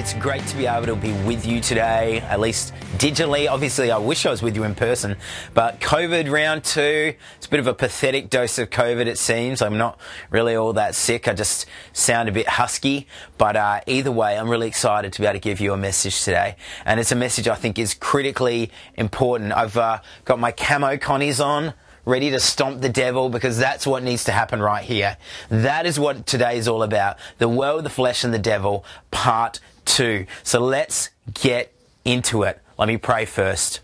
It's 0.00 0.14
great 0.14 0.46
to 0.46 0.56
be 0.56 0.66
able 0.66 0.86
to 0.86 0.96
be 0.96 1.12
with 1.24 1.44
you 1.44 1.60
today, 1.60 2.20
at 2.20 2.40
least 2.40 2.72
digitally. 2.96 3.46
Obviously, 3.50 3.90
I 3.90 3.98
wish 3.98 4.24
I 4.24 4.30
was 4.30 4.40
with 4.40 4.56
you 4.56 4.64
in 4.64 4.74
person, 4.74 5.14
but 5.52 5.78
COVID 5.78 6.30
round 6.30 6.64
two, 6.64 7.12
it's 7.36 7.46
a 7.46 7.50
bit 7.50 7.60
of 7.60 7.66
a 7.66 7.74
pathetic 7.74 8.30
dose 8.30 8.58
of 8.58 8.70
COVID, 8.70 9.04
it 9.04 9.18
seems. 9.18 9.60
I'm 9.60 9.76
not 9.76 10.00
really 10.30 10.54
all 10.54 10.72
that 10.72 10.94
sick. 10.94 11.28
I 11.28 11.34
just 11.34 11.66
sound 11.92 12.30
a 12.30 12.32
bit 12.32 12.48
husky, 12.48 13.08
but 13.36 13.56
uh, 13.56 13.82
either 13.86 14.10
way, 14.10 14.38
I'm 14.38 14.48
really 14.48 14.68
excited 14.68 15.12
to 15.12 15.20
be 15.20 15.26
able 15.26 15.34
to 15.34 15.38
give 15.38 15.60
you 15.60 15.74
a 15.74 15.76
message 15.76 16.24
today. 16.24 16.56
And 16.86 16.98
it's 16.98 17.12
a 17.12 17.16
message 17.16 17.46
I 17.46 17.56
think 17.56 17.78
is 17.78 17.92
critically 17.92 18.70
important. 18.94 19.52
I've 19.52 19.76
uh, 19.76 19.98
got 20.24 20.38
my 20.38 20.50
camo 20.50 20.96
connies 20.96 21.40
on 21.40 21.74
ready 22.06 22.30
to 22.30 22.40
stomp 22.40 22.80
the 22.80 22.88
devil 22.88 23.28
because 23.28 23.58
that's 23.58 23.86
what 23.86 24.02
needs 24.02 24.24
to 24.24 24.32
happen 24.32 24.62
right 24.62 24.82
here. 24.82 25.18
That 25.50 25.84
is 25.84 26.00
what 26.00 26.26
today 26.26 26.56
is 26.56 26.68
all 26.68 26.82
about. 26.82 27.18
The 27.36 27.50
world, 27.50 27.84
the 27.84 27.90
flesh, 27.90 28.24
and 28.24 28.32
the 28.32 28.38
devil, 28.38 28.86
part 29.10 29.60
two. 29.90 30.26
So 30.42 30.60
let's 30.60 31.10
get 31.34 31.72
into 32.04 32.42
it. 32.42 32.60
Let 32.78 32.88
me 32.88 32.96
pray 32.96 33.24
first. 33.24 33.80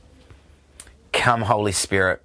Come, 1.13 1.43
Holy 1.43 1.73
Spirit. 1.73 2.23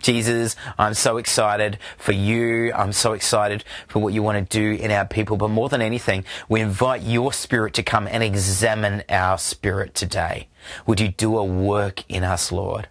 Jesus, 0.00 0.54
I'm 0.78 0.92
so 0.92 1.16
excited 1.16 1.78
for 1.96 2.12
you. 2.12 2.72
I'm 2.74 2.92
so 2.92 3.14
excited 3.14 3.64
for 3.88 4.00
what 4.00 4.12
you 4.12 4.22
want 4.22 4.50
to 4.50 4.58
do 4.58 4.82
in 4.82 4.90
our 4.90 5.06
people. 5.06 5.38
But 5.38 5.48
more 5.48 5.70
than 5.70 5.80
anything, 5.80 6.24
we 6.46 6.60
invite 6.60 7.02
your 7.02 7.32
spirit 7.32 7.72
to 7.74 7.82
come 7.82 8.06
and 8.06 8.22
examine 8.22 9.02
our 9.08 9.38
spirit 9.38 9.94
today. 9.94 10.48
Would 10.86 11.00
you 11.00 11.08
do 11.08 11.38
a 11.38 11.44
work 11.44 12.04
in 12.06 12.22
us, 12.22 12.52
Lord? 12.52 12.88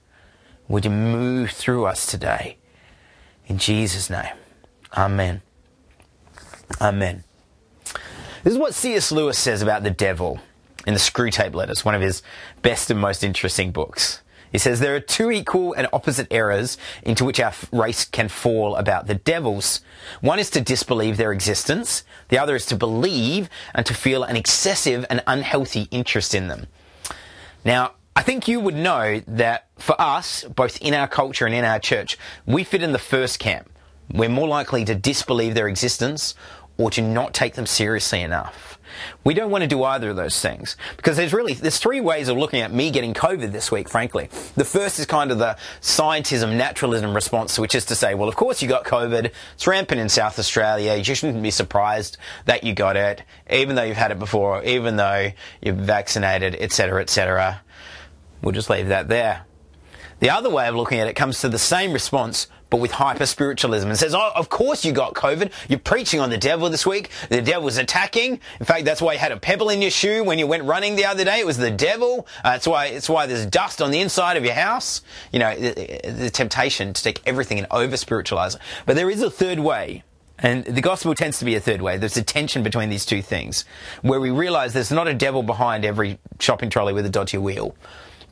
Would 0.67 0.85
you 0.85 0.91
move 0.91 1.51
through 1.51 1.85
us 1.85 2.07
today? 2.07 2.57
In 3.45 3.59
Jesus' 3.59 4.09
name. 4.09 4.33
Amen. 4.97 5.43
Amen. 6.81 7.23
This 8.43 8.51
is 8.51 8.59
what 8.59 8.73
C.S. 8.73 9.09
Lewis 9.13 9.37
says 9.37 9.61
about 9.61 9.83
the 9.83 9.89
devil 9.89 10.37
in 10.85 10.93
the 10.93 10.99
Screwtape 10.99 11.53
Letters, 11.53 11.85
one 11.85 11.95
of 11.95 12.01
his 12.01 12.21
best 12.61 12.91
and 12.91 12.99
most 12.99 13.23
interesting 13.23 13.71
books. 13.71 14.21
He 14.51 14.57
says 14.57 14.81
there 14.81 14.93
are 14.95 14.99
two 14.99 15.31
equal 15.31 15.71
and 15.71 15.87
opposite 15.93 16.27
errors 16.29 16.77
into 17.03 17.23
which 17.23 17.39
our 17.39 17.53
race 17.71 18.03
can 18.03 18.27
fall 18.27 18.75
about 18.75 19.07
the 19.07 19.15
devils. 19.15 19.79
One 20.19 20.39
is 20.39 20.49
to 20.51 20.61
disbelieve 20.61 21.15
their 21.15 21.31
existence. 21.31 22.03
The 22.27 22.37
other 22.37 22.57
is 22.57 22.65
to 22.65 22.75
believe 22.75 23.49
and 23.73 23.85
to 23.85 23.93
feel 23.93 24.23
an 24.23 24.35
excessive 24.35 25.05
and 25.09 25.23
unhealthy 25.25 25.87
interest 25.89 26.35
in 26.35 26.49
them. 26.49 26.67
Now, 27.63 27.93
I 28.13 28.23
think 28.23 28.49
you 28.49 28.59
would 28.59 28.75
know 28.75 29.21
that 29.25 29.69
for 29.77 29.99
us, 29.99 30.43
both 30.43 30.81
in 30.81 30.93
our 30.93 31.07
culture 31.07 31.45
and 31.45 31.55
in 31.55 31.63
our 31.63 31.79
church, 31.79 32.17
we 32.45 32.65
fit 32.65 32.83
in 32.83 32.91
the 32.91 32.99
first 32.99 33.39
camp. 33.39 33.69
We're 34.13 34.27
more 34.27 34.49
likely 34.49 34.83
to 34.85 34.95
disbelieve 34.95 35.55
their 35.55 35.69
existence 35.69 36.35
or 36.77 36.89
to 36.91 37.01
not 37.01 37.33
take 37.33 37.55
them 37.55 37.65
seriously 37.65 38.21
enough. 38.21 38.79
We 39.23 39.33
don't 39.33 39.49
want 39.51 39.63
to 39.63 39.67
do 39.67 39.83
either 39.83 40.11
of 40.11 40.15
those 40.15 40.39
things 40.39 40.75
because 40.97 41.17
there's 41.17 41.33
really 41.33 41.53
there's 41.53 41.77
three 41.77 41.99
ways 41.99 42.27
of 42.27 42.37
looking 42.37 42.61
at 42.61 42.71
me 42.71 42.91
getting 42.91 43.13
COVID 43.13 43.51
this 43.51 43.71
week. 43.71 43.89
Frankly, 43.89 44.29
the 44.55 44.65
first 44.65 44.99
is 44.99 45.05
kind 45.05 45.31
of 45.31 45.39
the 45.39 45.57
scientism, 45.81 46.55
naturalism 46.55 47.13
response, 47.13 47.57
which 47.57 47.75
is 47.75 47.85
to 47.85 47.95
say, 47.95 48.13
well, 48.13 48.29
of 48.29 48.35
course 48.35 48.61
you 48.61 48.67
got 48.67 48.85
COVID. 48.85 49.31
It's 49.55 49.67
rampant 49.67 49.99
in 49.99 50.09
South 50.09 50.37
Australia. 50.37 50.95
You 50.95 51.03
shouldn't 51.03 51.41
be 51.41 51.51
surprised 51.51 52.17
that 52.45 52.63
you 52.63 52.73
got 52.73 52.95
it, 52.95 53.23
even 53.49 53.75
though 53.75 53.83
you've 53.83 53.97
had 53.97 54.11
it 54.11 54.19
before, 54.19 54.63
even 54.63 54.95
though 54.95 55.31
you're 55.61 55.75
vaccinated, 55.75 56.55
etc., 56.55 57.01
etc. 57.01 57.61
We'll 58.41 58.53
just 58.53 58.69
leave 58.69 58.89
that 58.89 59.07
there. 59.07 59.45
The 60.19 60.29
other 60.29 60.49
way 60.49 60.67
of 60.67 60.75
looking 60.75 60.99
at 60.99 61.07
it 61.07 61.15
comes 61.15 61.41
to 61.41 61.49
the 61.49 61.59
same 61.59 61.91
response, 61.91 62.47
but 62.73 62.79
with 62.79 62.91
hyper 62.91 63.27
spiritualism 63.27 63.87
and 63.87 63.99
says, 63.99 64.15
Oh, 64.15 64.31
of 64.35 64.49
course 64.49 64.83
you 64.83 64.93
got 64.93 65.13
COVID. 65.13 65.51
You're 65.69 65.77
preaching 65.77 66.19
on 66.19 66.31
the 66.31 66.39
devil 66.39 66.71
this 66.71 66.87
week. 66.87 67.11
The 67.29 67.39
devil's 67.39 67.77
attacking. 67.77 68.39
In 68.59 68.65
fact, 68.65 68.85
that's 68.85 68.99
why 68.99 69.13
you 69.13 69.19
had 69.19 69.31
a 69.31 69.37
pebble 69.37 69.69
in 69.69 69.79
your 69.79 69.91
shoe 69.91 70.23
when 70.23 70.39
you 70.39 70.47
went 70.47 70.63
running 70.63 70.95
the 70.95 71.05
other 71.05 71.23
day. 71.23 71.39
It 71.39 71.45
was 71.45 71.57
the 71.57 71.69
devil. 71.69 72.25
Uh, 72.43 72.53
that's 72.53 72.65
why, 72.65 72.87
it's 72.87 73.07
why 73.07 73.27
there's 73.27 73.45
dust 73.45 73.79
on 73.79 73.91
the 73.91 73.99
inside 73.99 74.37
of 74.37 74.43
your 74.43 74.55
house. 74.55 75.03
You 75.31 75.37
know, 75.37 75.55
the, 75.55 76.01
the 76.03 76.29
temptation 76.31 76.93
to 76.93 77.03
take 77.03 77.21
everything 77.27 77.59
and 77.59 77.67
over 77.69 77.95
spiritualize 77.95 78.55
it. 78.55 78.61
But 78.87 78.95
there 78.95 79.11
is 79.11 79.21
a 79.21 79.29
third 79.29 79.59
way. 79.59 80.01
And 80.39 80.65
the 80.65 80.81
gospel 80.81 81.13
tends 81.13 81.37
to 81.37 81.45
be 81.45 81.53
a 81.53 81.59
third 81.59 81.79
way. 81.79 81.97
There's 81.97 82.17
a 82.17 82.23
tension 82.23 82.63
between 82.63 82.89
these 82.89 83.05
two 83.05 83.21
things 83.21 83.65
where 84.01 84.19
we 84.19 84.31
realize 84.31 84.73
there's 84.73 84.91
not 84.91 85.07
a 85.07 85.13
devil 85.13 85.43
behind 85.43 85.85
every 85.85 86.17
shopping 86.39 86.71
trolley 86.71 86.93
with 86.93 87.05
a 87.05 87.09
dodgy 87.09 87.37
wheel. 87.37 87.75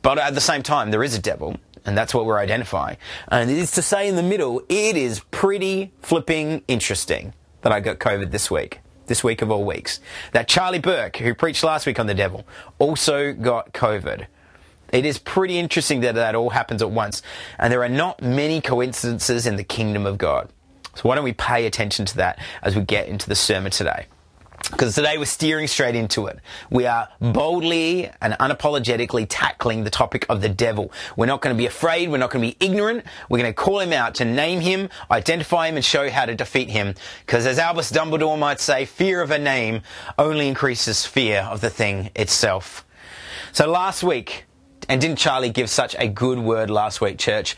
But 0.02 0.18
at 0.18 0.34
the 0.34 0.40
same 0.40 0.64
time, 0.64 0.90
there 0.90 1.04
is 1.04 1.14
a 1.14 1.20
devil, 1.20 1.60
and 1.84 1.96
that's 1.96 2.14
what 2.14 2.26
we're 2.26 2.38
identifying. 2.38 2.96
And 3.28 3.50
it 3.50 3.58
is 3.58 3.72
to 3.72 3.82
say 3.82 4.08
in 4.08 4.16
the 4.16 4.22
middle, 4.22 4.62
it 4.68 4.96
is 4.96 5.20
pretty 5.30 5.92
flipping 6.00 6.62
interesting 6.68 7.34
that 7.62 7.72
I 7.72 7.80
got 7.80 7.98
COVID 7.98 8.30
this 8.30 8.50
week. 8.50 8.80
This 9.06 9.24
week 9.24 9.42
of 9.42 9.50
all 9.50 9.64
weeks. 9.64 10.00
That 10.32 10.48
Charlie 10.48 10.78
Burke, 10.78 11.16
who 11.16 11.34
preached 11.34 11.64
last 11.64 11.86
week 11.86 11.98
on 11.98 12.06
the 12.06 12.14
devil, 12.14 12.46
also 12.78 13.32
got 13.32 13.72
COVID. 13.72 14.26
It 14.92 15.04
is 15.04 15.18
pretty 15.18 15.58
interesting 15.58 16.00
that 16.00 16.14
that 16.14 16.34
all 16.34 16.50
happens 16.50 16.82
at 16.82 16.90
once. 16.90 17.20
And 17.58 17.72
there 17.72 17.82
are 17.82 17.88
not 17.88 18.22
many 18.22 18.60
coincidences 18.60 19.46
in 19.46 19.56
the 19.56 19.64
kingdom 19.64 20.06
of 20.06 20.18
God. 20.18 20.50
So 20.94 21.08
why 21.08 21.14
don't 21.14 21.24
we 21.24 21.32
pay 21.32 21.66
attention 21.66 22.04
to 22.06 22.16
that 22.18 22.38
as 22.62 22.76
we 22.76 22.82
get 22.82 23.08
into 23.08 23.28
the 23.28 23.34
sermon 23.34 23.72
today? 23.72 24.06
Because 24.70 24.94
today 24.94 25.18
we're 25.18 25.24
steering 25.24 25.66
straight 25.66 25.94
into 25.94 26.26
it. 26.26 26.38
We 26.70 26.86
are 26.86 27.08
boldly 27.20 28.10
and 28.20 28.34
unapologetically 28.34 29.26
tackling 29.28 29.84
the 29.84 29.90
topic 29.90 30.24
of 30.28 30.40
the 30.40 30.48
devil. 30.48 30.92
We're 31.16 31.26
not 31.26 31.40
going 31.40 31.54
to 31.54 31.58
be 31.58 31.66
afraid. 31.66 32.10
We're 32.10 32.18
not 32.18 32.30
going 32.30 32.48
to 32.48 32.56
be 32.56 32.64
ignorant. 32.64 33.04
We're 33.28 33.38
going 33.38 33.52
to 33.52 33.54
call 33.54 33.80
him 33.80 33.92
out 33.92 34.14
to 34.16 34.24
name 34.24 34.60
him, 34.60 34.88
identify 35.10 35.68
him, 35.68 35.76
and 35.76 35.84
show 35.84 36.08
how 36.10 36.26
to 36.26 36.34
defeat 36.34 36.70
him. 36.70 36.94
Because 37.26 37.44
as 37.44 37.58
Albus 37.58 37.90
Dumbledore 37.90 38.38
might 38.38 38.60
say, 38.60 38.84
fear 38.84 39.20
of 39.20 39.30
a 39.30 39.38
name 39.38 39.82
only 40.18 40.48
increases 40.48 41.04
fear 41.04 41.40
of 41.40 41.60
the 41.60 41.70
thing 41.70 42.10
itself. 42.14 42.84
So 43.52 43.70
last 43.70 44.02
week, 44.02 44.44
and 44.88 45.00
didn't 45.00 45.16
Charlie 45.16 45.50
give 45.50 45.70
such 45.70 45.94
a 45.98 46.08
good 46.08 46.38
word 46.38 46.70
last 46.70 47.00
week, 47.00 47.18
church? 47.18 47.56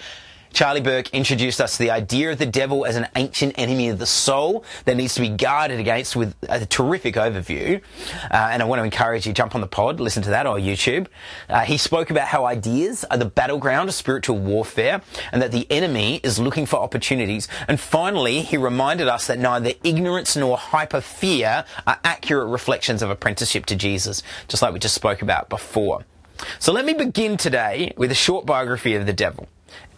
Charlie 0.54 0.80
Burke 0.80 1.12
introduced 1.12 1.60
us 1.60 1.76
to 1.76 1.82
the 1.82 1.90
idea 1.90 2.30
of 2.30 2.38
the 2.38 2.46
devil 2.46 2.86
as 2.86 2.94
an 2.94 3.08
ancient 3.16 3.54
enemy 3.58 3.88
of 3.88 3.98
the 3.98 4.06
soul 4.06 4.64
that 4.84 4.96
needs 4.96 5.16
to 5.16 5.20
be 5.20 5.28
guarded 5.28 5.80
against 5.80 6.14
with 6.14 6.32
a 6.48 6.64
terrific 6.64 7.16
overview. 7.16 7.82
Uh, 8.30 8.50
and 8.52 8.62
I 8.62 8.64
want 8.64 8.78
to 8.78 8.84
encourage 8.84 9.26
you 9.26 9.32
jump 9.32 9.56
on 9.56 9.60
the 9.60 9.66
pod, 9.66 9.98
listen 9.98 10.22
to 10.22 10.30
that 10.30 10.46
or 10.46 10.56
YouTube. 10.56 11.08
Uh, 11.48 11.62
he 11.62 11.76
spoke 11.76 12.10
about 12.10 12.28
how 12.28 12.46
ideas 12.46 13.04
are 13.10 13.16
the 13.16 13.24
battleground 13.24 13.88
of 13.88 13.96
spiritual 13.96 14.38
warfare 14.38 15.02
and 15.32 15.42
that 15.42 15.50
the 15.50 15.66
enemy 15.72 16.20
is 16.22 16.38
looking 16.38 16.66
for 16.66 16.76
opportunities. 16.76 17.48
And 17.66 17.80
finally, 17.80 18.42
he 18.42 18.56
reminded 18.56 19.08
us 19.08 19.26
that 19.26 19.40
neither 19.40 19.72
ignorance 19.82 20.36
nor 20.36 20.56
hyper 20.56 21.00
fear 21.00 21.64
are 21.84 21.98
accurate 22.04 22.48
reflections 22.48 23.02
of 23.02 23.10
apprenticeship 23.10 23.66
to 23.66 23.74
Jesus, 23.74 24.22
just 24.46 24.62
like 24.62 24.72
we 24.72 24.78
just 24.78 24.94
spoke 24.94 25.20
about 25.20 25.48
before. 25.48 26.04
So 26.60 26.72
let 26.72 26.84
me 26.84 26.94
begin 26.94 27.36
today 27.36 27.92
with 27.96 28.12
a 28.12 28.14
short 28.14 28.46
biography 28.46 28.94
of 28.94 29.06
the 29.06 29.12
devil 29.12 29.48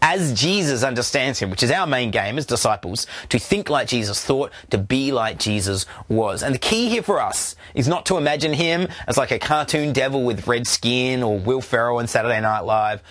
as 0.02 0.32
Jesus 0.34 0.82
understands 0.82 1.38
him, 1.38 1.50
which 1.50 1.62
is 1.62 1.70
our 1.70 1.86
main 1.86 2.10
game 2.10 2.38
as 2.38 2.46
disciples, 2.46 3.06
to 3.28 3.38
think 3.38 3.68
like 3.68 3.88
Jesus 3.88 4.22
thought, 4.22 4.52
to 4.70 4.78
be 4.78 5.10
like 5.10 5.38
Jesus 5.38 5.86
was. 6.08 6.42
And 6.42 6.54
the 6.54 6.60
key 6.60 6.88
here 6.88 7.02
for 7.02 7.20
us 7.20 7.56
is 7.74 7.88
not 7.88 8.06
to 8.06 8.16
imagine 8.16 8.52
him 8.52 8.88
as 9.06 9.16
like 9.16 9.30
a 9.30 9.38
cartoon 9.38 9.92
devil 9.92 10.22
with 10.22 10.46
red 10.46 10.66
skin 10.66 11.22
or 11.22 11.38
Will 11.38 11.60
Ferrell 11.60 11.98
on 11.98 12.06
Saturday 12.06 12.40
Night 12.40 12.60
Live, 12.60 13.02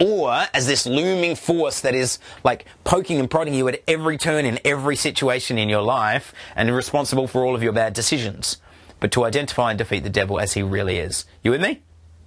or 0.00 0.44
as 0.52 0.66
this 0.66 0.86
looming 0.86 1.34
force 1.34 1.80
that 1.80 1.94
is 1.94 2.18
like 2.44 2.66
poking 2.84 3.18
and 3.18 3.30
prodding 3.30 3.54
you 3.54 3.66
at 3.68 3.82
every 3.88 4.18
turn 4.18 4.44
in 4.44 4.60
every 4.64 4.96
situation 4.96 5.58
in 5.58 5.68
your 5.68 5.82
life 5.82 6.34
and 6.54 6.74
responsible 6.74 7.26
for 7.26 7.44
all 7.44 7.54
of 7.54 7.62
your 7.62 7.72
bad 7.72 7.94
decisions. 7.94 8.58
But 9.00 9.12
to 9.12 9.24
identify 9.24 9.70
and 9.70 9.78
defeat 9.78 10.02
the 10.02 10.10
devil 10.10 10.38
as 10.38 10.52
he 10.54 10.62
really 10.62 10.98
is. 10.98 11.24
You 11.42 11.50
with 11.50 11.60
me? 11.62 11.82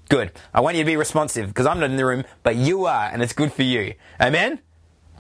Good. 0.10 0.32
I 0.54 0.62
want 0.62 0.78
you 0.78 0.84
to 0.84 0.88
be 0.88 0.96
responsive 0.96 1.48
because 1.48 1.66
I'm 1.66 1.80
not 1.80 1.90
in 1.90 1.98
the 1.98 2.06
room, 2.06 2.24
but 2.44 2.56
you 2.56 2.86
are, 2.86 3.10
and 3.12 3.22
it's 3.22 3.34
good 3.34 3.52
for 3.52 3.64
you. 3.64 3.94
Amen? 4.22 4.60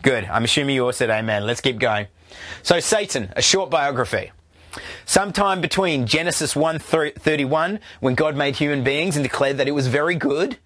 Good. 0.01 0.25
I'm 0.25 0.45
assuming 0.45 0.75
you 0.75 0.85
all 0.85 0.93
said 0.93 1.09
amen. 1.09 1.45
Let's 1.45 1.61
keep 1.61 1.79
going. 1.79 2.07
So, 2.63 2.79
Satan, 2.79 3.33
a 3.35 3.41
short 3.41 3.69
biography. 3.69 4.31
Sometime 5.05 5.59
between 5.59 6.05
Genesis 6.05 6.53
1:31, 6.53 7.79
when 7.99 8.15
God 8.15 8.35
made 8.35 8.57
human 8.57 8.83
beings 8.83 9.15
and 9.15 9.23
declared 9.23 9.57
that 9.57 9.67
it 9.67 9.71
was 9.71 9.87
very 9.87 10.15
good, 10.15 10.57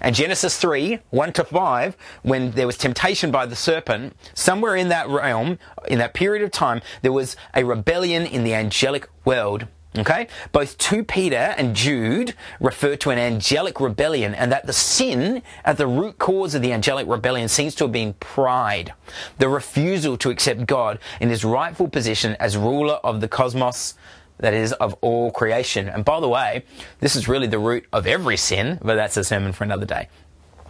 and 0.00 0.14
Genesis 0.14 0.56
3, 0.56 0.98
1 1.10 1.32
to 1.34 1.44
5, 1.44 1.96
when 2.22 2.52
there 2.52 2.66
was 2.66 2.78
temptation 2.78 3.30
by 3.30 3.46
the 3.46 3.54
serpent, 3.54 4.16
somewhere 4.34 4.74
in 4.74 4.88
that 4.88 5.08
realm, 5.08 5.58
in 5.88 5.98
that 5.98 6.14
period 6.14 6.42
of 6.42 6.50
time, 6.50 6.80
there 7.02 7.12
was 7.12 7.36
a 7.54 7.64
rebellion 7.64 8.24
in 8.26 8.42
the 8.42 8.54
angelic 8.54 9.08
world 9.24 9.66
Okay? 9.98 10.28
Both 10.52 10.78
2 10.78 11.04
Peter 11.04 11.36
and 11.36 11.74
Jude 11.74 12.34
refer 12.60 12.94
to 12.96 13.10
an 13.10 13.18
angelic 13.18 13.80
rebellion 13.80 14.34
and 14.34 14.52
that 14.52 14.66
the 14.66 14.72
sin 14.72 15.42
at 15.64 15.78
the 15.78 15.86
root 15.86 16.18
cause 16.18 16.54
of 16.54 16.62
the 16.62 16.72
angelic 16.72 17.08
rebellion 17.08 17.48
seems 17.48 17.74
to 17.76 17.84
have 17.84 17.92
been 17.92 18.14
pride. 18.14 18.94
The 19.38 19.48
refusal 19.48 20.16
to 20.18 20.30
accept 20.30 20.66
God 20.66 21.00
in 21.20 21.28
his 21.28 21.44
rightful 21.44 21.88
position 21.88 22.36
as 22.38 22.56
ruler 22.56 22.94
of 23.02 23.20
the 23.20 23.28
cosmos, 23.28 23.94
that 24.38 24.54
is, 24.54 24.72
of 24.74 24.94
all 25.00 25.30
creation. 25.32 25.88
And 25.88 26.04
by 26.04 26.20
the 26.20 26.28
way, 26.28 26.64
this 27.00 27.16
is 27.16 27.28
really 27.28 27.48
the 27.48 27.58
root 27.58 27.84
of 27.92 28.06
every 28.06 28.36
sin, 28.36 28.78
but 28.80 28.94
that's 28.94 29.16
a 29.16 29.24
sermon 29.24 29.52
for 29.52 29.64
another 29.64 29.86
day. 29.86 30.08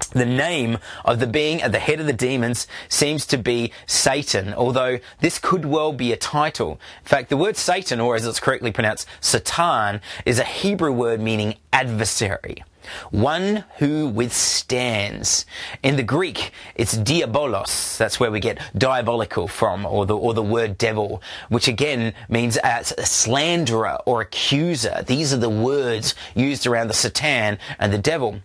The 0.09 0.27
name 0.27 0.79
of 1.05 1.21
the 1.21 1.27
being 1.27 1.63
at 1.63 1.73
the 1.73 1.79
head 1.79 2.01
of 2.01 2.07
the 2.07 2.13
demons 2.13 2.67
seems 2.89 3.27
to 3.27 3.39
be 3.39 3.73
Satan, 3.87 4.55
although 4.55 4.99
this 5.21 5.39
could 5.39 5.65
well 5.65 5.93
be 5.93 6.13
a 6.13 6.17
title. 6.17 6.81
In 7.03 7.09
fact, 7.09 7.29
the 7.29 7.37
word 7.37 7.57
Satan, 7.57 8.01
or 8.01 8.17
as 8.17 8.27
it's 8.27 8.41
correctly 8.41 8.73
pronounced, 8.73 9.07
Satan, 9.21 10.01
is 10.25 10.39
a 10.39 10.45
Hebrew 10.45 10.93
word 10.93 11.21
meaning 11.21 11.57
adversary. 11.73 12.65
One 13.11 13.65
who 13.79 14.09
withstands. 14.09 15.45
In 15.83 15.97
the 15.97 16.03
Greek, 16.03 16.51
it's 16.75 16.97
diabolos. 16.97 17.97
That's 17.99 18.19
where 18.19 18.31
we 18.31 18.41
get 18.41 18.59
diabolical 18.77 19.49
from, 19.49 19.87
or 19.87 20.07
the, 20.07 20.17
or 20.17 20.35
the 20.35 20.43
word 20.43 20.79
devil, 20.79 21.23
which 21.49 21.69
again 21.69 22.15
means 22.29 22.57
as 22.59 22.93
a 22.97 23.07
slanderer 23.07 23.99
or 24.07 24.23
accuser. 24.23 25.05
These 25.07 25.33
are 25.33 25.39
the 25.39 25.51
words 25.51 26.15
used 26.35 26.67
around 26.67 26.89
the 26.89 26.95
Satan 26.95 27.59
and 27.79 27.93
the 27.93 27.99
devil. 27.99 28.41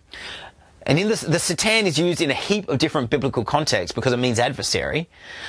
And 0.86 1.00
in 1.00 1.08
this, 1.08 1.22
the 1.22 1.40
Satan 1.40 1.86
is 1.86 1.98
used 1.98 2.20
in 2.20 2.30
a 2.30 2.34
heap 2.34 2.68
of 2.68 2.78
different 2.78 3.10
biblical 3.10 3.44
contexts 3.44 3.92
because 3.92 4.12
it 4.12 4.18
means 4.18 4.38
adversary. 4.38 5.08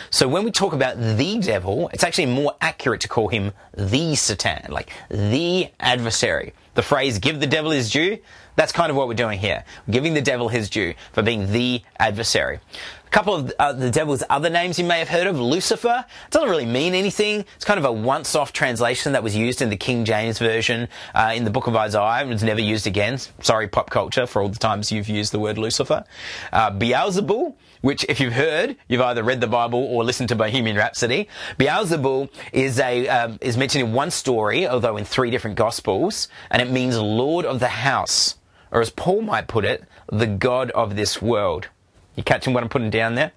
So 0.09 0.27
when 0.27 0.43
we 0.43 0.49
talk 0.51 0.73
about 0.73 0.97
the 0.97 1.37
devil, 1.37 1.89
it's 1.93 2.03
actually 2.03 2.25
more 2.25 2.55
accurate 2.59 3.01
to 3.01 3.07
call 3.07 3.27
him 3.27 3.53
the 3.75 4.15
Satan, 4.15 4.71
like 4.71 4.89
the 5.09 5.69
adversary. 5.79 6.53
The 6.73 6.81
phrase 6.81 7.19
give 7.19 7.39
the 7.39 7.47
devil 7.47 7.69
his 7.69 7.91
due, 7.91 8.17
that's 8.55 8.71
kind 8.71 8.89
of 8.89 8.97
what 8.97 9.07
we're 9.07 9.13
doing 9.13 9.37
here. 9.37 9.63
giving 9.89 10.15
the 10.15 10.21
devil 10.21 10.49
his 10.49 10.69
due 10.69 10.95
for 11.13 11.21
being 11.21 11.51
the 11.51 11.83
adversary. 11.99 12.59
A 13.07 13.09
couple 13.09 13.35
of 13.35 13.53
uh, 13.57 13.71
the 13.71 13.89
devil's 13.89 14.21
other 14.29 14.49
names 14.49 14.77
you 14.77 14.83
may 14.83 14.99
have 14.99 15.07
heard 15.07 15.27
of. 15.27 15.39
Lucifer. 15.39 16.03
It 16.25 16.31
doesn't 16.31 16.49
really 16.49 16.65
mean 16.65 16.93
anything. 16.93 17.45
It's 17.55 17.63
kind 17.63 17.79
of 17.79 17.85
a 17.85 17.91
once-off 17.91 18.51
translation 18.51 19.13
that 19.13 19.23
was 19.23 19.33
used 19.33 19.61
in 19.61 19.69
the 19.69 19.77
King 19.77 20.03
James 20.03 20.39
Version 20.39 20.89
uh, 21.15 21.31
in 21.33 21.45
the 21.45 21.49
book 21.49 21.67
of 21.67 21.75
Isaiah 21.77 22.21
and 22.21 22.29
was 22.29 22.43
never 22.43 22.59
used 22.59 22.85
again. 22.85 23.17
Sorry, 23.41 23.69
pop 23.69 23.89
culture, 23.89 24.27
for 24.27 24.41
all 24.41 24.49
the 24.49 24.59
times 24.59 24.91
you've 24.91 25.07
used 25.07 25.31
the 25.31 25.39
word 25.39 25.57
Lucifer. 25.57 26.03
Uh, 26.51 26.69
Beelzebul, 26.71 27.55
which 27.79 28.05
if 28.09 28.19
you've 28.19 28.33
heard, 28.33 28.75
you've 28.89 29.01
either 29.01 29.23
read 29.23 29.39
the 29.39 29.47
Bible 29.47 29.79
or 29.79 30.03
listened 30.03 30.27
to 30.29 30.35
Bohemian 30.35 30.75
Rhapsody. 30.75 31.29
Beelzebul 31.57 32.29
is 32.51 32.77
a 32.77 33.07
um, 33.07 33.37
is 33.39 33.55
mentioned 33.55 33.85
in 33.85 33.93
one 33.93 34.11
story, 34.11 34.67
although 34.67 34.97
in 34.97 35.05
three 35.05 35.31
different 35.31 35.55
Gospels, 35.55 36.27
and 36.51 36.61
it 36.61 36.69
means 36.69 36.97
Lord 36.97 37.45
of 37.45 37.61
the 37.61 37.69
House, 37.69 38.35
or 38.69 38.81
as 38.81 38.89
Paul 38.89 39.21
might 39.21 39.47
put 39.47 39.63
it, 39.63 39.85
the 40.11 40.27
God 40.27 40.71
of 40.71 40.97
this 40.97 41.21
world. 41.21 41.69
You 42.17 42.23
catching 42.23 42.53
what 42.53 42.63
I'm 42.63 42.69
putting 42.69 42.89
down 42.89 43.15
there? 43.15 43.31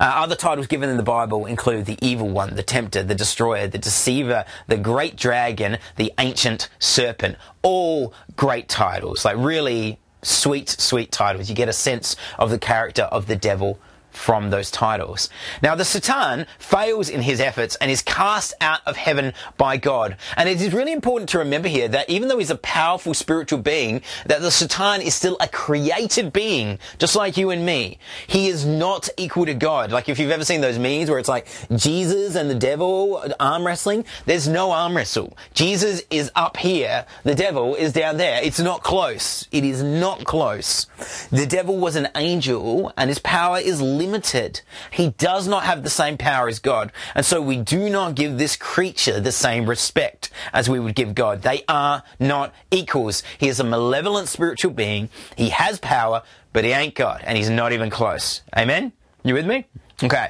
Uh, 0.00 0.04
other 0.04 0.36
titles 0.36 0.68
given 0.68 0.88
in 0.88 0.96
the 0.96 1.02
Bible 1.02 1.46
include 1.46 1.86
the 1.86 1.98
evil 2.00 2.28
one, 2.28 2.54
the 2.54 2.62
tempter, 2.62 3.02
the 3.02 3.14
destroyer, 3.14 3.66
the 3.66 3.78
deceiver, 3.78 4.44
the 4.68 4.76
great 4.76 5.16
dragon, 5.16 5.78
the 5.96 6.12
ancient 6.18 6.68
serpent. 6.78 7.36
All 7.62 8.14
great 8.36 8.68
titles, 8.68 9.24
like 9.24 9.36
really 9.36 9.98
sweet, 10.22 10.68
sweet 10.68 11.10
titles. 11.10 11.48
You 11.48 11.56
get 11.56 11.68
a 11.68 11.72
sense 11.72 12.14
of 12.38 12.50
the 12.50 12.58
character 12.58 13.02
of 13.02 13.26
the 13.26 13.36
devil 13.36 13.80
from 14.16 14.50
those 14.50 14.70
titles. 14.70 15.28
Now, 15.62 15.74
the 15.74 15.84
Satan 15.84 16.46
fails 16.58 17.08
in 17.08 17.20
his 17.20 17.38
efforts 17.38 17.76
and 17.76 17.90
is 17.90 18.02
cast 18.02 18.54
out 18.60 18.80
of 18.86 18.96
heaven 18.96 19.34
by 19.58 19.76
God. 19.76 20.16
And 20.36 20.48
it 20.48 20.60
is 20.60 20.72
really 20.72 20.92
important 20.92 21.28
to 21.30 21.38
remember 21.38 21.68
here 21.68 21.86
that 21.88 22.08
even 22.08 22.28
though 22.28 22.38
he's 22.38 22.50
a 22.50 22.56
powerful 22.56 23.12
spiritual 23.12 23.60
being, 23.60 24.00
that 24.24 24.40
the 24.40 24.50
Satan 24.50 25.02
is 25.02 25.14
still 25.14 25.36
a 25.38 25.46
created 25.46 26.32
being, 26.32 26.78
just 26.98 27.14
like 27.14 27.36
you 27.36 27.50
and 27.50 27.64
me. 27.64 27.98
He 28.26 28.48
is 28.48 28.64
not 28.64 29.08
equal 29.18 29.46
to 29.46 29.54
God. 29.54 29.92
Like 29.92 30.08
if 30.08 30.18
you've 30.18 30.30
ever 30.30 30.44
seen 30.44 30.62
those 30.62 30.78
memes 30.78 31.10
where 31.10 31.18
it's 31.18 31.28
like 31.28 31.46
Jesus 31.76 32.34
and 32.34 32.48
the 32.48 32.54
devil 32.54 33.22
arm 33.38 33.66
wrestling, 33.66 34.06
there's 34.24 34.48
no 34.48 34.72
arm 34.72 34.96
wrestle. 34.96 35.36
Jesus 35.52 36.02
is 36.10 36.32
up 36.34 36.56
here, 36.56 37.04
the 37.22 37.34
devil 37.34 37.74
is 37.74 37.92
down 37.92 38.16
there. 38.16 38.40
It's 38.42 38.60
not 38.60 38.82
close. 38.82 39.46
It 39.52 39.64
is 39.64 39.82
not 39.82 40.24
close. 40.24 40.86
The 41.30 41.46
devil 41.46 41.76
was 41.76 41.96
an 41.96 42.08
angel 42.16 42.92
and 42.96 43.10
his 43.10 43.18
power 43.18 43.58
is 43.58 43.80
limited 43.82 44.05
limited. 44.06 44.60
He 44.90 45.10
does 45.10 45.48
not 45.48 45.64
have 45.64 45.82
the 45.82 45.90
same 45.90 46.16
power 46.16 46.48
as 46.48 46.60
God. 46.60 46.92
And 47.14 47.26
so 47.26 47.42
we 47.42 47.56
do 47.56 47.90
not 47.90 48.14
give 48.14 48.38
this 48.38 48.56
creature 48.56 49.20
the 49.20 49.32
same 49.32 49.68
respect 49.68 50.30
as 50.52 50.70
we 50.70 50.78
would 50.78 50.94
give 50.94 51.14
God. 51.14 51.42
They 51.42 51.64
are 51.68 52.02
not 52.20 52.54
equals. 52.70 53.22
He 53.38 53.48
is 53.48 53.60
a 53.60 53.64
malevolent 53.64 54.28
spiritual 54.28 54.72
being. 54.72 55.08
He 55.36 55.48
has 55.50 55.78
power, 55.80 56.22
but 56.52 56.64
he 56.64 56.70
ain't 56.70 56.94
God. 56.94 57.22
And 57.24 57.36
he's 57.36 57.50
not 57.50 57.72
even 57.72 57.90
close. 57.90 58.42
Amen? 58.56 58.92
You 59.24 59.34
with 59.34 59.46
me? 59.46 59.66
Okay. 60.02 60.28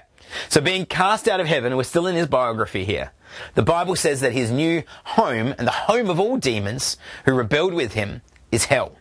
So 0.49 0.61
being 0.61 0.87
cast 0.87 1.29
out 1.29 1.40
of 1.40 1.46
heaven, 1.46 1.76
we're 1.76 1.84
still 1.84 2.06
in 2.06 2.17
his 2.17 2.26
biography 2.26 2.84
here. 2.84 3.12
The 3.55 3.62
Bible 3.62 3.96
says 3.96 4.22
that 4.22 4.32
his 4.32 4.50
new 4.50 4.82
home 5.05 5.55
and 5.58 5.67
the 5.67 5.72
home 5.72 6.08
of 6.08 6.19
all 6.19 6.38
demons 6.38 6.96
who 7.26 7.34
rebelled 7.34 7.75
with 7.75 7.93
him 7.93 8.22
is 8.50 8.64
hell. 8.64 8.96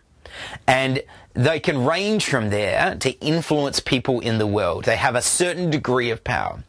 And 0.67 1.03
they 1.33 1.59
can 1.59 1.85
range 1.85 2.25
from 2.25 2.49
there 2.49 2.95
to 2.95 3.11
influence 3.19 3.79
people 3.79 4.19
in 4.19 4.37
the 4.37 4.47
world. 4.47 4.85
They 4.85 4.95
have 4.95 5.15
a 5.15 5.21
certain 5.21 5.69
degree 5.69 6.09
of 6.09 6.23
power. 6.23 6.63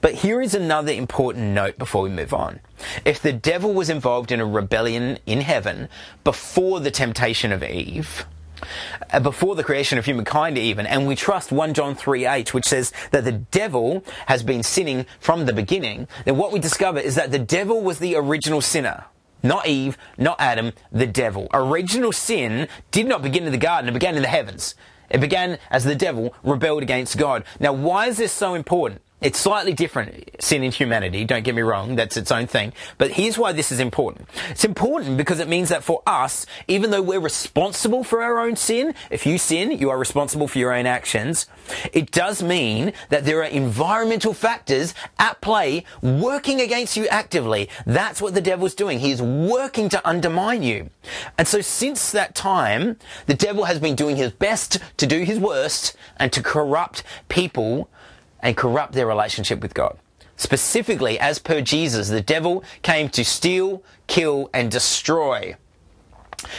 But 0.00 0.14
here 0.14 0.40
is 0.40 0.54
another 0.54 0.92
important 0.92 1.54
note 1.54 1.78
before 1.78 2.02
we 2.02 2.10
move 2.10 2.34
on. 2.34 2.60
If 3.04 3.22
the 3.22 3.32
devil 3.32 3.72
was 3.72 3.88
involved 3.88 4.32
in 4.32 4.40
a 4.40 4.46
rebellion 4.46 5.18
in 5.24 5.40
heaven 5.40 5.88
before 6.24 6.80
the 6.80 6.90
temptation 6.90 7.52
of 7.52 7.62
Eve, 7.62 8.26
uh, 9.12 9.20
before 9.20 9.54
the 9.54 9.64
creation 9.64 9.98
of 9.98 10.04
humankind 10.04 10.58
even, 10.58 10.86
and 10.86 11.06
we 11.06 11.14
trust 11.14 11.52
1 11.52 11.74
John 11.74 11.94
3 11.94 12.26
8, 12.26 12.54
which 12.54 12.66
says 12.66 12.92
that 13.10 13.24
the 13.24 13.32
devil 13.32 14.04
has 14.26 14.42
been 14.42 14.62
sinning 14.62 15.06
from 15.20 15.46
the 15.46 15.52
beginning, 15.52 16.08
then 16.24 16.36
what 16.36 16.52
we 16.52 16.58
discover 16.58 16.98
is 16.98 17.14
that 17.14 17.30
the 17.30 17.38
devil 17.38 17.80
was 17.80 17.98
the 17.98 18.16
original 18.16 18.60
sinner. 18.60 19.04
Not 19.42 19.66
Eve, 19.66 19.98
not 20.16 20.40
Adam, 20.40 20.72
the 20.90 21.06
devil. 21.06 21.48
Original 21.52 22.12
sin 22.12 22.68
did 22.90 23.06
not 23.06 23.22
begin 23.22 23.44
in 23.44 23.52
the 23.52 23.58
garden, 23.58 23.88
it 23.88 23.92
began 23.92 24.16
in 24.16 24.22
the 24.22 24.28
heavens. 24.28 24.74
It 25.10 25.20
began 25.20 25.58
as 25.70 25.84
the 25.84 25.94
devil 25.94 26.34
rebelled 26.42 26.82
against 26.82 27.18
God. 27.18 27.44
Now, 27.60 27.72
why 27.72 28.06
is 28.06 28.16
this 28.16 28.32
so 28.32 28.54
important? 28.54 29.02
It's 29.22 29.38
slightly 29.38 29.72
different, 29.72 30.30
sin 30.40 30.64
in 30.64 30.72
humanity, 30.72 31.24
don't 31.24 31.44
get 31.44 31.54
me 31.54 31.62
wrong, 31.62 31.94
that's 31.94 32.16
its 32.16 32.32
own 32.32 32.48
thing. 32.48 32.72
But 32.98 33.12
here's 33.12 33.38
why 33.38 33.52
this 33.52 33.70
is 33.70 33.78
important. 33.78 34.28
It's 34.50 34.64
important 34.64 35.16
because 35.16 35.38
it 35.38 35.46
means 35.46 35.68
that 35.68 35.84
for 35.84 36.02
us, 36.08 36.44
even 36.66 36.90
though 36.90 37.02
we're 37.02 37.20
responsible 37.20 38.02
for 38.02 38.20
our 38.20 38.40
own 38.40 38.56
sin, 38.56 38.94
if 39.10 39.24
you 39.24 39.38
sin, 39.38 39.70
you 39.70 39.90
are 39.90 39.98
responsible 39.98 40.48
for 40.48 40.58
your 40.58 40.74
own 40.74 40.86
actions, 40.86 41.46
it 41.92 42.10
does 42.10 42.42
mean 42.42 42.92
that 43.10 43.24
there 43.24 43.38
are 43.38 43.44
environmental 43.44 44.34
factors 44.34 44.92
at 45.20 45.40
play 45.40 45.84
working 46.02 46.60
against 46.60 46.96
you 46.96 47.06
actively. 47.06 47.68
That's 47.86 48.20
what 48.20 48.34
the 48.34 48.40
devil's 48.40 48.74
doing. 48.74 48.98
He 48.98 49.12
is 49.12 49.22
working 49.22 49.88
to 49.90 50.08
undermine 50.08 50.64
you. 50.64 50.90
And 51.38 51.46
so 51.46 51.60
since 51.60 52.10
that 52.10 52.34
time, 52.34 52.96
the 53.26 53.34
devil 53.34 53.66
has 53.66 53.78
been 53.78 53.94
doing 53.94 54.16
his 54.16 54.32
best 54.32 54.78
to 54.96 55.06
do 55.06 55.22
his 55.22 55.38
worst 55.38 55.96
and 56.16 56.32
to 56.32 56.42
corrupt 56.42 57.04
people 57.28 57.88
and 58.42 58.56
corrupt 58.56 58.92
their 58.92 59.06
relationship 59.06 59.60
with 59.60 59.74
God. 59.74 59.98
Specifically, 60.36 61.18
as 61.18 61.38
per 61.38 61.60
Jesus, 61.60 62.08
the 62.08 62.20
devil 62.20 62.64
came 62.82 63.08
to 63.10 63.24
steal, 63.24 63.82
kill, 64.08 64.50
and 64.52 64.70
destroy. 64.70 65.54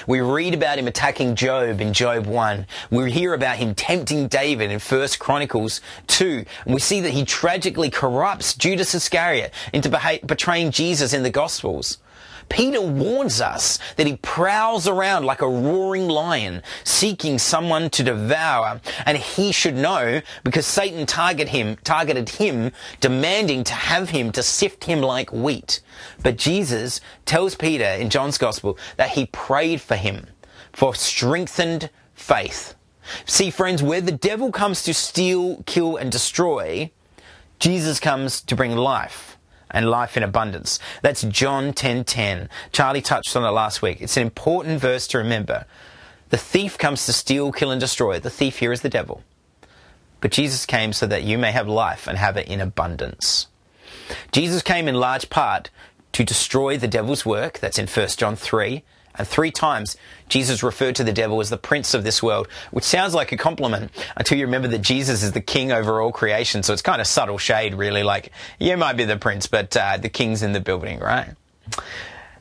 We 0.07 0.21
read 0.21 0.53
about 0.53 0.79
him 0.79 0.87
attacking 0.87 1.35
Job 1.35 1.81
in 1.81 1.93
Job 1.93 2.25
1. 2.25 2.65
We 2.91 3.11
hear 3.11 3.33
about 3.33 3.57
him 3.57 3.75
tempting 3.75 4.27
David 4.27 4.71
in 4.71 4.79
1 4.79 5.07
Chronicles 5.19 5.81
2. 6.07 6.45
And 6.65 6.73
we 6.73 6.79
see 6.79 7.01
that 7.01 7.11
he 7.11 7.25
tragically 7.25 7.89
corrupts 7.89 8.55
Judas 8.55 8.95
Iscariot 8.95 9.53
into 9.73 10.21
betraying 10.25 10.71
Jesus 10.71 11.13
in 11.13 11.23
the 11.23 11.29
Gospels. 11.29 11.97
Peter 12.49 12.81
warns 12.81 13.41
us 13.41 13.79
that 13.95 14.07
he 14.07 14.17
prowls 14.17 14.87
around 14.87 15.25
like 15.25 15.41
a 15.41 15.47
roaring 15.47 16.07
lion, 16.07 16.61
seeking 16.83 17.39
someone 17.39 17.89
to 17.91 18.03
devour, 18.03 18.81
and 19.05 19.17
he 19.17 19.51
should 19.51 19.75
know 19.75 20.21
because 20.43 20.65
Satan 20.65 21.05
target 21.05 21.49
him, 21.49 21.77
targeted 21.83 22.29
him, 22.29 22.71
demanding 22.99 23.63
to 23.63 23.73
have 23.73 24.09
him 24.09 24.31
to 24.31 24.43
sift 24.43 24.83
him 24.83 25.01
like 25.01 25.31
wheat. 25.31 25.81
But 26.21 26.37
Jesus 26.37 27.01
tells 27.25 27.55
Peter 27.55 27.85
in 27.85 28.09
John's 28.09 28.37
Gospel 28.37 28.77
that 28.97 29.09
he 29.09 29.27
prayed 29.27 29.72
for 29.81 29.95
him 29.95 30.27
for 30.73 30.95
strengthened 30.95 31.89
faith. 32.13 32.75
See, 33.25 33.51
friends, 33.51 33.83
where 33.83 34.01
the 34.01 34.11
devil 34.11 34.51
comes 34.51 34.83
to 34.83 34.93
steal, 34.93 35.63
kill, 35.65 35.95
and 35.95 36.11
destroy, 36.11 36.91
Jesus 37.59 37.99
comes 37.99 38.41
to 38.41 38.55
bring 38.55 38.75
life 38.75 39.37
and 39.69 39.89
life 39.89 40.17
in 40.17 40.23
abundance. 40.23 40.79
That's 41.01 41.21
John 41.23 41.73
10:10. 41.73 41.75
10, 41.75 42.03
10. 42.03 42.49
Charlie 42.71 43.01
touched 43.01 43.35
on 43.35 43.43
it 43.43 43.49
last 43.49 43.81
week. 43.81 44.01
It's 44.01 44.17
an 44.17 44.23
important 44.23 44.79
verse 44.79 45.07
to 45.07 45.17
remember. 45.17 45.65
The 46.29 46.37
thief 46.37 46.77
comes 46.77 47.05
to 47.05 47.13
steal, 47.13 47.51
kill 47.51 47.71
and 47.71 47.81
destroy. 47.81 48.19
The 48.19 48.29
thief 48.29 48.59
here 48.59 48.71
is 48.71 48.81
the 48.81 48.89
devil. 48.89 49.23
But 50.21 50.31
Jesus 50.31 50.65
came 50.65 50.93
so 50.93 51.05
that 51.07 51.23
you 51.23 51.37
may 51.37 51.51
have 51.51 51.67
life 51.67 52.07
and 52.07 52.17
have 52.17 52.37
it 52.37 52.47
in 52.47 52.61
abundance. 52.61 53.47
Jesus 54.31 54.61
came 54.61 54.87
in 54.87 54.95
large 54.95 55.29
part 55.29 55.69
to 56.13 56.23
destroy 56.23 56.77
the 56.77 56.87
devil's 56.87 57.25
work. 57.25 57.59
That's 57.59 57.77
in 57.77 57.87
1 57.87 58.07
John 58.17 58.35
3. 58.35 58.83
And 59.15 59.27
three 59.27 59.51
times, 59.51 59.95
Jesus 60.27 60.63
referred 60.63 60.95
to 60.95 61.03
the 61.03 61.13
devil 61.13 61.39
as 61.39 61.49
the 61.49 61.57
prince 61.57 61.93
of 61.93 62.03
this 62.03 62.23
world, 62.23 62.47
which 62.71 62.83
sounds 62.83 63.13
like 63.13 63.31
a 63.31 63.37
compliment 63.37 63.91
until 64.17 64.37
you 64.37 64.45
remember 64.45 64.67
that 64.69 64.81
Jesus 64.81 65.21
is 65.21 65.33
the 65.33 65.41
king 65.41 65.71
over 65.71 66.01
all 66.01 66.11
creation. 66.11 66.63
So 66.63 66.73
it's 66.73 66.81
kind 66.81 66.99
of 66.99 67.07
subtle 67.07 67.37
shade, 67.37 67.75
really, 67.75 68.03
like, 68.03 68.31
you 68.59 68.75
might 68.77 68.97
be 68.97 69.05
the 69.05 69.17
prince, 69.17 69.47
but 69.47 69.75
uh, 69.77 69.97
the 69.97 70.09
king's 70.09 70.41
in 70.41 70.53
the 70.53 70.59
building, 70.59 70.99
right? 70.99 71.35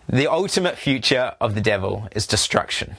The 0.09 0.26
ultimate 0.26 0.79
future 0.79 1.35
of 1.41 1.55
the 1.55 1.61
devil 1.61 2.09
is 2.12 2.26
destruction. 2.26 2.97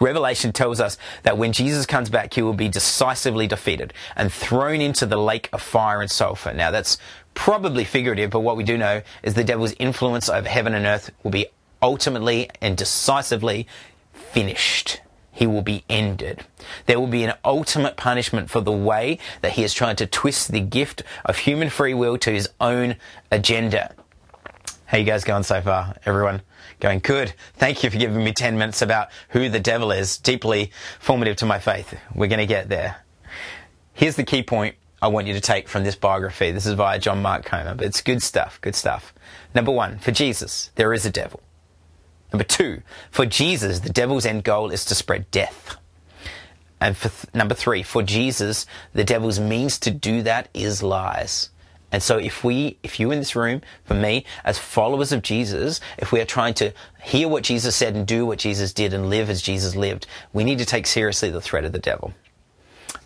Revelation 0.00 0.52
tells 0.52 0.80
us 0.80 0.98
that 1.22 1.38
when 1.38 1.52
Jesus 1.52 1.86
comes 1.86 2.10
back, 2.10 2.34
he 2.34 2.42
will 2.42 2.54
be 2.54 2.68
decisively 2.68 3.46
defeated 3.46 3.92
and 4.16 4.32
thrown 4.32 4.80
into 4.80 5.06
the 5.06 5.16
lake 5.16 5.48
of 5.52 5.62
fire 5.62 6.00
and 6.00 6.10
sulfur. 6.10 6.52
Now, 6.52 6.70
that's 6.70 6.98
probably 7.34 7.84
figurative, 7.84 8.30
but 8.30 8.40
what 8.40 8.56
we 8.56 8.64
do 8.64 8.76
know 8.76 9.02
is 9.22 9.34
the 9.34 9.44
devil's 9.44 9.72
influence 9.78 10.28
over 10.28 10.48
heaven 10.48 10.74
and 10.74 10.86
earth 10.86 11.10
will 11.22 11.30
be 11.30 11.46
ultimately 11.82 12.48
and 12.60 12.76
decisively 12.76 13.66
finished. 14.12 15.00
He 15.32 15.46
will 15.46 15.62
be 15.62 15.84
ended. 15.88 16.44
There 16.86 17.00
will 17.00 17.06
be 17.06 17.24
an 17.24 17.34
ultimate 17.44 17.96
punishment 17.96 18.50
for 18.50 18.60
the 18.60 18.70
way 18.70 19.18
that 19.40 19.52
he 19.52 19.62
has 19.62 19.74
tried 19.74 19.98
to 19.98 20.06
twist 20.06 20.52
the 20.52 20.60
gift 20.60 21.02
of 21.24 21.38
human 21.38 21.70
free 21.70 21.94
will 21.94 22.18
to 22.18 22.30
his 22.30 22.48
own 22.60 22.96
agenda. 23.30 23.94
How 24.86 24.98
you 24.98 25.04
guys 25.04 25.24
going 25.24 25.42
so 25.42 25.62
far, 25.62 25.96
everyone? 26.04 26.42
Going 26.78 26.98
good. 26.98 27.32
Thank 27.54 27.82
you 27.82 27.88
for 27.88 27.96
giving 27.96 28.22
me 28.22 28.32
10 28.32 28.58
minutes 28.58 28.82
about 28.82 29.08
who 29.30 29.48
the 29.48 29.58
devil 29.58 29.90
is. 29.90 30.18
Deeply 30.18 30.70
formative 31.00 31.36
to 31.36 31.46
my 31.46 31.58
faith. 31.58 31.98
We're 32.14 32.26
going 32.26 32.38
to 32.40 32.46
get 32.46 32.68
there. 32.68 32.96
Here's 33.94 34.16
the 34.16 34.24
key 34.24 34.42
point 34.42 34.76
I 35.00 35.08
want 35.08 35.26
you 35.26 35.32
to 35.32 35.40
take 35.40 35.66
from 35.66 35.84
this 35.84 35.96
biography. 35.96 36.50
This 36.50 36.66
is 36.66 36.74
via 36.74 36.98
John 36.98 37.22
Mark 37.22 37.44
Comer, 37.44 37.74
but 37.74 37.86
it's 37.86 38.02
good 38.02 38.22
stuff, 38.22 38.60
good 38.60 38.74
stuff. 38.74 39.14
Number 39.54 39.72
one, 39.72 39.98
for 39.98 40.12
Jesus, 40.12 40.70
there 40.74 40.92
is 40.92 41.06
a 41.06 41.10
devil. 41.10 41.40
Number 42.32 42.44
two, 42.44 42.82
for 43.10 43.26
Jesus, 43.26 43.80
the 43.80 43.90
devil's 43.90 44.24
end 44.24 44.44
goal 44.44 44.70
is 44.70 44.84
to 44.86 44.94
spread 44.94 45.30
death. 45.30 45.76
And 46.80 46.96
for 46.96 47.10
th- 47.10 47.34
number 47.34 47.54
three, 47.54 47.82
for 47.82 48.02
Jesus, 48.02 48.66
the 48.92 49.04
devil's 49.04 49.38
means 49.38 49.78
to 49.80 49.90
do 49.90 50.22
that 50.22 50.48
is 50.54 50.82
lies. 50.82 51.50
And 51.92 52.02
so 52.02 52.16
if 52.16 52.42
we, 52.42 52.78
if 52.82 52.98
you 52.98 53.10
in 53.10 53.18
this 53.18 53.36
room, 53.36 53.60
for 53.84 53.92
me, 53.92 54.24
as 54.44 54.58
followers 54.58 55.12
of 55.12 55.20
Jesus, 55.20 55.78
if 55.98 56.10
we 56.10 56.20
are 56.22 56.24
trying 56.24 56.54
to 56.54 56.72
hear 57.02 57.28
what 57.28 57.44
Jesus 57.44 57.76
said 57.76 57.94
and 57.94 58.06
do 58.06 58.24
what 58.24 58.38
Jesus 58.38 58.72
did 58.72 58.94
and 58.94 59.10
live 59.10 59.28
as 59.28 59.42
Jesus 59.42 59.76
lived, 59.76 60.06
we 60.32 60.42
need 60.42 60.58
to 60.58 60.64
take 60.64 60.86
seriously 60.86 61.30
the 61.30 61.40
threat 61.40 61.66
of 61.66 61.72
the 61.72 61.78
devil. 61.78 62.14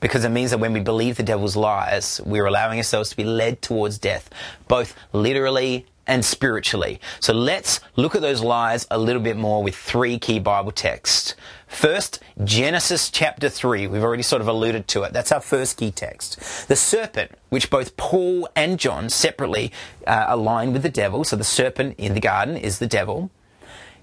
Because 0.00 0.24
it 0.24 0.28
means 0.28 0.52
that 0.52 0.58
when 0.58 0.72
we 0.72 0.80
believe 0.80 1.16
the 1.16 1.24
devil's 1.24 1.56
lies, 1.56 2.20
we're 2.24 2.46
allowing 2.46 2.78
ourselves 2.78 3.10
to 3.10 3.16
be 3.16 3.24
led 3.24 3.60
towards 3.60 3.98
death, 3.98 4.30
both 4.68 4.94
literally 5.12 5.86
and 6.06 6.24
spiritually. 6.24 7.00
So 7.20 7.32
let's 7.32 7.80
look 7.96 8.14
at 8.14 8.22
those 8.22 8.42
lies 8.42 8.86
a 8.90 8.98
little 8.98 9.22
bit 9.22 9.36
more 9.36 9.62
with 9.62 9.74
three 9.74 10.18
key 10.18 10.38
Bible 10.38 10.72
texts. 10.72 11.34
First, 11.66 12.22
Genesis 12.44 13.10
chapter 13.10 13.48
3. 13.48 13.86
We've 13.88 14.02
already 14.02 14.22
sort 14.22 14.40
of 14.40 14.48
alluded 14.48 14.86
to 14.88 15.02
it. 15.02 15.12
That's 15.12 15.32
our 15.32 15.40
first 15.40 15.76
key 15.76 15.90
text. 15.90 16.68
The 16.68 16.76
serpent, 16.76 17.32
which 17.48 17.70
both 17.70 17.96
Paul 17.96 18.48
and 18.54 18.78
John 18.78 19.08
separately 19.08 19.72
uh, 20.06 20.26
align 20.28 20.72
with 20.72 20.82
the 20.82 20.88
devil. 20.88 21.24
So 21.24 21.36
the 21.36 21.44
serpent 21.44 21.96
in 21.98 22.14
the 22.14 22.20
garden 22.20 22.56
is 22.56 22.78
the 22.78 22.86
devil. 22.86 23.30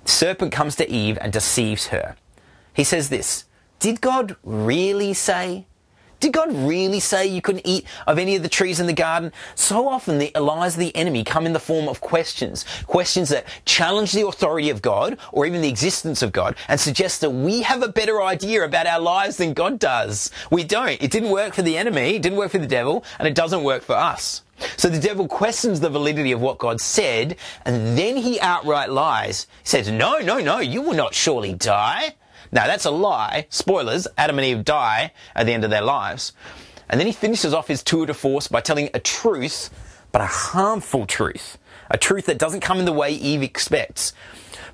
The 0.03 0.11
serpent 0.11 0.51
comes 0.51 0.75
to 0.75 0.89
Eve 0.89 1.17
and 1.21 1.31
deceives 1.31 1.87
her. 1.87 2.17
He 2.73 2.83
says 2.83 3.09
this 3.09 3.45
Did 3.79 4.01
God 4.01 4.35
really 4.43 5.13
say 5.13 5.65
did 6.23 6.31
God 6.31 6.53
really 6.53 7.01
say 7.01 7.27
you 7.27 7.41
couldn't 7.41 7.67
eat 7.67 7.85
of 8.07 8.17
any 8.17 8.37
of 8.37 8.43
the 8.43 8.49
trees 8.49 8.79
in 8.79 8.87
the 8.87 8.93
garden? 8.93 9.33
So 9.55 9.89
often 9.89 10.19
the 10.19 10.31
lies 10.39 10.75
of 10.75 10.79
the 10.79 10.95
enemy 10.95 11.25
come 11.25 11.45
in 11.45 11.51
the 11.51 11.59
form 11.59 11.89
of 11.89 11.99
questions. 11.99 12.63
Questions 12.87 13.27
that 13.27 13.45
challenge 13.65 14.13
the 14.13 14.25
authority 14.25 14.69
of 14.69 14.81
God 14.81 15.17
or 15.33 15.45
even 15.45 15.59
the 15.59 15.67
existence 15.67 16.21
of 16.21 16.31
God 16.31 16.55
and 16.69 16.79
suggest 16.79 17.19
that 17.19 17.31
we 17.31 17.61
have 17.63 17.83
a 17.83 17.89
better 17.89 18.21
idea 18.23 18.63
about 18.63 18.87
our 18.87 19.01
lives 19.01 19.35
than 19.35 19.53
God 19.53 19.79
does. 19.79 20.31
We 20.49 20.63
don't. 20.63 21.01
It 21.03 21.11
didn't 21.11 21.29
work 21.29 21.53
for 21.53 21.61
the 21.61 21.77
enemy, 21.77 22.15
it 22.15 22.21
didn't 22.21 22.37
work 22.37 22.51
for 22.51 22.57
the 22.57 22.67
devil, 22.67 23.03
and 23.19 23.27
it 23.27 23.35
doesn't 23.35 23.63
work 23.63 23.83
for 23.83 23.95
us. 23.97 24.43
So 24.77 24.87
the 24.87 25.01
devil 25.01 25.27
questions 25.27 25.81
the 25.81 25.89
validity 25.89 26.31
of 26.31 26.39
what 26.39 26.57
God 26.57 26.79
said, 26.79 27.35
and 27.65 27.97
then 27.97 28.15
he 28.15 28.39
outright 28.39 28.89
lies. 28.89 29.47
He 29.63 29.67
says, 29.67 29.91
No, 29.91 30.19
no, 30.19 30.39
no, 30.39 30.59
you 30.59 30.81
will 30.81 30.93
not 30.93 31.13
surely 31.13 31.51
die. 31.51 32.15
Now, 32.51 32.67
that's 32.67 32.85
a 32.85 32.91
lie. 32.91 33.47
Spoilers 33.49 34.07
Adam 34.17 34.39
and 34.39 34.45
Eve 34.45 34.65
die 34.65 35.11
at 35.35 35.45
the 35.45 35.53
end 35.53 35.63
of 35.63 35.69
their 35.69 35.81
lives. 35.81 36.33
And 36.89 36.99
then 36.99 37.07
he 37.07 37.13
finishes 37.13 37.53
off 37.53 37.67
his 37.67 37.83
tour 37.83 38.05
de 38.05 38.13
force 38.13 38.47
by 38.47 38.61
telling 38.61 38.89
a 38.93 38.99
truth, 38.99 39.69
but 40.11 40.21
a 40.21 40.25
harmful 40.25 41.05
truth. 41.05 41.57
A 41.89 41.97
truth 41.97 42.25
that 42.27 42.37
doesn't 42.37 42.61
come 42.61 42.79
in 42.79 42.85
the 42.85 42.93
way 42.93 43.11
Eve 43.11 43.43
expects. 43.43 44.13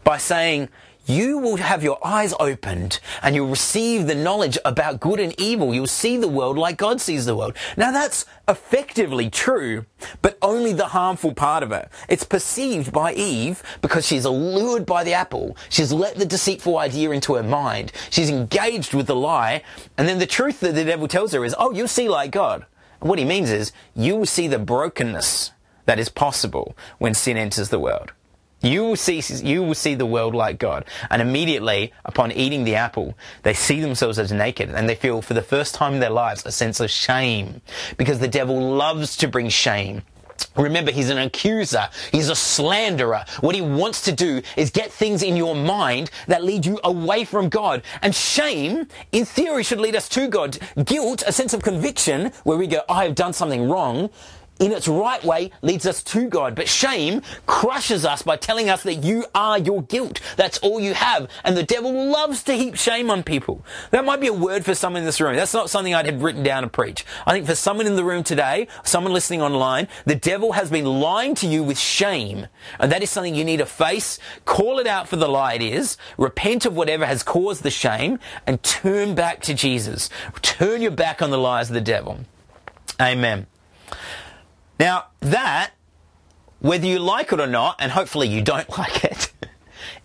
By 0.04 0.18
saying, 0.18 0.70
you 1.10 1.40
will 1.40 1.58
have 1.58 1.84
your 1.84 1.98
eyes 2.06 2.34
opened 2.40 3.00
and 3.24 3.36
you'll 3.36 3.48
receive 3.48 4.06
the 4.06 4.16
knowledge 4.16 4.58
about 4.64 5.00
good 5.00 5.20
and 5.20 5.34
evil. 5.40 5.74
You'll 5.74 5.88
see 5.88 6.18
the 6.18 6.28
world 6.28 6.58
like 6.58 6.78
God 6.78 7.02
sees 7.02 7.26
the 7.26 7.36
world. 7.36 7.56
Now 7.76 7.92
that's 7.92 8.26
effectively 8.48 9.30
true, 9.30 9.86
but 10.22 10.38
only 10.42 10.72
the 10.72 10.88
harmful 10.88 11.34
part 11.34 11.64
of 11.64 11.72
it. 11.72 11.90
It's 12.08 12.24
perceived 12.24 12.94
by 12.94 13.14
Eve 13.14 13.64
because 13.82 14.06
she's 14.06 14.26
allured 14.26 14.86
by 14.86 15.04
the 15.04 15.14
apple. 15.14 15.58
She's 15.70 15.92
let 15.92 16.16
the 16.16 16.26
deceitful 16.26 16.78
idea 16.78 17.12
into 17.12 17.34
her 17.36 17.44
mind. 17.44 17.92
She's 18.10 18.30
engaged 18.30 18.94
with 18.94 19.08
the 19.08 19.16
lie. 19.16 19.64
And 19.98 20.08
then 20.08 20.20
the 20.20 20.28
truth 20.28 20.60
that 20.60 20.76
the 20.76 20.86
devil 20.86 21.08
tells 21.08 21.34
her 21.34 21.44
is, 21.44 21.56
oh, 21.58 21.72
you'll 21.72 21.88
see 21.88 22.08
like 22.08 22.32
God. 22.32 22.66
And 23.02 23.10
what 23.10 23.20
he 23.20 23.26
means 23.26 23.50
is, 23.50 23.72
you 23.96 24.16
will 24.16 24.26
see 24.26 24.48
the 24.48 24.60
brokenness 24.60 25.54
that 25.86 26.00
is 26.00 26.10
possible 26.10 26.78
when 27.00 27.14
sin 27.14 27.38
enters 27.38 27.70
the 27.70 27.80
world. 27.80 28.12
You 28.62 28.84
will 28.84 28.96
see, 28.96 29.22
you 29.44 29.64
will 29.64 29.76
see 29.76 29.96
the 29.96 30.06
world 30.06 30.36
like 30.36 30.60
God. 30.60 30.86
And 31.10 31.22
immediately 31.22 31.94
upon 32.04 32.32
eating 32.32 32.66
the 32.66 32.76
apple, 32.76 33.18
they 33.44 33.54
see 33.54 33.80
themselves 33.80 34.20
as 34.20 34.32
naked 34.32 34.70
and 34.70 34.90
they 34.90 34.96
feel 34.96 35.22
for 35.22 35.34
the 35.34 35.42
first 35.42 35.76
time 35.76 35.94
in 35.94 36.00
their 36.00 36.10
lives 36.10 36.46
a 36.46 36.52
sense 36.52 36.80
of 36.80 36.90
shame 36.90 37.62
because 37.98 38.20
the 38.20 38.28
devil 38.28 38.60
loves 38.76 39.16
to 39.18 39.28
bring 39.28 39.50
shame. 39.50 40.02
Remember, 40.56 40.92
he's 40.92 41.10
an 41.10 41.18
accuser. 41.18 41.90
He's 42.12 42.30
a 42.30 42.36
slanderer. 42.36 43.26
What 43.42 43.56
he 43.56 43.62
wants 43.62 44.02
to 44.04 44.12
do 44.12 44.42
is 44.56 44.72
get 44.72 44.92
things 44.92 45.24
in 45.24 45.36
your 45.36 45.56
mind 45.56 46.12
that 46.28 46.44
lead 46.44 46.66
you 46.66 46.80
away 46.84 47.26
from 47.26 47.50
God. 47.50 47.84
And 48.02 48.14
shame, 48.14 48.88
in 49.12 49.26
theory, 49.26 49.64
should 49.64 49.80
lead 49.80 49.96
us 49.96 50.10
to 50.10 50.28
God. 50.28 50.58
Guilt, 50.86 51.24
a 51.26 51.32
sense 51.32 51.54
of 51.54 51.62
conviction 51.62 52.32
where 52.44 52.58
we 52.58 52.68
go, 52.68 52.82
I 52.90 53.06
have 53.06 53.16
done 53.16 53.34
something 53.34 53.70
wrong, 53.70 54.10
in 54.60 54.72
its 54.72 54.88
right 54.88 55.24
way 55.24 55.52
leads 55.62 55.86
us 55.86 56.04
to 56.04 56.28
God. 56.28 56.56
But 56.56 56.68
shame 56.68 57.22
crushes 57.46 58.06
us 58.06 58.22
by 58.22 58.38
telling 58.38 58.70
us 58.70 58.84
that 58.84 58.96
you 58.96 59.26
are 59.34 59.58
your 59.58 59.82
guilt. 59.84 60.20
That's 60.38 60.58
all 60.60 60.80
you 60.80 60.94
have. 60.94 61.30
And 61.44 61.58
the 61.58 61.64
devil 61.64 62.10
loves 62.10 62.44
to 62.44 62.54
heap 62.54 62.76
shame 62.76 63.10
on 63.10 63.24
people. 63.24 63.66
That 63.92 64.06
might 64.06 64.20
be 64.20 64.28
a 64.28 64.34
word 64.34 64.66
for 64.66 64.76
someone 64.76 65.02
in 65.02 65.06
this 65.06 65.22
room. 65.22 65.36
That's 65.36 65.54
not 65.54 65.70
something 65.70 65.94
I'd 65.94 66.06
have 66.06 66.22
written 66.22 66.44
down 66.44 66.64
to 66.64 66.70
preach. 66.70 67.06
I 67.26 67.32
think 67.32 67.46
for 67.46 67.56
someone 67.56 67.88
in 67.88 67.96
the 67.96 68.04
room 68.04 68.24
today, 68.24 68.68
someone 68.84 69.14
listening 69.14 69.42
online, 69.42 69.88
the 70.06 70.16
devil 70.16 70.54
has 70.54 70.70
been 70.70 70.86
lying 70.86 71.36
to 71.36 71.48
you 71.48 71.64
with 71.64 71.80
shame. 71.80 72.48
And 72.80 72.92
that 72.92 73.02
is 73.02 73.10
something 73.10 73.36
you 73.36 73.46
need 73.46 73.58
to 73.58 73.66
face, 73.66 74.20
call 74.46 74.80
it 74.80 74.88
out 74.88 75.08
for 75.08 75.16
the 75.16 75.28
lie 75.28 75.54
it 75.54 75.62
is, 75.62 75.98
repent 76.18 76.66
of 76.66 76.76
whatever 76.76 77.06
has 77.06 77.24
caused 77.24 77.64
the 77.64 77.72
shame, 77.72 78.20
and 78.46 78.62
turn 78.64 79.16
back 79.16 79.42
to 79.42 79.54
Jesus. 79.54 80.10
Turn 80.42 80.82
your 80.82 80.92
back 80.92 81.22
on 81.22 81.30
the 81.30 81.38
lies 81.38 81.70
of 81.70 81.74
the 81.74 81.82
devil. 81.82 82.20
Amen. 83.02 83.48
Now, 84.80 85.08
that, 85.20 85.72
whether 86.60 86.88
you 86.88 87.00
like 87.00 87.34
it 87.34 87.40
or 87.40 87.48
not, 87.48 87.76
and 87.80 87.92
hopefully 87.92 88.28
you 88.28 88.42
don't 88.42 88.70
like 88.78 89.04
it, 89.04 89.32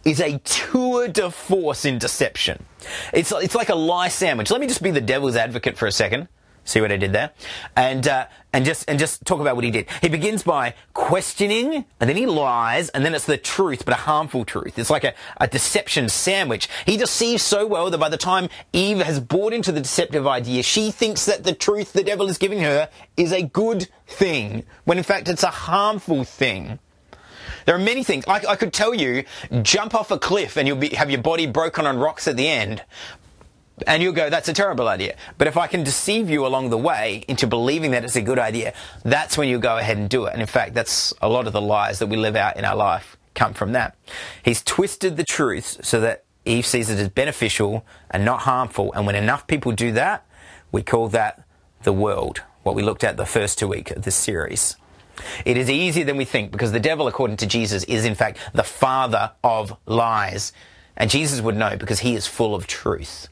is 0.04 0.20
a 0.20 0.38
tour 0.38 1.08
de 1.08 1.30
force 1.30 1.84
in 1.84 1.98
deception. 1.98 2.64
It's, 3.12 3.32
it's 3.32 3.54
like 3.54 3.70
a 3.70 3.74
lie 3.74 4.08
sandwich. 4.08 4.50
Let 4.50 4.60
me 4.60 4.66
just 4.66 4.82
be 4.82 4.90
the 4.90 5.00
devil's 5.00 5.36
advocate 5.36 5.78
for 5.78 5.86
a 5.86 5.92
second. 5.92 6.28
See 6.64 6.80
what 6.80 6.90
I 6.90 6.96
did 6.96 7.12
there? 7.12 7.30
And, 7.76 8.08
uh, 8.08 8.26
and 8.52 8.64
just, 8.64 8.88
and 8.88 8.98
just 8.98 9.24
talk 9.26 9.40
about 9.40 9.54
what 9.54 9.64
he 9.64 9.70
did. 9.70 9.86
He 10.00 10.08
begins 10.08 10.42
by 10.42 10.74
questioning, 10.94 11.84
and 12.00 12.08
then 12.08 12.16
he 12.16 12.26
lies, 12.26 12.88
and 12.90 13.04
then 13.04 13.14
it's 13.14 13.26
the 13.26 13.36
truth, 13.36 13.84
but 13.84 13.92
a 13.92 13.98
harmful 13.98 14.44
truth. 14.44 14.78
It's 14.78 14.90
like 14.90 15.04
a, 15.04 15.14
a 15.38 15.46
deception 15.46 16.08
sandwich. 16.08 16.68
He 16.86 16.96
deceives 16.96 17.42
so 17.42 17.66
well 17.66 17.90
that 17.90 17.98
by 17.98 18.08
the 18.08 18.16
time 18.16 18.48
Eve 18.72 18.98
has 18.98 19.20
bought 19.20 19.52
into 19.52 19.72
the 19.72 19.80
deceptive 19.80 20.26
idea, 20.26 20.62
she 20.62 20.90
thinks 20.90 21.26
that 21.26 21.44
the 21.44 21.54
truth 21.54 21.92
the 21.92 22.04
devil 22.04 22.28
is 22.28 22.38
giving 22.38 22.60
her 22.60 22.88
is 23.16 23.32
a 23.32 23.42
good 23.42 23.88
thing, 24.06 24.64
when 24.84 24.98
in 24.98 25.04
fact 25.04 25.28
it's 25.28 25.42
a 25.42 25.48
harmful 25.48 26.24
thing. 26.24 26.78
There 27.66 27.74
are 27.74 27.78
many 27.78 28.04
things. 28.04 28.24
I, 28.26 28.42
I, 28.46 28.56
could 28.56 28.72
tell 28.72 28.94
you, 28.94 29.24
jump 29.62 29.94
off 29.94 30.10
a 30.10 30.18
cliff 30.18 30.56
and 30.56 30.68
you'll 30.68 30.76
be, 30.76 30.90
have 30.90 31.10
your 31.10 31.22
body 31.22 31.46
broken 31.46 31.86
on 31.86 31.96
rocks 31.98 32.28
at 32.28 32.36
the 32.36 32.46
end. 32.46 32.82
And 33.86 34.02
you'll 34.02 34.12
go, 34.12 34.30
that's 34.30 34.48
a 34.48 34.52
terrible 34.52 34.86
idea. 34.86 35.16
But 35.36 35.48
if 35.48 35.56
I 35.56 35.66
can 35.66 35.82
deceive 35.82 36.30
you 36.30 36.46
along 36.46 36.70
the 36.70 36.78
way 36.78 37.24
into 37.26 37.46
believing 37.46 37.90
that 37.90 38.04
it's 38.04 38.14
a 38.14 38.22
good 38.22 38.38
idea, 38.38 38.72
that's 39.02 39.36
when 39.36 39.48
you 39.48 39.58
go 39.58 39.78
ahead 39.78 39.96
and 39.96 40.08
do 40.08 40.26
it. 40.26 40.32
And 40.32 40.40
in 40.40 40.46
fact, 40.46 40.74
that's 40.74 41.12
a 41.20 41.28
lot 41.28 41.46
of 41.46 41.52
the 41.52 41.60
lies 41.60 41.98
that 41.98 42.06
we 42.06 42.16
live 42.16 42.36
out 42.36 42.56
in 42.56 42.64
our 42.64 42.76
life 42.76 43.16
come 43.34 43.52
from 43.52 43.72
that. 43.72 43.96
He's 44.44 44.62
twisted 44.62 45.16
the 45.16 45.24
truth 45.24 45.84
so 45.84 46.00
that 46.00 46.24
Eve 46.44 46.66
sees 46.66 46.88
it 46.88 46.98
as 46.98 47.08
beneficial 47.08 47.84
and 48.10 48.24
not 48.24 48.40
harmful. 48.40 48.92
And 48.92 49.06
when 49.06 49.16
enough 49.16 49.46
people 49.46 49.72
do 49.72 49.92
that, 49.92 50.24
we 50.70 50.82
call 50.82 51.08
that 51.08 51.44
the 51.82 51.92
world, 51.92 52.42
what 52.62 52.74
we 52.74 52.82
looked 52.82 53.04
at 53.04 53.16
the 53.16 53.26
first 53.26 53.58
two 53.58 53.68
weeks 53.68 53.90
of 53.90 54.02
this 54.02 54.14
series. 54.14 54.76
It 55.44 55.56
is 55.56 55.70
easier 55.70 56.04
than 56.04 56.16
we 56.16 56.24
think 56.24 56.50
because 56.50 56.72
the 56.72 56.80
devil, 56.80 57.06
according 57.06 57.36
to 57.38 57.46
Jesus, 57.46 57.84
is 57.84 58.04
in 58.04 58.14
fact 58.14 58.38
the 58.52 58.62
father 58.62 59.32
of 59.42 59.76
lies. 59.86 60.52
And 60.96 61.10
Jesus 61.10 61.40
would 61.40 61.56
know 61.56 61.76
because 61.76 62.00
he 62.00 62.14
is 62.14 62.26
full 62.26 62.54
of 62.54 62.66
truth. 62.66 63.28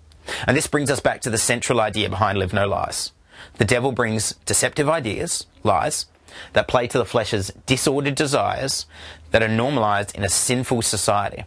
And 0.47 0.57
this 0.57 0.67
brings 0.67 0.91
us 0.91 1.01
back 1.01 1.21
to 1.23 1.31
the 1.31 1.39
central 1.39 1.81
idea 1.81 2.09
behind 2.09 2.39
Live 2.39 2.53
No 2.53 2.67
Lies. 2.67 3.13
The 3.59 3.65
devil 3.65 3.93
brings 3.93 4.35
deceptive 4.47 4.89
ideas, 4.89 5.47
lies, 5.63 6.07
that 6.53 6.69
play 6.69 6.87
to 6.87 6.99
the 6.99 7.05
flesh's 7.05 7.53
disordered 7.67 8.15
desires 8.15 8.87
that 9.31 9.43
are 9.43 9.49
normalized 9.49 10.17
in 10.17 10.25
a 10.25 10.29
sinful 10.29 10.83
society. 10.83 11.45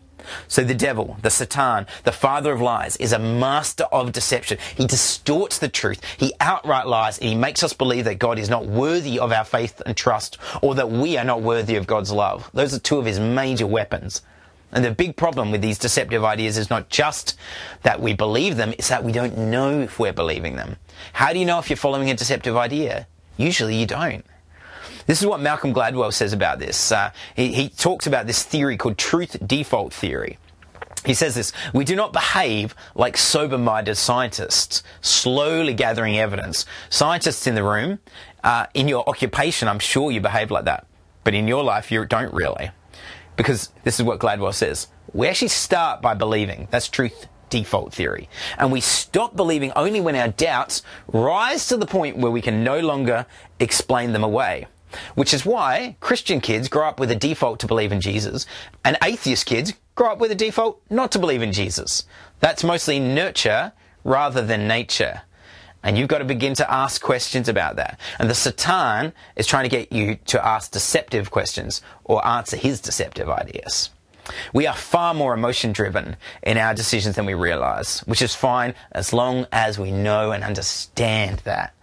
So 0.48 0.64
the 0.64 0.74
devil, 0.74 1.18
the 1.22 1.30
Satan, 1.30 1.86
the 2.04 2.12
father 2.12 2.52
of 2.52 2.62
lies, 2.62 2.98
is 2.98 3.14
a 3.14 3.20
master 3.20 3.84
of 3.86 4.12
deception. 4.12 4.58
He 4.76 4.88
distorts 4.88 5.60
the 5.60 5.70
truth. 5.70 6.02
He 6.18 6.34
outright 6.40 6.88
lies 6.88 7.20
and 7.20 7.30
he 7.30 7.36
makes 7.36 7.64
us 7.64 7.74
believe 7.74 8.06
that 8.06 8.20
God 8.20 8.40
is 8.40 8.50
not 8.50 8.66
worthy 8.66 9.20
of 9.20 9.32
our 9.32 9.44
faith 9.44 9.82
and 9.86 9.96
trust 9.96 10.38
or 10.62 10.76
that 10.76 10.90
we 10.90 11.18
are 11.18 11.26
not 11.26 11.42
worthy 11.42 11.76
of 11.76 11.88
God's 11.88 12.12
love. 12.12 12.50
Those 12.54 12.74
are 12.74 12.80
two 12.80 12.98
of 12.98 13.06
his 13.06 13.20
major 13.20 13.68
weapons. 13.68 14.22
And 14.72 14.84
the 14.84 14.92
big 14.92 15.16
problem 15.16 15.52
with 15.52 15.62
these 15.62 15.78
deceptive 15.78 16.24
ideas 16.24 16.58
is 16.58 16.70
not 16.70 16.90
just 16.90 17.38
that 17.84 18.02
we 18.02 18.14
believe 18.14 18.58
them, 18.58 18.74
it's 18.74 18.90
that 18.90 19.04
we 19.04 19.12
don't 19.12 19.38
know 19.38 19.82
if 19.82 20.00
we're 20.00 20.12
believing 20.12 20.56
them. 20.56 20.76
How 21.14 21.32
do 21.32 21.40
you 21.40 21.46
know 21.46 21.60
if 21.60 21.70
you're 21.70 21.78
following 21.78 22.10
a 22.10 22.16
deceptive 22.16 22.58
idea? 22.58 23.08
Usually 23.38 23.76
you 23.76 23.86
don't. 23.86 24.26
This 25.08 25.22
is 25.22 25.28
what 25.28 25.40
Malcolm 25.40 25.74
Gladwell 25.74 26.12
says 26.12 26.34
about 26.34 26.60
this. 26.60 26.92
Uh, 26.92 27.12
he, 27.36 27.54
he 27.54 27.70
talks 27.70 28.08
about 28.08 28.28
this 28.28 28.44
theory 28.44 28.76
called 28.76 28.98
truth 28.98 29.38
default 29.46 29.94
theory. 29.94 30.40
He 31.06 31.14
says 31.14 31.36
this, 31.36 31.54
we 31.72 31.86
do 31.86 31.96
not 31.96 32.12
behave 32.12 32.74
like 32.96 33.16
sober-minded 33.16 33.96
scientists, 33.96 34.82
slowly 35.02 35.76
gathering 35.76 36.18
evidence. 36.18 36.66
Scientists 36.90 37.46
in 37.46 37.54
the 37.54 37.64
room, 37.64 38.00
uh, 38.44 38.66
in 38.74 38.88
your 38.88 39.08
occupation, 39.08 39.68
I'm 39.68 39.80
sure 39.80 40.10
you 40.10 40.20
behave 40.20 40.50
like 40.50 40.66
that. 40.66 40.88
But 41.24 41.36
in 41.36 41.48
your 41.48 41.64
life, 41.64 41.92
you 41.92 42.04
don't 42.06 42.34
really. 42.34 42.72
Because 43.36 43.72
this 43.84 44.00
is 44.00 44.06
what 44.06 44.20
Gladwell 44.20 44.54
says. 44.54 44.88
We 45.14 45.28
actually 45.28 45.50
start 45.50 46.02
by 46.02 46.14
believing. 46.14 46.68
That's 46.72 46.88
truth 46.88 47.28
default 47.50 47.94
theory. 47.94 48.28
And 48.58 48.72
we 48.72 48.82
stop 48.82 49.36
believing 49.36 49.72
only 49.76 50.02
when 50.02 50.16
our 50.16 50.28
doubts 50.28 50.82
rise 51.08 51.68
to 51.68 51.78
the 51.78 51.86
point 51.86 52.18
where 52.18 52.32
we 52.32 52.42
can 52.42 52.64
no 52.64 52.80
longer 52.80 53.26
explain 53.60 54.14
them 54.14 54.24
away. 54.24 54.68
Which 55.16 55.34
is 55.34 55.46
why 55.46 55.98
Christian 56.00 56.42
kids 56.42 56.68
grow 56.70 56.88
up 56.88 57.00
with 57.00 57.12
a 57.12 57.16
default 57.16 57.60
to 57.60 57.68
believe 57.68 57.92
in 57.92 58.02
Jesus, 58.02 58.46
and 58.84 58.98
atheist 59.04 59.46
kids 59.46 59.74
grow 59.96 60.12
up 60.12 60.20
with 60.20 60.32
a 60.32 60.36
default 60.36 60.82
not 60.90 61.12
to 61.12 61.20
believe 61.20 61.42
in 61.42 61.52
Jesus. 61.52 62.06
That's 62.40 62.64
mostly 62.64 63.00
nurture 63.00 63.74
rather 64.04 64.42
than 64.42 64.68
nature. 64.68 65.22
And 65.86 66.00
you've 66.00 66.08
got 66.08 66.18
to 66.18 66.26
begin 66.26 66.56
to 66.56 66.70
ask 66.70 67.00
questions 67.00 67.48
about 67.48 67.76
that. 67.76 68.00
And 68.18 68.28
the 68.28 68.34
Satan 68.34 69.14
is 69.36 69.46
trying 69.46 69.64
to 69.66 69.70
get 69.70 69.94
you 69.94 70.16
to 70.26 70.44
ask 70.46 70.72
deceptive 70.72 71.30
questions 71.30 71.82
or 72.04 72.26
answer 72.28 72.58
his 72.58 72.82
deceptive 72.82 73.30
ideas. 73.30 73.92
We 74.52 74.66
are 74.66 74.76
far 74.76 75.14
more 75.14 75.36
emotion 75.36 75.72
driven 75.72 76.18
in 76.42 76.58
our 76.58 76.74
decisions 76.74 77.16
than 77.16 77.28
we 77.28 77.36
realize, 77.36 78.00
which 78.00 78.24
is 78.24 78.34
fine 78.34 78.74
as 78.92 79.14
long 79.14 79.46
as 79.52 79.78
we 79.78 79.92
know 79.92 80.32
and 80.32 80.44
understand 80.44 81.40
that. 81.44 81.76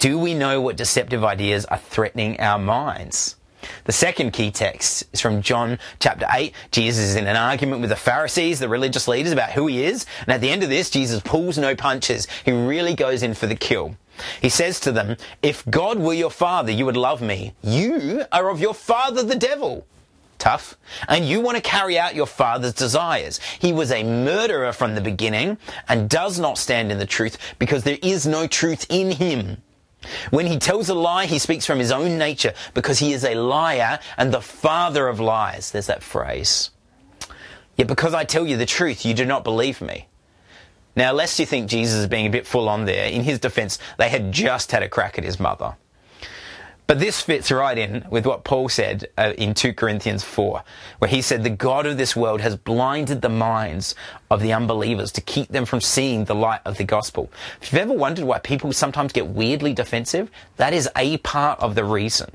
Do 0.00 0.18
we 0.18 0.34
know 0.34 0.60
what 0.60 0.76
deceptive 0.76 1.22
ideas 1.22 1.66
are 1.66 1.78
threatening 1.78 2.40
our 2.40 2.58
minds? 2.58 3.36
The 3.84 3.92
second 3.92 4.32
key 4.32 4.50
text 4.50 5.04
is 5.12 5.20
from 5.20 5.42
John 5.42 5.78
chapter 5.98 6.26
8. 6.34 6.54
Jesus 6.70 7.10
is 7.10 7.16
in 7.16 7.26
an 7.26 7.36
argument 7.36 7.80
with 7.80 7.90
the 7.90 7.96
Pharisees, 7.96 8.58
the 8.58 8.68
religious 8.68 9.08
leaders, 9.08 9.32
about 9.32 9.50
who 9.50 9.66
he 9.66 9.84
is. 9.84 10.06
And 10.20 10.30
at 10.30 10.40
the 10.40 10.50
end 10.50 10.62
of 10.62 10.68
this, 10.68 10.90
Jesus 10.90 11.20
pulls 11.20 11.58
no 11.58 11.74
punches. 11.74 12.26
He 12.44 12.52
really 12.52 12.94
goes 12.94 13.22
in 13.22 13.34
for 13.34 13.46
the 13.46 13.56
kill. 13.56 13.96
He 14.40 14.48
says 14.48 14.80
to 14.80 14.92
them, 14.92 15.16
If 15.42 15.68
God 15.68 15.98
were 15.98 16.12
your 16.12 16.30
father, 16.30 16.70
you 16.72 16.86
would 16.86 16.96
love 16.96 17.22
me. 17.22 17.54
You 17.62 18.24
are 18.32 18.50
of 18.50 18.60
your 18.60 18.74
father, 18.74 19.22
the 19.22 19.36
devil. 19.36 19.86
Tough. 20.38 20.76
And 21.06 21.26
you 21.26 21.40
want 21.40 21.56
to 21.56 21.62
carry 21.62 21.98
out 21.98 22.14
your 22.14 22.26
father's 22.26 22.72
desires. 22.72 23.40
He 23.58 23.72
was 23.72 23.92
a 23.92 24.02
murderer 24.02 24.72
from 24.72 24.94
the 24.94 25.00
beginning 25.02 25.58
and 25.86 26.08
does 26.08 26.38
not 26.38 26.56
stand 26.56 26.90
in 26.90 26.98
the 26.98 27.06
truth 27.06 27.36
because 27.58 27.84
there 27.84 27.98
is 28.02 28.26
no 28.26 28.46
truth 28.46 28.86
in 28.88 29.10
him. 29.10 29.62
When 30.30 30.46
he 30.46 30.58
tells 30.58 30.88
a 30.88 30.94
lie, 30.94 31.26
he 31.26 31.38
speaks 31.38 31.66
from 31.66 31.78
his 31.78 31.92
own 31.92 32.18
nature 32.18 32.54
because 32.74 32.98
he 32.98 33.12
is 33.12 33.24
a 33.24 33.34
liar 33.34 33.98
and 34.16 34.32
the 34.32 34.40
father 34.40 35.08
of 35.08 35.20
lies. 35.20 35.70
There's 35.70 35.86
that 35.86 36.02
phrase. 36.02 36.70
Yet 37.76 37.86
because 37.86 38.14
I 38.14 38.24
tell 38.24 38.46
you 38.46 38.56
the 38.56 38.66
truth, 38.66 39.04
you 39.04 39.14
do 39.14 39.24
not 39.24 39.44
believe 39.44 39.80
me. 39.80 40.08
Now, 40.96 41.12
lest 41.12 41.38
you 41.38 41.46
think 41.46 41.68
Jesus 41.68 42.00
is 42.00 42.06
being 42.06 42.26
a 42.26 42.30
bit 42.30 42.46
full 42.46 42.68
on 42.68 42.84
there, 42.84 43.06
in 43.06 43.22
his 43.22 43.38
defense, 43.38 43.78
they 43.98 44.08
had 44.08 44.32
just 44.32 44.72
had 44.72 44.82
a 44.82 44.88
crack 44.88 45.18
at 45.18 45.24
his 45.24 45.38
mother. 45.38 45.76
But 46.90 46.98
this 46.98 47.22
fits 47.22 47.52
right 47.52 47.78
in 47.78 48.04
with 48.10 48.26
what 48.26 48.42
Paul 48.42 48.68
said 48.68 49.06
uh, 49.16 49.32
in 49.38 49.54
2 49.54 49.74
Corinthians 49.74 50.24
4, 50.24 50.64
where 50.98 51.08
he 51.08 51.22
said, 51.22 51.44
The 51.44 51.48
God 51.48 51.86
of 51.86 51.96
this 51.96 52.16
world 52.16 52.40
has 52.40 52.56
blinded 52.56 53.22
the 53.22 53.28
minds 53.28 53.94
of 54.28 54.40
the 54.42 54.52
unbelievers 54.52 55.12
to 55.12 55.20
keep 55.20 55.50
them 55.50 55.66
from 55.66 55.80
seeing 55.80 56.24
the 56.24 56.34
light 56.34 56.62
of 56.64 56.78
the 56.78 56.84
gospel. 56.84 57.30
If 57.62 57.72
you've 57.72 57.80
ever 57.80 57.92
wondered 57.92 58.24
why 58.24 58.40
people 58.40 58.72
sometimes 58.72 59.12
get 59.12 59.28
weirdly 59.28 59.72
defensive, 59.72 60.32
that 60.56 60.72
is 60.72 60.90
a 60.96 61.18
part 61.18 61.60
of 61.60 61.76
the 61.76 61.84
reason. 61.84 62.32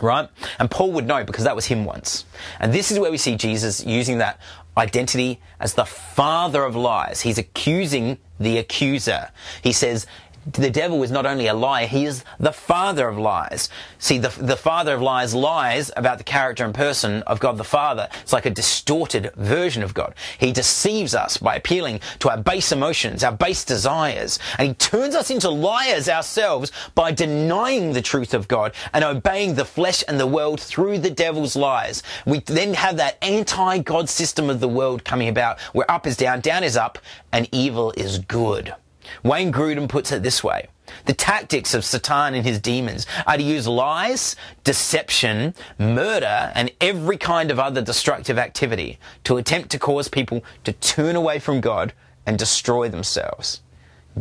Right? 0.00 0.28
And 0.60 0.70
Paul 0.70 0.92
would 0.92 1.08
know 1.08 1.24
because 1.24 1.42
that 1.42 1.56
was 1.56 1.66
him 1.66 1.84
once. 1.84 2.26
And 2.60 2.72
this 2.72 2.92
is 2.92 3.00
where 3.00 3.10
we 3.10 3.18
see 3.18 3.34
Jesus 3.34 3.84
using 3.84 4.18
that 4.18 4.38
identity 4.76 5.40
as 5.58 5.74
the 5.74 5.84
father 5.84 6.62
of 6.62 6.76
lies. 6.76 7.22
He's 7.22 7.38
accusing 7.38 8.18
the 8.38 8.58
accuser. 8.58 9.30
He 9.62 9.72
says, 9.72 10.06
the 10.52 10.70
devil 10.70 11.02
is 11.02 11.10
not 11.10 11.26
only 11.26 11.46
a 11.46 11.54
liar, 11.54 11.86
he 11.86 12.04
is 12.04 12.24
the 12.38 12.52
father 12.52 13.08
of 13.08 13.18
lies. 13.18 13.68
See, 13.98 14.18
the, 14.18 14.28
the 14.28 14.56
father 14.56 14.94
of 14.94 15.02
lies 15.02 15.34
lies 15.34 15.90
about 15.96 16.18
the 16.18 16.24
character 16.24 16.64
and 16.64 16.74
person 16.74 17.22
of 17.22 17.40
God 17.40 17.56
the 17.56 17.64
Father. 17.64 18.08
It's 18.22 18.32
like 18.32 18.46
a 18.46 18.50
distorted 18.50 19.32
version 19.34 19.82
of 19.82 19.94
God. 19.94 20.14
He 20.38 20.52
deceives 20.52 21.14
us 21.14 21.36
by 21.36 21.56
appealing 21.56 22.00
to 22.20 22.28
our 22.28 22.38
base 22.38 22.72
emotions, 22.72 23.24
our 23.24 23.32
base 23.32 23.64
desires, 23.64 24.38
and 24.58 24.68
he 24.68 24.74
turns 24.74 25.14
us 25.14 25.30
into 25.30 25.48
liars 25.48 26.08
ourselves 26.08 26.72
by 26.94 27.12
denying 27.12 27.92
the 27.92 28.02
truth 28.02 28.34
of 28.34 28.48
God 28.48 28.72
and 28.92 29.04
obeying 29.04 29.54
the 29.54 29.64
flesh 29.64 30.04
and 30.06 30.20
the 30.20 30.26
world 30.26 30.60
through 30.60 30.98
the 30.98 31.10
devil's 31.10 31.56
lies. 31.56 32.02
We 32.26 32.40
then 32.40 32.74
have 32.74 32.96
that 32.98 33.18
anti-God 33.22 34.08
system 34.08 34.50
of 34.50 34.60
the 34.60 34.68
world 34.68 35.04
coming 35.04 35.28
about 35.28 35.60
where 35.72 35.90
up 35.90 36.06
is 36.06 36.16
down, 36.16 36.40
down 36.40 36.64
is 36.64 36.76
up, 36.76 36.98
and 37.32 37.48
evil 37.52 37.92
is 37.96 38.18
good. 38.18 38.74
Wayne 39.22 39.52
Grudem 39.52 39.88
puts 39.88 40.12
it 40.12 40.22
this 40.22 40.42
way. 40.42 40.68
The 41.06 41.14
tactics 41.14 41.74
of 41.74 41.84
Satan 41.84 42.34
and 42.34 42.44
his 42.44 42.60
demons 42.60 43.06
are 43.26 43.36
to 43.36 43.42
use 43.42 43.66
lies, 43.66 44.36
deception, 44.64 45.54
murder, 45.78 46.52
and 46.54 46.70
every 46.80 47.16
kind 47.16 47.50
of 47.50 47.58
other 47.58 47.82
destructive 47.82 48.38
activity 48.38 48.98
to 49.24 49.36
attempt 49.36 49.70
to 49.70 49.78
cause 49.78 50.08
people 50.08 50.44
to 50.64 50.72
turn 50.72 51.16
away 51.16 51.38
from 51.38 51.60
God 51.60 51.92
and 52.26 52.38
destroy 52.38 52.88
themselves. 52.88 53.60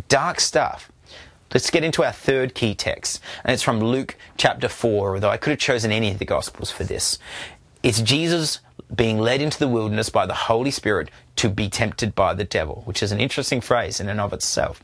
Dark 0.07 0.39
stuff. 0.39 0.91
Let's 1.53 1.69
get 1.69 1.83
into 1.83 2.03
our 2.03 2.11
third 2.11 2.55
key 2.55 2.73
text, 2.73 3.21
and 3.43 3.53
it's 3.53 3.61
from 3.61 3.79
Luke 3.79 4.15
chapter 4.37 4.67
4, 4.67 5.15
although 5.15 5.29
I 5.29 5.37
could 5.37 5.51
have 5.51 5.59
chosen 5.59 5.91
any 5.91 6.11
of 6.11 6.17
the 6.17 6.25
Gospels 6.25 6.71
for 6.71 6.83
this. 6.83 7.19
It's 7.83 8.01
Jesus 8.01 8.59
being 8.95 9.19
led 9.19 9.41
into 9.41 9.59
the 9.59 9.67
wilderness 9.67 10.09
by 10.09 10.25
the 10.25 10.33
Holy 10.33 10.71
Spirit 10.71 11.09
to 11.35 11.49
be 11.49 11.69
tempted 11.69 12.15
by 12.15 12.33
the 12.33 12.43
devil, 12.43 12.83
which 12.85 13.01
is 13.01 13.11
an 13.11 13.19
interesting 13.19 13.61
phrase 13.61 13.99
in 13.99 14.09
and 14.09 14.21
of 14.21 14.33
itself. 14.33 14.83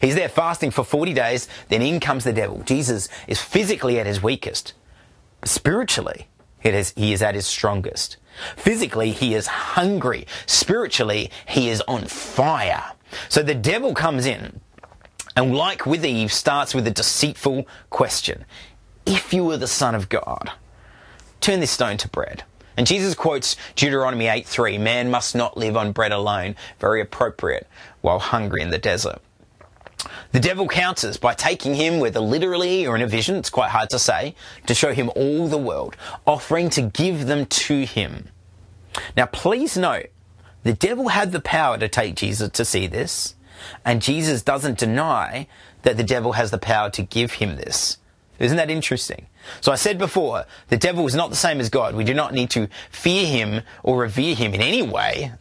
He's 0.00 0.14
there 0.14 0.28
fasting 0.28 0.70
for 0.70 0.84
40 0.84 1.12
days, 1.12 1.48
then 1.68 1.82
in 1.82 2.00
comes 2.00 2.24
the 2.24 2.32
devil. 2.32 2.62
Jesus 2.64 3.08
is 3.26 3.40
physically 3.40 3.98
at 3.98 4.06
his 4.06 4.22
weakest. 4.22 4.72
Spiritually, 5.44 6.28
is, 6.64 6.92
he 6.96 7.12
is 7.12 7.22
at 7.22 7.34
his 7.34 7.46
strongest. 7.46 8.16
Physically, 8.56 9.12
he 9.12 9.34
is 9.34 9.46
hungry. 9.46 10.26
Spiritually, 10.46 11.30
he 11.46 11.68
is 11.68 11.82
on 11.82 12.06
fire. 12.06 12.92
So 13.28 13.42
the 13.42 13.54
devil 13.54 13.94
comes 13.94 14.26
in, 14.26 14.60
and 15.36 15.54
like 15.54 15.86
with 15.86 16.04
Eve, 16.04 16.32
starts 16.32 16.74
with 16.74 16.86
a 16.86 16.90
deceitful 16.90 17.66
question. 17.90 18.44
If 19.04 19.32
you 19.32 19.44
were 19.44 19.56
the 19.56 19.66
Son 19.66 19.94
of 19.94 20.08
God, 20.08 20.50
turn 21.40 21.60
this 21.60 21.70
stone 21.70 21.96
to 21.98 22.08
bread. 22.08 22.42
And 22.76 22.86
Jesus 22.86 23.14
quotes 23.14 23.56
Deuteronomy 23.74 24.26
8:3, 24.26 24.78
man 24.78 25.10
must 25.10 25.34
not 25.34 25.56
live 25.56 25.76
on 25.76 25.92
bread 25.92 26.12
alone, 26.12 26.56
very 26.78 27.00
appropriate 27.00 27.66
while 28.00 28.18
hungry 28.18 28.62
in 28.62 28.70
the 28.70 28.78
desert. 28.78 29.20
The 30.32 30.40
devil 30.40 30.68
counters 30.68 31.16
by 31.16 31.34
taking 31.34 31.74
him, 31.74 31.98
whether 31.98 32.20
literally 32.20 32.86
or 32.86 32.94
in 32.96 33.02
a 33.02 33.06
vision, 33.06 33.36
it's 33.36 33.50
quite 33.50 33.70
hard 33.70 33.90
to 33.90 33.98
say, 33.98 34.34
to 34.66 34.74
show 34.74 34.92
him 34.92 35.10
all 35.16 35.48
the 35.48 35.58
world, 35.58 35.96
offering 36.26 36.68
to 36.70 36.82
give 36.82 37.26
them 37.26 37.46
to 37.46 37.84
him. 37.86 38.28
Now 39.16 39.26
please 39.26 39.76
note, 39.76 40.10
the 40.62 40.74
devil 40.74 41.08
had 41.08 41.32
the 41.32 41.40
power 41.40 41.78
to 41.78 41.88
take 41.88 42.16
Jesus 42.16 42.50
to 42.50 42.64
see 42.64 42.86
this, 42.86 43.34
and 43.84 44.02
Jesus 44.02 44.42
doesn't 44.42 44.78
deny 44.78 45.46
that 45.82 45.96
the 45.96 46.04
devil 46.04 46.32
has 46.32 46.50
the 46.50 46.58
power 46.58 46.90
to 46.90 47.02
give 47.02 47.34
him 47.34 47.56
this. 47.56 47.98
Isn't 48.38 48.56
that 48.56 48.70
interesting? 48.70 49.26
So 49.60 49.72
I 49.72 49.76
said 49.76 49.98
before, 49.98 50.44
the 50.68 50.76
devil 50.76 51.06
is 51.06 51.14
not 51.14 51.30
the 51.30 51.36
same 51.36 51.60
as 51.60 51.68
God. 51.68 51.94
We 51.94 52.04
do 52.04 52.14
not 52.14 52.34
need 52.34 52.50
to 52.50 52.68
fear 52.90 53.26
him 53.26 53.62
or 53.82 54.00
revere 54.00 54.34
him 54.34 54.54
in 54.54 54.60
any 54.60 54.82
way, 54.82 55.32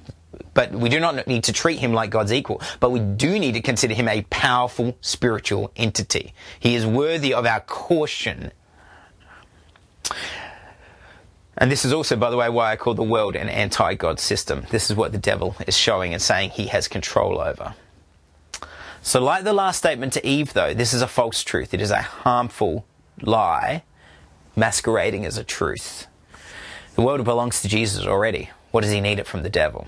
but 0.54 0.72
we 0.72 0.90
do 0.90 1.00
not 1.00 1.28
need 1.28 1.44
to 1.46 1.54
treat 1.54 1.80
him 1.80 1.94
like 1.94 2.10
God's 2.10 2.32
equal. 2.32 2.62
But 2.80 2.92
we 2.92 3.00
do 3.00 3.38
need 3.38 3.54
to 3.54 3.62
consider 3.62 3.94
him 3.94 4.08
a 4.08 4.22
powerful 4.24 4.98
spiritual 5.02 5.72
entity. 5.76 6.34
He 6.60 6.76
is 6.76 6.86
worthy 6.86 7.34
of 7.34 7.46
our 7.46 7.60
caution. 7.62 8.52
And 11.58 11.72
this 11.72 11.86
is 11.86 11.94
also, 11.94 12.16
by 12.16 12.30
the 12.30 12.38
way, 12.38 12.50
why 12.50 12.72
I 12.72 12.76
call 12.76 12.94
the 12.94 13.04
world 13.04 13.36
an 13.36 13.50
anti 13.50 13.96
God 13.96 14.20
system. 14.20 14.66
This 14.72 14.90
is 14.90 14.96
what 14.96 15.12
the 15.12 15.18
devil 15.18 15.56
is 15.68 15.78
showing 15.78 16.14
and 16.14 16.22
saying 16.22 16.52
he 16.52 16.68
has 16.68 16.88
control 16.88 17.40
over. 17.40 17.76
So, 19.06 19.24
like 19.24 19.44
the 19.44 19.54
last 19.54 19.78
statement 19.78 20.14
to 20.14 20.28
Eve, 20.28 20.54
though, 20.54 20.74
this 20.74 20.92
is 20.92 21.04
a 21.04 21.08
false 21.08 21.44
truth. 21.44 21.76
It 21.76 21.82
is 21.82 21.92
a 21.92 22.02
harmful 22.02 22.88
lie 23.22 23.84
masquerading 24.56 25.28
as 25.28 25.38
a 25.38 25.44
truth. 25.44 26.08
The 26.96 27.04
world 27.04 27.24
belongs 27.24 27.62
to 27.62 27.68
Jesus 27.68 28.08
already. 28.08 28.50
What 28.72 28.82
does 28.82 28.92
he 28.92 29.02
need 29.02 29.20
it 29.20 29.28
from 29.28 29.44
the 29.44 29.50
devil? 29.50 29.86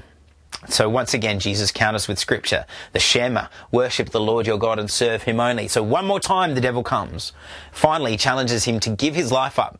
So 0.69 0.87
once 0.87 1.15
again, 1.15 1.39
Jesus 1.39 1.71
counters 1.71 2.07
with 2.07 2.19
scripture. 2.19 2.67
The 2.93 2.99
Shema, 2.99 3.47
worship 3.71 4.11
the 4.11 4.19
Lord 4.19 4.45
your 4.45 4.59
God 4.59 4.77
and 4.77 4.89
serve 4.89 5.23
him 5.23 5.39
only. 5.39 5.67
So 5.67 5.81
one 5.81 6.05
more 6.05 6.19
time 6.19 6.53
the 6.53 6.61
devil 6.61 6.83
comes. 6.83 7.33
Finally, 7.71 8.11
he 8.11 8.17
challenges 8.17 8.65
him 8.65 8.79
to 8.81 8.91
give 8.91 9.15
his 9.15 9.31
life 9.31 9.57
up. 9.57 9.79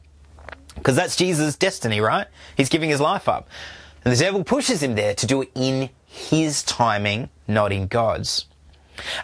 Because 0.73 0.95
that's 0.95 1.15
Jesus' 1.15 1.55
destiny, 1.55 2.01
right? 2.01 2.25
He's 2.55 2.69
giving 2.69 2.89
his 2.89 2.99
life 2.99 3.29
up. 3.29 3.47
And 4.03 4.11
the 4.11 4.17
devil 4.17 4.43
pushes 4.43 4.81
him 4.81 4.95
there 4.95 5.13
to 5.13 5.27
do 5.27 5.43
it 5.43 5.51
in 5.53 5.91
his 6.07 6.63
timing, 6.63 7.29
not 7.47 7.71
in 7.71 7.85
God's. 7.85 8.47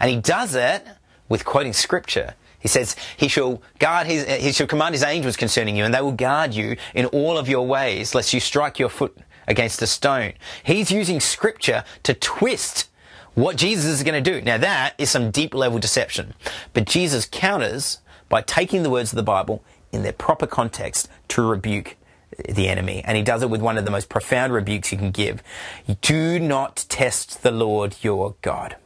And 0.00 0.10
he 0.10 0.16
does 0.16 0.54
it 0.54 0.86
with 1.28 1.44
quoting 1.44 1.72
scripture. 1.72 2.34
He 2.58 2.68
says, 2.68 2.96
he 3.16 3.28
shall 3.28 3.62
guard 3.78 4.06
his, 4.06 4.24
he 4.42 4.52
shall 4.52 4.66
command 4.66 4.94
his 4.94 5.02
angels 5.02 5.36
concerning 5.36 5.76
you 5.76 5.84
and 5.84 5.92
they 5.92 6.00
will 6.00 6.12
guard 6.12 6.54
you 6.54 6.76
in 6.94 7.06
all 7.06 7.36
of 7.36 7.48
your 7.48 7.66
ways 7.66 8.14
lest 8.14 8.32
you 8.32 8.40
strike 8.40 8.78
your 8.78 8.88
foot 8.88 9.16
against 9.46 9.82
a 9.82 9.86
stone. 9.86 10.32
He's 10.62 10.90
using 10.90 11.20
scripture 11.20 11.84
to 12.04 12.14
twist 12.14 12.88
what 13.34 13.56
Jesus 13.56 13.84
is 13.84 14.02
going 14.02 14.22
to 14.22 14.32
do. 14.32 14.40
Now 14.40 14.56
that 14.56 14.94
is 14.96 15.10
some 15.10 15.30
deep 15.30 15.54
level 15.54 15.78
deception. 15.78 16.34
But 16.72 16.86
Jesus 16.86 17.26
counters 17.30 17.98
by 18.28 18.40
taking 18.40 18.82
the 18.82 18.90
words 18.90 19.12
of 19.12 19.16
the 19.16 19.22
Bible 19.22 19.62
in 19.92 20.02
their 20.02 20.12
proper 20.12 20.46
context 20.46 21.08
to 21.28 21.42
rebuke 21.42 21.96
the 22.48 22.68
enemy. 22.68 23.02
And 23.04 23.16
he 23.16 23.22
does 23.22 23.42
it 23.42 23.50
with 23.50 23.60
one 23.60 23.78
of 23.78 23.84
the 23.84 23.90
most 23.90 24.08
profound 24.08 24.52
rebukes 24.52 24.90
you 24.90 24.98
can 24.98 25.10
give. 25.10 25.42
Do 26.00 26.38
not 26.38 26.86
test 26.88 27.42
the 27.42 27.50
Lord 27.50 27.96
your 28.02 28.34
God. 28.42 28.76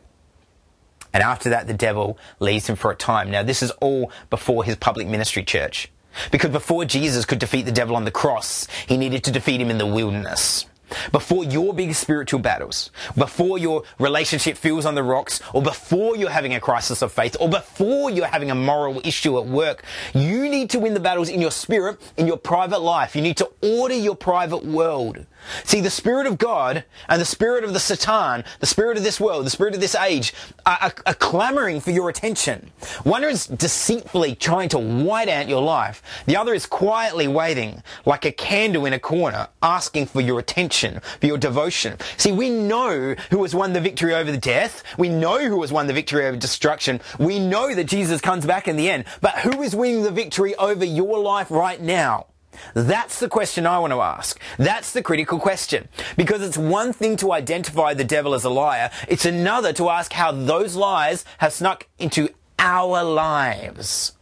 And 1.18 1.24
after 1.24 1.50
that, 1.50 1.66
the 1.66 1.74
devil 1.74 2.16
leaves 2.38 2.68
him 2.68 2.76
for 2.76 2.92
a 2.92 2.94
time. 2.94 3.28
Now, 3.28 3.42
this 3.42 3.60
is 3.60 3.72
all 3.80 4.12
before 4.30 4.62
his 4.62 4.76
public 4.76 5.08
ministry 5.08 5.42
church. 5.42 5.90
Because 6.30 6.50
before 6.50 6.84
Jesus 6.84 7.24
could 7.24 7.40
defeat 7.40 7.62
the 7.62 7.72
devil 7.72 7.96
on 7.96 8.04
the 8.04 8.12
cross, 8.12 8.68
he 8.86 8.96
needed 8.96 9.24
to 9.24 9.32
defeat 9.32 9.60
him 9.60 9.68
in 9.68 9.78
the 9.78 9.86
wilderness. 9.86 10.66
Before 11.10 11.42
your 11.42 11.74
big 11.74 11.96
spiritual 11.96 12.38
battles, 12.38 12.92
before 13.16 13.58
your 13.58 13.82
relationship 13.98 14.56
feels 14.56 14.86
on 14.86 14.94
the 14.94 15.02
rocks, 15.02 15.40
or 15.52 15.60
before 15.60 16.16
you're 16.16 16.30
having 16.30 16.54
a 16.54 16.60
crisis 16.60 17.02
of 17.02 17.10
faith, 17.10 17.36
or 17.40 17.48
before 17.48 18.10
you're 18.10 18.26
having 18.26 18.52
a 18.52 18.54
moral 18.54 19.00
issue 19.04 19.38
at 19.38 19.46
work, 19.46 19.82
you 20.14 20.48
need 20.48 20.70
to 20.70 20.78
win 20.78 20.94
the 20.94 21.00
battles 21.00 21.28
in 21.28 21.40
your 21.40 21.50
spirit, 21.50 22.00
in 22.16 22.28
your 22.28 22.36
private 22.36 22.80
life. 22.80 23.16
You 23.16 23.22
need 23.22 23.38
to 23.38 23.50
order 23.60 23.94
your 23.94 24.14
private 24.14 24.64
world. 24.64 25.26
See, 25.64 25.80
the 25.80 25.90
Spirit 25.90 26.26
of 26.26 26.38
God 26.38 26.84
and 27.08 27.20
the 27.20 27.26
Spirit 27.26 27.64
of 27.64 27.72
the 27.72 27.80
Satan, 27.80 28.44
the 28.60 28.66
Spirit 28.66 28.96
of 28.96 29.04
this 29.04 29.20
world, 29.20 29.46
the 29.46 29.50
Spirit 29.50 29.74
of 29.74 29.80
this 29.80 29.94
age, 29.94 30.34
are, 30.66 30.78
are, 30.80 30.94
are, 31.06 31.14
clamoring 31.14 31.80
for 31.80 31.90
your 31.90 32.08
attention. 32.08 32.70
One 33.04 33.24
is 33.24 33.46
deceitfully 33.46 34.34
trying 34.34 34.68
to 34.70 34.78
white 34.78 35.28
out 35.28 35.48
your 35.48 35.62
life. 35.62 36.02
The 36.26 36.36
other 36.36 36.54
is 36.54 36.66
quietly 36.66 37.28
waiting, 37.28 37.82
like 38.04 38.24
a 38.24 38.32
candle 38.32 38.86
in 38.86 38.92
a 38.92 38.98
corner, 38.98 39.48
asking 39.62 40.06
for 40.06 40.20
your 40.20 40.38
attention, 40.38 41.00
for 41.20 41.26
your 41.26 41.38
devotion. 41.38 41.96
See, 42.16 42.32
we 42.32 42.50
know 42.50 43.14
who 43.30 43.42
has 43.42 43.54
won 43.54 43.72
the 43.72 43.80
victory 43.80 44.14
over 44.14 44.30
the 44.30 44.38
death. 44.38 44.82
We 44.96 45.08
know 45.08 45.38
who 45.38 45.60
has 45.62 45.72
won 45.72 45.86
the 45.86 45.92
victory 45.92 46.26
over 46.26 46.36
destruction. 46.36 47.00
We 47.18 47.38
know 47.38 47.74
that 47.74 47.84
Jesus 47.84 48.20
comes 48.20 48.46
back 48.46 48.68
in 48.68 48.76
the 48.76 48.88
end. 48.88 49.04
But 49.20 49.38
who 49.38 49.62
is 49.62 49.74
winning 49.74 50.02
the 50.02 50.10
victory 50.10 50.54
over 50.56 50.84
your 50.84 51.18
life 51.18 51.50
right 51.50 51.80
now? 51.80 52.26
That's 52.74 53.20
the 53.20 53.28
question 53.28 53.66
I 53.66 53.78
want 53.78 53.92
to 53.92 54.00
ask. 54.00 54.40
That's 54.58 54.92
the 54.92 55.02
critical 55.02 55.38
question. 55.38 55.88
Because 56.16 56.42
it's 56.42 56.58
one 56.58 56.92
thing 56.92 57.16
to 57.18 57.32
identify 57.32 57.94
the 57.94 58.04
devil 58.04 58.34
as 58.34 58.44
a 58.44 58.50
liar, 58.50 58.90
it's 59.06 59.24
another 59.24 59.72
to 59.74 59.88
ask 59.90 60.12
how 60.12 60.32
those 60.32 60.74
lies 60.74 61.24
have 61.38 61.52
snuck 61.52 61.86
into 61.98 62.28
our 62.58 63.04
lives. 63.04 64.12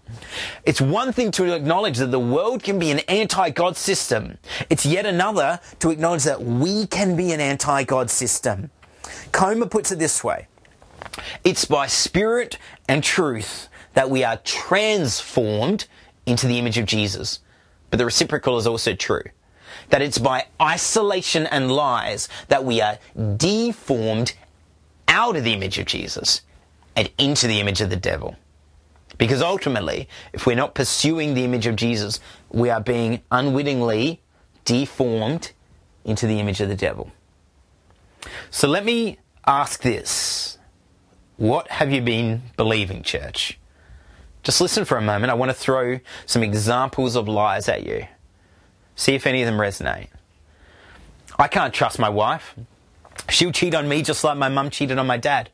It's 0.64 0.80
one 0.80 1.12
thing 1.12 1.30
to 1.32 1.52
acknowledge 1.54 1.98
that 1.98 2.10
the 2.10 2.20
world 2.20 2.62
can 2.62 2.78
be 2.78 2.90
an 2.90 3.00
anti-God 3.00 3.76
system. 3.76 4.38
It's 4.70 4.86
yet 4.86 5.06
another 5.06 5.60
to 5.80 5.90
acknowledge 5.90 6.24
that 6.24 6.42
we 6.42 6.86
can 6.86 7.16
be 7.16 7.32
an 7.32 7.40
anti-God 7.40 8.10
system. 8.10 8.70
Comer 9.32 9.66
puts 9.66 9.90
it 9.90 9.98
this 9.98 10.22
way. 10.22 10.46
It's 11.44 11.64
by 11.64 11.86
spirit 11.86 12.58
and 12.88 13.02
truth 13.02 13.68
that 13.94 14.10
we 14.10 14.22
are 14.22 14.36
transformed 14.38 15.86
into 16.26 16.46
the 16.46 16.58
image 16.58 16.78
of 16.78 16.86
Jesus. 16.86 17.40
But 17.90 17.98
the 17.98 18.04
reciprocal 18.04 18.58
is 18.58 18.66
also 18.66 18.94
true. 18.94 19.22
That 19.90 20.02
it's 20.02 20.18
by 20.18 20.46
isolation 20.60 21.46
and 21.46 21.70
lies 21.70 22.28
that 22.48 22.64
we 22.64 22.80
are 22.80 22.98
deformed 23.36 24.34
out 25.08 25.36
of 25.36 25.44
the 25.44 25.52
image 25.52 25.78
of 25.78 25.86
Jesus 25.86 26.42
and 26.94 27.10
into 27.18 27.46
the 27.46 27.60
image 27.60 27.80
of 27.80 27.90
the 27.90 27.96
devil. 27.96 28.36
Because 29.18 29.40
ultimately, 29.40 30.08
if 30.32 30.46
we're 30.46 30.56
not 30.56 30.74
pursuing 30.74 31.34
the 31.34 31.44
image 31.44 31.66
of 31.66 31.76
Jesus, 31.76 32.20
we 32.50 32.70
are 32.70 32.80
being 32.80 33.22
unwittingly 33.30 34.20
deformed 34.64 35.52
into 36.04 36.26
the 36.26 36.38
image 36.40 36.60
of 36.60 36.68
the 36.68 36.76
devil. 36.76 37.12
So 38.50 38.68
let 38.68 38.84
me 38.84 39.18
ask 39.46 39.82
this. 39.82 40.58
What 41.36 41.70
have 41.70 41.92
you 41.92 42.00
been 42.00 42.42
believing, 42.56 43.02
church? 43.02 43.58
Just 44.46 44.60
listen 44.60 44.84
for 44.84 44.96
a 44.96 45.02
moment. 45.02 45.32
I 45.32 45.34
want 45.34 45.50
to 45.50 45.56
throw 45.56 45.98
some 46.24 46.44
examples 46.44 47.16
of 47.16 47.26
lies 47.26 47.68
at 47.68 47.84
you. 47.84 48.06
See 48.94 49.16
if 49.16 49.26
any 49.26 49.42
of 49.42 49.46
them 49.46 49.58
resonate. 49.58 50.06
I 51.36 51.48
can't 51.48 51.74
trust 51.74 51.98
my 51.98 52.08
wife. 52.08 52.54
She'll 53.28 53.50
cheat 53.50 53.74
on 53.74 53.88
me 53.88 54.02
just 54.02 54.22
like 54.22 54.38
my 54.38 54.48
mum 54.48 54.70
cheated 54.70 55.00
on 55.00 55.06
my 55.08 55.16
dad. 55.16 55.50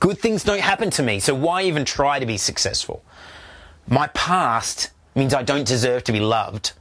Good 0.00 0.18
things 0.18 0.42
don't 0.42 0.58
happen 0.58 0.90
to 0.90 1.04
me, 1.04 1.20
so 1.20 1.36
why 1.36 1.62
even 1.62 1.84
try 1.84 2.18
to 2.18 2.26
be 2.26 2.36
successful? 2.36 3.04
My 3.86 4.08
past 4.08 4.90
means 5.14 5.32
I 5.32 5.44
don't 5.44 5.64
deserve 5.64 6.02
to 6.02 6.12
be 6.12 6.18
loved. 6.18 6.72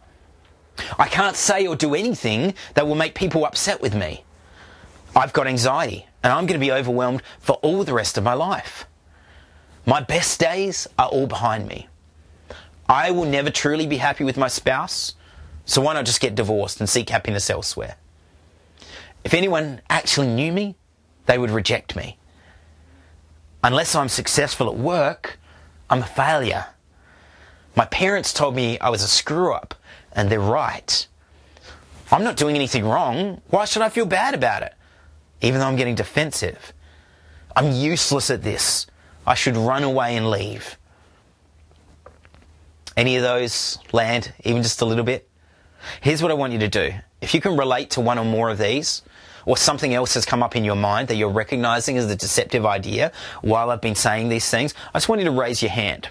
I 0.98 1.08
can't 1.08 1.36
say 1.36 1.68
or 1.68 1.76
do 1.76 1.94
anything 1.94 2.56
that 2.74 2.88
will 2.88 2.96
make 2.96 3.14
people 3.14 3.46
upset 3.46 3.84
with 3.84 3.94
me. 3.94 4.24
I've 5.16 5.32
got 5.32 5.46
anxiety 5.46 6.08
and 6.24 6.34
I'm 6.34 6.48
going 6.48 6.60
to 6.60 6.66
be 6.66 6.72
overwhelmed 6.72 7.22
for 7.38 7.58
all 7.58 7.84
the 7.84 7.94
rest 7.94 8.18
of 8.18 8.24
my 8.24 8.34
life. 8.34 8.88
My 9.86 10.00
best 10.00 10.40
days 10.40 10.88
are 11.00 11.08
all 11.08 11.28
behind 11.28 11.68
me. 11.68 11.88
I 12.88 13.12
will 13.12 13.26
never 13.26 13.50
truly 13.50 13.88
be 13.88 13.98
happy 13.98 14.24
with 14.24 14.38
my 14.38 14.48
spouse, 14.48 15.16
so 15.66 15.82
why 15.82 15.94
not 15.94 16.06
just 16.06 16.22
get 16.22 16.36
divorced 16.36 16.80
and 16.80 16.90
seek 16.90 17.10
happiness 17.10 17.50
elsewhere? 17.50 17.96
If 19.24 19.34
anyone 19.34 19.82
actually 19.90 20.28
knew 20.28 20.52
me, 20.52 20.76
they 21.26 21.38
would 21.38 21.52
reject 21.52 21.96
me. 21.96 22.18
Unless 23.64 23.96
I'm 23.96 24.10
successful 24.10 24.68
at 24.68 24.78
work, 24.78 25.40
I'm 25.90 26.02
a 26.02 26.06
failure. 26.06 26.66
My 27.76 27.86
parents 27.86 28.34
told 28.34 28.56
me 28.56 28.78
I 28.80 28.90
was 28.90 29.02
a 29.02 29.08
screw 29.08 29.54
up, 29.54 29.74
and 30.12 30.30
they're 30.30 30.40
right. 30.40 31.08
I'm 32.12 32.24
not 32.24 32.38
doing 32.38 32.56
anything 32.56 32.86
wrong. 32.86 33.42
Why 33.50 33.66
should 33.66 33.82
I 33.82 33.90
feel 33.90 34.06
bad 34.06 34.34
about 34.34 34.64
it? 34.64 34.74
Even 35.42 35.60
though 35.60 35.68
I'm 35.68 35.76
getting 35.76 35.96
defensive. 35.96 36.74
I'm 37.56 37.72
useless 37.72 38.30
at 38.30 38.44
this. 38.44 38.88
I 39.26 39.36
should 39.36 39.58
run 39.58 39.84
away 39.84 40.16
and 40.16 40.30
leave. 40.30 40.78
Any 42.98 43.16
of 43.16 43.24
those 43.24 43.78
land, 43.94 44.34
even 44.44 44.64
just 44.64 44.82
a 44.82 44.86
little 44.86 45.04
bit? 45.04 45.30
Here's 46.02 46.22
what 46.22 46.32
I 46.32 46.36
want 46.36 46.54
you 46.54 46.60
to 46.60 46.68
do. 46.68 46.94
If 47.22 47.34
you 47.34 47.42
can 47.42 47.58
relate 47.58 47.92
to 47.92 48.02
one 48.02 48.18
or 48.18 48.26
more 48.26 48.50
of 48.50 48.58
these, 48.58 49.02
or 49.46 49.58
something 49.58 49.94
else 49.94 50.14
has 50.14 50.26
come 50.26 50.44
up 50.44 50.56
in 50.56 50.64
your 50.64 50.76
mind 50.76 51.08
that 51.08 51.16
you're 51.16 51.30
recognizing 51.30 51.98
as 51.98 52.10
a 52.10 52.16
deceptive 52.16 52.66
idea 52.66 53.12
while 53.42 53.72
I've 53.72 53.82
been 53.82 53.96
saying 53.96 54.30
these 54.30 54.50
things, 54.50 54.74
I 54.94 54.98
just 54.98 55.10
want 55.10 55.20
you 55.20 55.26
to 55.26 55.32
raise 55.32 55.62
your 55.62 55.72
hand. 55.72 56.10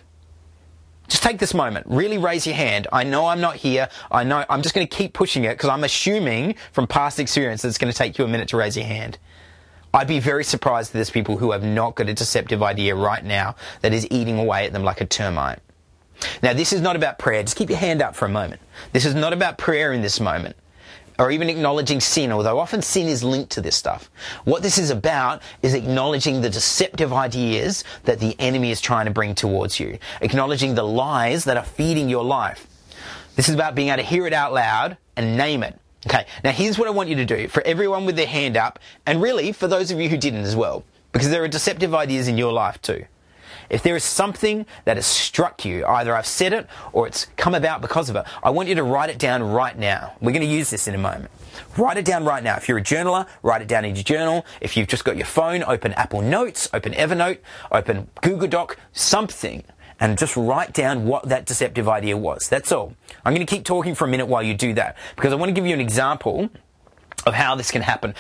Just 1.08 1.24
take 1.24 1.38
this 1.38 1.54
moment. 1.54 1.86
Really 1.88 2.18
raise 2.18 2.46
your 2.46 2.54
hand. 2.54 2.86
I 2.92 3.02
know 3.02 3.26
I'm 3.26 3.40
not 3.40 3.56
here. 3.56 3.88
I 4.12 4.22
know 4.22 4.44
I'm 4.48 4.62
just 4.62 4.74
going 4.74 4.86
to 4.86 4.96
keep 4.96 5.12
pushing 5.12 5.44
it 5.44 5.54
because 5.54 5.68
I'm 5.68 5.82
assuming 5.82 6.54
from 6.72 6.86
past 6.86 7.18
experience 7.18 7.62
that 7.62 7.68
it's 7.68 7.78
going 7.78 7.92
to 7.92 7.96
take 7.96 8.16
you 8.16 8.24
a 8.24 8.28
minute 8.28 8.48
to 8.50 8.56
raise 8.56 8.76
your 8.76 8.86
hand. 8.86 9.18
I'd 9.92 10.06
be 10.06 10.20
very 10.20 10.44
surprised 10.44 10.90
if 10.90 10.92
there's 10.92 11.10
people 11.10 11.38
who 11.38 11.52
have 11.52 11.64
not 11.64 11.96
got 11.96 12.08
a 12.08 12.14
deceptive 12.14 12.62
idea 12.62 12.94
right 12.94 13.24
now 13.24 13.56
that 13.80 13.92
is 13.92 14.06
eating 14.10 14.38
away 14.38 14.66
at 14.66 14.72
them 14.72 14.84
like 14.84 15.00
a 15.00 15.06
termite. 15.06 15.58
Now, 16.42 16.52
this 16.52 16.72
is 16.72 16.80
not 16.80 16.96
about 16.96 17.18
prayer. 17.18 17.42
Just 17.42 17.56
keep 17.56 17.70
your 17.70 17.78
hand 17.78 18.02
up 18.02 18.14
for 18.14 18.26
a 18.26 18.28
moment. 18.28 18.60
This 18.92 19.04
is 19.04 19.14
not 19.14 19.32
about 19.32 19.58
prayer 19.58 19.92
in 19.92 20.02
this 20.02 20.20
moment 20.20 20.56
or 21.20 21.30
even 21.30 21.50
acknowledging 21.50 22.00
sin, 22.00 22.32
although 22.32 22.58
often 22.58 22.80
sin 22.80 23.06
is 23.06 23.22
linked 23.22 23.50
to 23.52 23.60
this 23.60 23.76
stuff. 23.76 24.10
What 24.44 24.62
this 24.62 24.78
is 24.78 24.88
about 24.88 25.42
is 25.62 25.74
acknowledging 25.74 26.40
the 26.40 26.48
deceptive 26.48 27.12
ideas 27.12 27.84
that 28.04 28.20
the 28.20 28.34
enemy 28.38 28.70
is 28.70 28.80
trying 28.80 29.04
to 29.04 29.12
bring 29.12 29.34
towards 29.34 29.78
you, 29.78 29.98
acknowledging 30.22 30.74
the 30.74 30.82
lies 30.82 31.44
that 31.44 31.58
are 31.58 31.64
feeding 31.64 32.08
your 32.08 32.24
life. 32.24 32.66
This 33.36 33.50
is 33.50 33.54
about 33.54 33.74
being 33.74 33.88
able 33.88 33.98
to 33.98 34.02
hear 34.02 34.26
it 34.26 34.32
out 34.32 34.54
loud 34.54 34.96
and 35.14 35.36
name 35.36 35.62
it. 35.62 35.78
Okay, 36.06 36.26
now 36.42 36.50
here's 36.50 36.78
what 36.78 36.88
I 36.88 36.92
want 36.92 37.10
you 37.10 37.16
to 37.16 37.26
do 37.26 37.46
for 37.48 37.62
everyone 37.64 38.06
with 38.06 38.16
their 38.16 38.26
hand 38.26 38.56
up, 38.56 38.78
and 39.06 39.20
really 39.20 39.52
for 39.52 39.68
those 39.68 39.90
of 39.90 40.00
you 40.00 40.08
who 40.08 40.16
didn't 40.16 40.44
as 40.44 40.56
well, 40.56 40.82
because 41.12 41.28
there 41.28 41.44
are 41.44 41.48
deceptive 41.48 41.94
ideas 41.94 42.26
in 42.26 42.38
your 42.38 42.52
life 42.52 42.80
too. 42.80 43.04
If 43.68 43.82
there 43.82 43.94
is 43.94 44.02
something 44.02 44.66
that 44.84 44.96
has 44.96 45.06
struck 45.06 45.64
you, 45.64 45.84
either 45.86 46.16
I've 46.16 46.26
said 46.26 46.52
it 46.52 46.66
or 46.92 47.06
it's 47.06 47.26
come 47.36 47.54
about 47.54 47.80
because 47.82 48.10
of 48.10 48.16
it, 48.16 48.24
I 48.42 48.50
want 48.50 48.68
you 48.68 48.74
to 48.76 48.82
write 48.82 49.10
it 49.10 49.18
down 49.18 49.42
right 49.42 49.78
now. 49.78 50.14
We're 50.20 50.32
going 50.32 50.40
to 50.40 50.52
use 50.52 50.70
this 50.70 50.88
in 50.88 50.94
a 50.94 50.98
moment. 50.98 51.30
Write 51.76 51.96
it 51.96 52.04
down 52.04 52.24
right 52.24 52.42
now. 52.42 52.56
If 52.56 52.68
you're 52.68 52.78
a 52.78 52.82
journaler, 52.82 53.28
write 53.42 53.62
it 53.62 53.68
down 53.68 53.84
in 53.84 53.94
your 53.94 54.02
journal. 54.02 54.44
If 54.60 54.76
you've 54.76 54.88
just 54.88 55.04
got 55.04 55.16
your 55.16 55.26
phone, 55.26 55.62
open 55.62 55.92
Apple 55.92 56.20
Notes, 56.20 56.68
open 56.72 56.94
Evernote, 56.94 57.38
open 57.70 58.08
Google 58.22 58.48
Doc, 58.48 58.76
something 58.92 59.62
and 60.00 60.18
just 60.18 60.36
write 60.36 60.72
down 60.72 61.06
what 61.06 61.28
that 61.28 61.46
deceptive 61.46 61.88
idea 61.88 62.16
was. 62.16 62.48
That's 62.48 62.72
all. 62.72 62.94
I'm 63.24 63.34
going 63.34 63.46
to 63.46 63.54
keep 63.54 63.64
talking 63.64 63.94
for 63.94 64.06
a 64.06 64.08
minute 64.08 64.26
while 64.26 64.42
you 64.42 64.54
do 64.54 64.72
that 64.74 64.96
because 65.14 65.32
I 65.32 65.36
want 65.36 65.50
to 65.50 65.54
give 65.54 65.66
you 65.66 65.74
an 65.74 65.80
example 65.80 66.48
of 67.26 67.34
how 67.34 67.54
this 67.54 67.70
can 67.70 67.82
happen. 67.82 68.14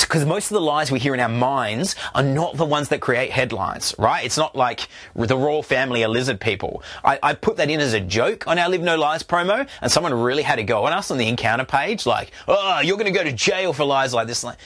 Because 0.00 0.26
most 0.26 0.50
of 0.50 0.54
the 0.54 0.60
lies 0.60 0.90
we 0.90 0.98
hear 0.98 1.14
in 1.14 1.20
our 1.20 1.28
minds 1.28 1.96
are 2.14 2.22
not 2.22 2.56
the 2.56 2.66
ones 2.66 2.90
that 2.90 3.00
create 3.00 3.30
headlines, 3.30 3.94
right? 3.98 4.24
It's 4.24 4.36
not 4.36 4.54
like 4.54 4.88
the 5.14 5.36
royal 5.36 5.62
family 5.62 6.04
are 6.04 6.08
lizard 6.08 6.38
people. 6.38 6.82
I, 7.02 7.18
I 7.22 7.34
put 7.34 7.56
that 7.56 7.70
in 7.70 7.80
as 7.80 7.94
a 7.94 8.00
joke 8.00 8.46
on 8.46 8.58
our 8.58 8.68
Live 8.68 8.82
No 8.82 8.96
Lies 8.96 9.22
promo, 9.22 9.66
and 9.80 9.90
someone 9.90 10.12
really 10.12 10.42
had 10.42 10.56
to 10.56 10.64
go 10.64 10.84
on 10.84 10.92
us 10.92 11.10
on 11.10 11.16
the 11.16 11.28
encounter 11.28 11.64
page, 11.64 12.04
like, 12.04 12.30
oh, 12.46 12.80
you're 12.80 12.98
going 12.98 13.12
to 13.12 13.18
go 13.18 13.24
to 13.24 13.32
jail 13.32 13.72
for 13.72 13.84
lies 13.84 14.12
like 14.12 14.26
this. 14.26 14.44
Like, 14.44 14.58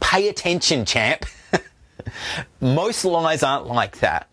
pay 0.00 0.28
attention, 0.28 0.84
champ. 0.84 1.24
most 2.60 3.06
lies 3.06 3.42
aren't 3.42 3.66
like 3.66 4.00
that. 4.00 4.28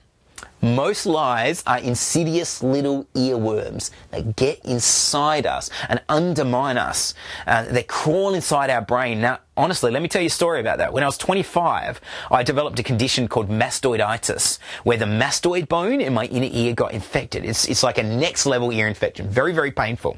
Most 0.62 1.06
lies 1.06 1.64
are 1.66 1.80
insidious 1.80 2.62
little 2.62 3.06
earworms 3.16 3.92
that 4.12 4.36
get 4.36 4.60
inside 4.66 5.46
us 5.46 5.70
and 5.88 6.02
undermine 6.10 6.78
us. 6.78 7.14
Uh, 7.48 7.64
they 7.64 7.84
crawl 7.84 8.34
inside 8.34 8.70
our 8.70 8.82
brain. 8.82 9.22
Now, 9.22 9.40
honestly, 9.60 9.92
let 9.92 10.02
me 10.02 10.08
tell 10.08 10.22
you 10.22 10.28
a 10.28 10.32
story 10.32 10.62
about 10.62 10.78
that. 10.78 10.94
When 10.94 11.04
I 11.04 11.06
was 11.06 11.18
25, 11.18 12.00
I 12.32 12.44
developed 12.44 12.80
a 12.80 12.84
condition 12.84 13.28
called 13.28 13.50
mastoiditis, 13.50 14.58
where 14.84 14.98
the 14.98 15.06
mastoid 15.06 15.68
bone 15.68 16.00
in 16.00 16.14
my 16.14 16.26
inner 16.26 16.50
ear 16.50 16.74
got 16.74 16.94
infected. 16.94 17.44
It's, 17.44 17.68
it's 17.68 17.84
like 17.84 17.98
a 17.98 18.04
next 18.04 18.46
level 18.46 18.72
ear 18.72 18.88
infection. 18.88 19.30
Very, 19.30 19.54
very 19.54 19.72
painful. 19.72 20.18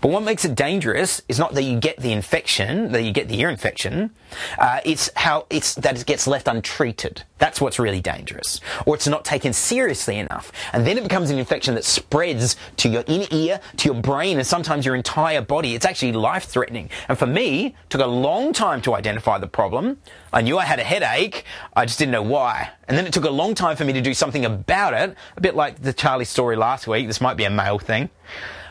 But 0.00 0.10
what 0.10 0.22
makes 0.22 0.44
it 0.44 0.54
dangerous 0.54 1.20
is 1.28 1.38
not 1.38 1.54
that 1.54 1.62
you 1.62 1.78
get 1.78 1.98
the 1.98 2.12
infection, 2.12 2.92
that 2.92 3.02
you 3.02 3.12
get 3.12 3.28
the 3.28 3.38
ear 3.40 3.50
infection. 3.50 4.10
Uh, 4.58 4.80
it's 4.84 5.10
how 5.16 5.46
it's 5.50 5.74
that 5.74 6.00
it 6.00 6.06
gets 6.06 6.26
left 6.26 6.48
untreated. 6.48 7.22
That's 7.38 7.60
what's 7.60 7.78
really 7.78 8.00
dangerous. 8.00 8.60
Or 8.86 8.94
it's 8.94 9.06
not 9.06 9.24
taken 9.24 9.52
seriously 9.52 10.18
enough. 10.18 10.50
And 10.72 10.86
then 10.86 10.98
it 10.98 11.02
becomes 11.02 11.30
an 11.30 11.38
infection 11.38 11.74
that 11.74 11.84
spreads 11.84 12.56
to 12.78 12.88
your 12.88 13.04
inner 13.06 13.26
ear, 13.30 13.60
to 13.76 13.92
your 13.92 14.00
brain, 14.00 14.38
and 14.38 14.46
sometimes 14.46 14.84
your 14.84 14.96
entire 14.96 15.40
body. 15.40 15.74
It's 15.74 15.86
actually 15.86 16.12
life 16.12 16.44
threatening. 16.44 16.90
And 17.08 17.18
for 17.18 17.26
me, 17.26 17.74
took 17.88 18.00
a 18.00 18.06
long 18.06 18.52
time 18.52 18.77
time 18.78 18.82
to 18.82 18.94
identify 18.94 19.38
the 19.38 19.46
problem. 19.46 19.98
I 20.32 20.42
knew 20.42 20.58
I 20.58 20.64
had 20.64 20.78
a 20.78 20.84
headache. 20.84 21.44
I 21.74 21.84
just 21.84 21.98
didn't 21.98 22.12
know 22.12 22.22
why. 22.22 22.70
And 22.86 22.96
then 22.96 23.06
it 23.06 23.12
took 23.12 23.24
a 23.24 23.30
long 23.30 23.54
time 23.54 23.76
for 23.76 23.84
me 23.84 23.92
to 23.92 24.00
do 24.00 24.14
something 24.14 24.44
about 24.44 24.94
it. 24.94 25.16
A 25.36 25.40
bit 25.40 25.54
like 25.54 25.82
the 25.82 25.92
Charlie 25.92 26.24
story 26.24 26.56
last 26.56 26.86
week. 26.86 27.06
This 27.06 27.20
might 27.20 27.36
be 27.36 27.44
a 27.44 27.50
male 27.50 27.78
thing. 27.78 28.10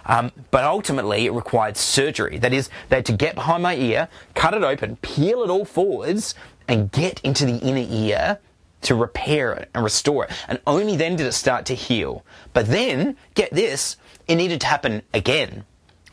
Um, 0.06 0.32
but 0.52 0.63
ultimately, 0.63 1.26
it 1.26 1.34
required 1.34 1.76
surgery. 1.76 2.38
That 2.38 2.54
is, 2.54 2.70
they 2.88 2.98
had 2.98 3.06
to 3.08 3.13
get 3.13 3.36
behind 3.36 3.62
my 3.62 3.76
ear, 3.76 4.08
cut 4.36 4.54
it 4.54 4.63
open, 4.63 4.96
peel 4.98 5.43
it 5.43 5.50
all 5.50 5.65
forwards, 5.65 6.34
and 6.67 6.89
get 6.91 7.20
into 7.22 7.46
the 7.46 7.58
inner 7.58 7.86
ear 7.89 8.39
to 8.84 8.96
repair 8.96 9.52
it 9.52 9.70
and 9.76 9.84
restore 9.84 10.26
it. 10.26 10.32
And 10.48 10.62
only 10.65 10.96
then 10.96 11.17
did 11.17 11.28
it 11.28 11.34
start 11.34 11.65
to 11.65 11.76
heal. 11.76 12.24
But 12.54 12.67
then, 12.67 13.17
get 13.34 13.52
this, 13.52 13.98
it 14.28 14.36
needed 14.36 14.62
to 14.62 14.67
happen 14.67 15.02
again 15.13 15.65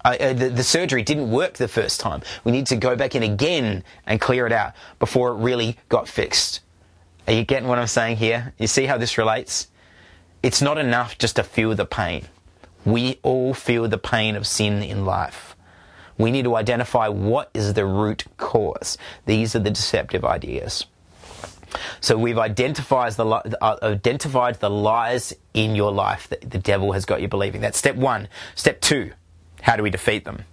uh, 0.04 0.32
the, 0.34 0.50
the, 0.50 0.62
surgery 0.62 1.02
didn't 1.02 1.30
work 1.30 1.54
the 1.54 1.68
first 1.68 1.98
time. 1.98 2.22
We 2.44 2.52
need 2.52 2.66
to 2.66 2.76
go 2.76 2.94
back 2.94 3.14
in 3.14 3.22
again 3.22 3.82
and 4.06 4.20
clear 4.20 4.46
it 4.46 4.52
out 4.52 4.74
before 4.98 5.30
it 5.30 5.36
really 5.36 5.78
got 5.88 6.08
fixed. 6.08 6.60
Are 7.26 7.32
you 7.32 7.44
getting 7.44 7.68
what 7.68 7.78
I'm 7.78 7.86
saying 7.86 8.18
here? 8.18 8.52
You 8.58 8.66
see 8.66 8.84
how 8.84 8.98
this 8.98 9.16
relates? 9.16 9.68
It's 10.42 10.60
not 10.60 10.76
enough 10.76 11.16
just 11.16 11.36
to 11.36 11.42
feel 11.42 11.74
the 11.74 11.86
pain. 11.86 12.26
We 12.84 13.18
all 13.22 13.54
feel 13.54 13.88
the 13.88 13.96
pain 13.96 14.36
of 14.36 14.46
sin 14.46 14.82
in 14.82 15.06
life. 15.06 15.56
We 16.18 16.30
need 16.30 16.44
to 16.44 16.54
identify 16.54 17.08
what 17.08 17.50
is 17.54 17.72
the 17.72 17.86
root 17.86 18.24
cause. 18.36 18.98
These 19.24 19.56
are 19.56 19.60
the 19.60 19.70
deceptive 19.70 20.22
ideas. 20.22 20.84
So 22.00 22.18
we've 22.18 22.38
identified 22.38 23.14
the, 23.14 23.24
uh, 23.26 23.78
identified 23.82 24.60
the 24.60 24.70
lies 24.70 25.34
in 25.54 25.74
your 25.74 25.92
life 25.92 26.28
that 26.28 26.48
the 26.48 26.58
devil 26.58 26.92
has 26.92 27.06
got 27.06 27.22
you 27.22 27.26
believing. 27.26 27.62
That's 27.62 27.78
step 27.78 27.96
one. 27.96 28.28
Step 28.54 28.82
two 28.82 29.12
how 29.64 29.77
do 29.77 29.83
we 29.83 29.88
defeat 29.88 30.27
them? 30.27 30.44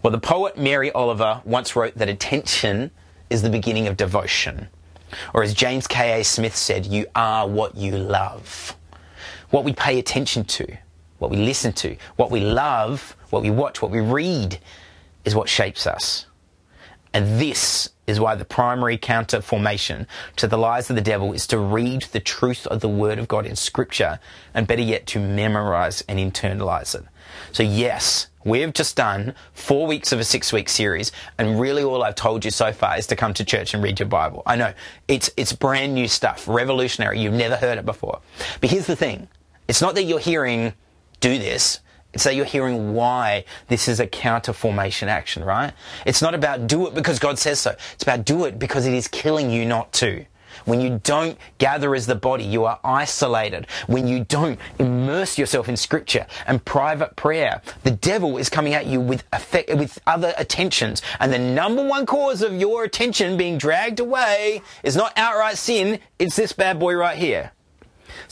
Well, 0.00 0.12
the 0.12 0.18
poet 0.18 0.56
Mary 0.56 0.92
Oliver 0.92 1.42
once 1.44 1.74
wrote 1.74 1.96
that 1.96 2.08
attention 2.08 2.92
is 3.30 3.42
the 3.42 3.50
beginning 3.50 3.88
of 3.88 3.96
devotion. 3.96 4.68
Or 5.34 5.42
as 5.42 5.54
James 5.54 5.88
K.A. 5.88 6.22
Smith 6.22 6.54
said, 6.54 6.86
you 6.86 7.06
are 7.16 7.48
what 7.48 7.76
you 7.76 7.98
love. 7.98 8.76
What 9.50 9.64
we 9.64 9.72
pay 9.72 9.98
attention 9.98 10.44
to, 10.44 10.76
what 11.18 11.32
we 11.32 11.36
listen 11.38 11.72
to, 11.72 11.96
what 12.14 12.30
we 12.30 12.38
love, 12.38 13.16
what 13.30 13.42
we 13.42 13.50
watch, 13.50 13.82
what 13.82 13.90
we 13.90 13.98
read 13.98 14.60
is 15.24 15.34
what 15.34 15.48
shapes 15.48 15.84
us. 15.84 16.26
And 17.12 17.40
this 17.40 17.90
is 18.12 18.20
why 18.20 18.36
the 18.36 18.44
primary 18.44 18.96
counter 18.96 19.40
formation 19.40 20.06
to 20.36 20.46
the 20.46 20.56
lies 20.56 20.88
of 20.88 20.96
the 20.96 21.02
devil 21.02 21.32
is 21.32 21.46
to 21.48 21.58
read 21.58 22.02
the 22.12 22.20
truth 22.20 22.66
of 22.68 22.80
the 22.80 22.88
Word 22.88 23.18
of 23.18 23.26
God 23.26 23.46
in 23.46 23.56
Scripture, 23.56 24.20
and 24.54 24.66
better 24.66 24.82
yet, 24.82 25.06
to 25.08 25.18
memorize 25.18 26.02
and 26.02 26.20
internalize 26.20 26.94
it. 26.94 27.04
So, 27.50 27.62
yes, 27.62 28.28
we've 28.44 28.72
just 28.72 28.94
done 28.94 29.34
four 29.54 29.86
weeks 29.86 30.12
of 30.12 30.20
a 30.20 30.24
six 30.24 30.52
week 30.52 30.68
series, 30.68 31.10
and 31.38 31.58
really 31.58 31.82
all 31.82 32.04
I've 32.04 32.14
told 32.14 32.44
you 32.44 32.50
so 32.50 32.72
far 32.72 32.98
is 32.98 33.06
to 33.08 33.16
come 33.16 33.34
to 33.34 33.44
church 33.44 33.74
and 33.74 33.82
read 33.82 33.98
your 33.98 34.08
Bible. 34.08 34.42
I 34.46 34.56
know 34.56 34.74
it's, 35.08 35.30
it's 35.36 35.52
brand 35.52 35.94
new 35.94 36.06
stuff, 36.06 36.46
revolutionary. 36.46 37.20
You've 37.20 37.32
never 37.32 37.56
heard 37.56 37.78
it 37.78 37.84
before. 37.84 38.20
But 38.60 38.70
here's 38.70 38.86
the 38.86 38.96
thing 38.96 39.28
it's 39.66 39.80
not 39.80 39.94
that 39.94 40.04
you're 40.04 40.18
hearing, 40.18 40.74
do 41.20 41.38
this. 41.38 41.80
That 42.12 42.34
you're 42.34 42.44
hearing 42.44 42.94
why 42.94 43.44
this 43.68 43.88
is 43.88 43.98
a 43.98 44.06
counter 44.06 44.52
formation 44.52 45.08
action, 45.08 45.44
right? 45.44 45.72
It's 46.04 46.20
not 46.20 46.34
about 46.34 46.66
do 46.66 46.86
it 46.86 46.94
because 46.94 47.18
God 47.18 47.38
says 47.38 47.60
so. 47.60 47.74
It's 47.94 48.02
about 48.02 48.24
do 48.24 48.44
it 48.44 48.58
because 48.58 48.86
it 48.86 48.92
is 48.92 49.08
killing 49.08 49.50
you 49.50 49.64
not 49.64 49.92
to. 49.94 50.26
When 50.64 50.80
you 50.80 51.00
don't 51.02 51.38
gather 51.58 51.94
as 51.94 52.06
the 52.06 52.14
body, 52.14 52.44
you 52.44 52.64
are 52.64 52.78
isolated. 52.84 53.66
When 53.86 54.06
you 54.06 54.24
don't 54.24 54.58
immerse 54.78 55.38
yourself 55.38 55.68
in 55.68 55.76
scripture 55.76 56.26
and 56.46 56.64
private 56.64 57.16
prayer, 57.16 57.62
the 57.82 57.90
devil 57.90 58.38
is 58.38 58.48
coming 58.48 58.74
at 58.74 58.86
you 58.86 59.00
with 59.00 59.24
effect, 59.32 59.74
with 59.74 59.98
other 60.06 60.34
attentions. 60.36 61.02
And 61.20 61.32
the 61.32 61.38
number 61.38 61.86
one 61.86 62.06
cause 62.06 62.42
of 62.42 62.54
your 62.54 62.84
attention 62.84 63.36
being 63.36 63.58
dragged 63.58 64.00
away 64.00 64.62
is 64.82 64.96
not 64.96 65.12
outright 65.16 65.58
sin, 65.58 66.00
it's 66.18 66.36
this 66.36 66.52
bad 66.52 66.78
boy 66.78 66.94
right 66.94 67.16
here. 67.16 67.52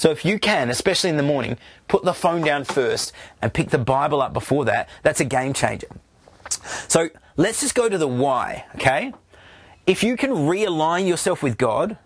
So 0.00 0.10
if 0.10 0.24
you 0.24 0.38
can, 0.38 0.70
especially 0.70 1.10
in 1.10 1.18
the 1.18 1.22
morning, 1.22 1.58
put 1.86 2.04
the 2.04 2.14
phone 2.14 2.40
down 2.40 2.64
first 2.64 3.12
and 3.42 3.52
pick 3.52 3.68
the 3.68 3.76
Bible 3.76 4.22
up 4.22 4.32
before 4.32 4.64
that, 4.64 4.88
that's 5.02 5.20
a 5.20 5.26
game 5.26 5.52
changer. 5.52 5.88
So 6.88 7.10
let's 7.36 7.60
just 7.60 7.74
go 7.74 7.86
to 7.86 7.98
the 7.98 8.08
why, 8.08 8.64
okay? 8.76 9.12
If 9.86 10.02
you 10.02 10.16
can 10.16 10.30
realign 10.30 11.06
yourself 11.06 11.42
with 11.42 11.58
God, 11.58 11.98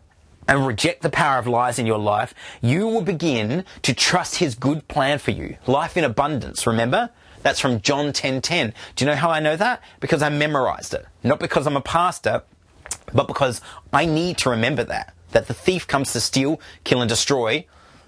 and 0.48 0.66
reject 0.66 1.02
the 1.02 1.09
power 1.09 1.38
of 1.38 1.46
lies 1.46 1.78
in 1.78 1.87
your 1.87 1.98
life, 1.98 2.35
you 2.61 2.87
will 2.88 3.00
begin 3.00 3.64
to 3.83 3.94
trust 3.94 4.37
his 4.37 4.57
good 4.57 4.88
plan 4.88 5.18
for 5.18 5.30
you. 5.30 5.57
Life 5.68 5.96
in 5.96 6.02
abundance, 6.02 6.66
remember? 6.66 7.11
That's 7.42 7.61
from 7.61 7.80
John 7.80 8.07
10:10. 8.07 8.12
10, 8.12 8.40
10. 8.42 8.74
Do 8.96 9.04
you 9.04 9.11
know 9.11 9.16
how 9.16 9.30
I 9.30 9.38
know 9.38 9.57
that? 9.57 9.80
Because 10.00 10.20
I 10.20 10.30
memorized 10.30 10.94
it. 10.94 11.07
Not 11.22 11.38
because 11.38 11.66
I'm 11.66 11.76
a 11.76 11.80
pastor, 11.80 12.42
but 13.14 13.28
because 13.28 13.61
I 13.92 14.04
need 14.04 14.37
to 14.38 14.50
remember 14.50 14.83
that. 14.83 15.14
That 15.30 15.46
the 15.46 15.54
thief 15.54 15.87
comes 15.87 16.12
to 16.12 16.20
steal, 16.20 16.61
kill 16.83 17.00
and 17.00 17.09
destroy, 17.09 17.64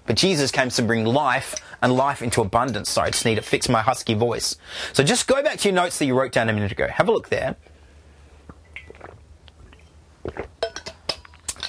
but 0.07 0.15
Jesus 0.15 0.49
came 0.49 0.69
to 0.69 0.81
bring 0.81 1.05
life 1.05 1.53
and 1.81 1.93
life 1.93 2.23
into 2.23 2.41
abundance. 2.41 2.89
Sorry, 2.89 3.09
I 3.09 3.11
just 3.11 3.25
need 3.25 3.35
to 3.35 3.41
fix 3.41 3.69
my 3.69 3.81
husky 3.81 4.15
voice. 4.15 4.57
So 4.93 5.03
just 5.03 5.27
go 5.27 5.43
back 5.43 5.59
to 5.59 5.67
your 5.69 5.75
notes 5.75 5.99
that 5.99 6.05
you 6.05 6.17
wrote 6.17 6.31
down 6.31 6.49
a 6.49 6.53
minute 6.53 6.71
ago. 6.71 6.87
Have 6.87 7.07
a 7.07 7.11
look 7.11 7.29
there. 7.29 7.55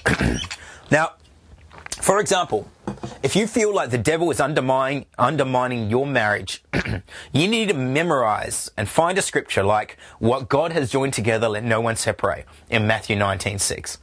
Now, 0.91 1.17
for 2.01 2.19
example, 2.19 2.71
if 3.23 3.37
you 3.37 3.47
feel 3.47 3.75
like 3.75 3.91
the 3.91 3.99
devil 3.99 4.31
is 4.31 4.41
undermining, 4.41 5.05
undermining 5.19 5.91
your 5.91 6.07
marriage, 6.07 6.65
you 7.33 7.47
need 7.47 7.69
to 7.69 7.75
memorize 7.75 8.71
and 8.77 8.89
find 8.89 9.19
a 9.19 9.23
scripture 9.23 9.63
like 9.63 9.99
what 10.19 10.49
God 10.49 10.73
has 10.73 10.91
joined 10.91 11.13
together, 11.13 11.49
let 11.49 11.65
no 11.65 11.83
one 11.83 11.97
separate 11.97 12.47
in 12.71 12.87
Matthew 12.87 13.17
19:6. 13.17 13.99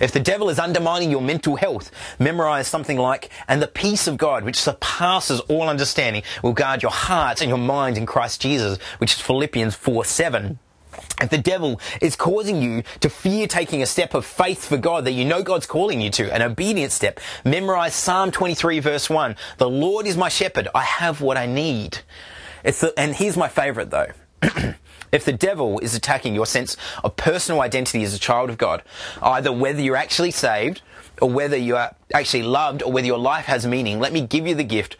If 0.00 0.12
the 0.12 0.20
devil 0.20 0.48
is 0.48 0.58
undermining 0.58 1.10
your 1.10 1.20
mental 1.20 1.56
health, 1.56 1.90
memorize 2.18 2.66
something 2.66 2.98
like, 2.98 3.30
and 3.48 3.60
the 3.60 3.68
peace 3.68 4.06
of 4.06 4.16
God, 4.16 4.44
which 4.44 4.60
surpasses 4.60 5.40
all 5.40 5.68
understanding, 5.68 6.22
will 6.42 6.52
guard 6.52 6.82
your 6.82 6.92
hearts 6.92 7.40
and 7.40 7.48
your 7.48 7.58
minds 7.58 7.98
in 7.98 8.06
Christ 8.06 8.40
Jesus, 8.40 8.78
which 8.98 9.12
is 9.12 9.20
Philippians 9.20 9.74
4 9.74 10.04
7. 10.04 10.58
If 11.20 11.30
the 11.30 11.38
devil 11.38 11.80
is 12.00 12.16
causing 12.16 12.62
you 12.62 12.82
to 13.00 13.08
fear 13.08 13.46
taking 13.46 13.82
a 13.82 13.86
step 13.86 14.14
of 14.14 14.24
faith 14.24 14.66
for 14.66 14.76
God 14.76 15.04
that 15.04 15.12
you 15.12 15.24
know 15.24 15.42
God's 15.42 15.66
calling 15.66 16.00
you 16.00 16.10
to, 16.10 16.32
an 16.32 16.42
obedient 16.42 16.92
step, 16.92 17.20
memorize 17.44 17.94
Psalm 17.94 18.30
23 18.30 18.80
verse 18.80 19.10
1. 19.10 19.36
The 19.58 19.68
Lord 19.68 20.06
is 20.06 20.16
my 20.16 20.28
shepherd. 20.28 20.68
I 20.74 20.82
have 20.82 21.20
what 21.20 21.36
I 21.36 21.46
need. 21.46 21.98
It's 22.64 22.80
the, 22.80 22.92
and 22.98 23.14
here's 23.14 23.36
my 23.36 23.48
favorite 23.48 23.90
though. 23.90 24.08
if 25.14 25.24
the 25.24 25.32
devil 25.32 25.78
is 25.78 25.94
attacking 25.94 26.34
your 26.34 26.44
sense 26.44 26.76
of 27.04 27.14
personal 27.14 27.60
identity 27.60 28.02
as 28.02 28.12
a 28.12 28.18
child 28.18 28.50
of 28.50 28.58
God, 28.58 28.82
either 29.22 29.52
whether 29.52 29.80
you're 29.80 29.96
actually 29.96 30.32
saved 30.32 30.82
or 31.22 31.30
whether 31.30 31.56
you 31.56 31.76
are 31.76 31.94
actually 32.12 32.42
loved 32.42 32.82
or 32.82 32.90
whether 32.90 33.06
your 33.06 33.18
life 33.18 33.44
has 33.44 33.64
meaning, 33.64 34.00
let 34.00 34.12
me 34.12 34.26
give 34.26 34.44
you 34.44 34.56
the 34.56 34.64
gift 34.64 34.96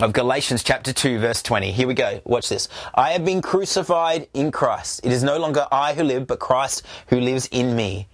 of 0.00 0.14
Galatians 0.14 0.62
chapter 0.62 0.94
2 0.94 1.18
verse 1.18 1.42
20. 1.42 1.72
Here 1.72 1.86
we 1.86 1.92
go. 1.92 2.22
Watch 2.24 2.48
this. 2.48 2.68
I 2.94 3.10
have 3.10 3.24
been 3.24 3.42
crucified 3.42 4.28
in 4.32 4.50
Christ. 4.50 5.02
It 5.04 5.12
is 5.12 5.22
no 5.22 5.36
longer 5.38 5.66
I 5.70 5.92
who 5.92 6.04
live, 6.04 6.26
but 6.26 6.38
Christ 6.38 6.86
who 7.08 7.20
lives 7.20 7.48
in 7.52 7.76
me. 7.76 8.08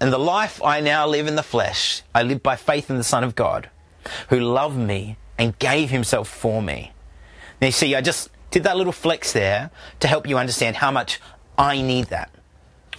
And 0.00 0.12
the 0.12 0.18
life 0.18 0.60
I 0.64 0.80
now 0.80 1.06
live 1.06 1.28
in 1.28 1.36
the 1.36 1.44
flesh, 1.44 2.02
I 2.12 2.24
live 2.24 2.42
by 2.42 2.56
faith 2.56 2.90
in 2.90 2.96
the 2.96 3.04
Son 3.04 3.22
of 3.22 3.36
God, 3.36 3.70
who 4.30 4.40
loved 4.40 4.76
me 4.76 5.16
and 5.38 5.56
gave 5.60 5.90
himself 5.90 6.28
for 6.28 6.60
me. 6.60 6.90
Now 7.60 7.68
you 7.68 7.72
see, 7.72 7.94
I 7.94 8.00
just 8.00 8.30
did 8.56 8.62
that 8.62 8.78
little 8.78 8.90
flex 8.90 9.34
there 9.34 9.70
to 10.00 10.08
help 10.08 10.26
you 10.26 10.38
understand 10.38 10.76
how 10.76 10.90
much 10.90 11.20
I 11.58 11.82
need 11.82 12.06
that. 12.06 12.30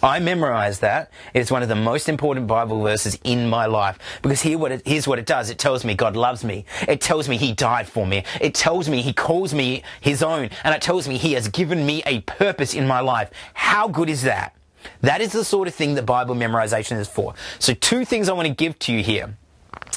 I 0.04 0.20
memorized 0.20 0.82
that. 0.82 1.10
It's 1.34 1.50
one 1.50 1.64
of 1.64 1.68
the 1.68 1.74
most 1.74 2.08
important 2.08 2.46
Bible 2.46 2.80
verses 2.84 3.18
in 3.24 3.50
my 3.50 3.66
life 3.66 3.98
because 4.22 4.44
here 4.44 4.60
what 4.60 4.72
it, 4.72 4.84
here's 4.86 5.08
what 5.08 5.18
it 5.18 5.26
does. 5.26 5.50
It 5.50 5.58
tells 5.58 5.84
me 5.84 5.96
God 5.96 6.16
loves 6.16 6.44
me. 6.44 6.66
It 6.88 7.02
tells 7.02 7.28
me 7.28 7.38
He 7.38 7.54
died 7.54 7.90
for 7.90 8.06
me. 8.06 8.24
It 8.40 8.54
tells 8.54 8.88
me 8.88 9.02
He 9.02 9.14
calls 9.14 9.52
me 9.52 9.82
His 10.00 10.22
own. 10.22 10.52
And 10.64 10.76
it 10.76 10.82
tells 10.84 11.08
me 11.08 11.18
He 11.18 11.34
has 11.34 11.48
given 11.48 11.88
me 11.88 12.04
a 12.06 12.22
purpose 12.22 12.76
in 12.76 12.86
my 12.86 13.00
life. 13.00 13.32
How 13.56 13.88
good 13.88 14.12
is 14.12 14.22
that? 14.22 14.56
That 15.02 15.22
is 15.22 15.32
the 15.32 15.44
sort 15.44 15.68
of 15.68 15.74
thing 15.74 15.96
that 15.96 16.06
Bible 16.06 16.36
memorization 16.36 17.00
is 17.00 17.08
for. 17.08 17.34
So 17.58 17.74
two 17.74 18.06
things 18.06 18.30
I 18.30 18.34
want 18.34 18.48
to 18.48 18.54
give 18.54 18.78
to 18.78 18.94
you 18.94 19.02
here. 19.02 19.36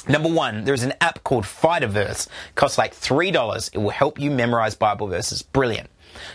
Number 0.07 0.29
one, 0.29 0.63
there's 0.63 0.83
an 0.83 0.93
app 0.99 1.23
called 1.23 1.43
Fighterverse. 1.43 2.27
It 2.27 2.55
costs 2.55 2.77
like 2.77 2.95
$3. 2.95 3.69
It 3.73 3.77
will 3.77 3.89
help 3.91 4.19
you 4.19 4.31
memorize 4.31 4.75
Bible 4.75 5.07
verses. 5.07 5.41
Brilliant. 5.41 5.89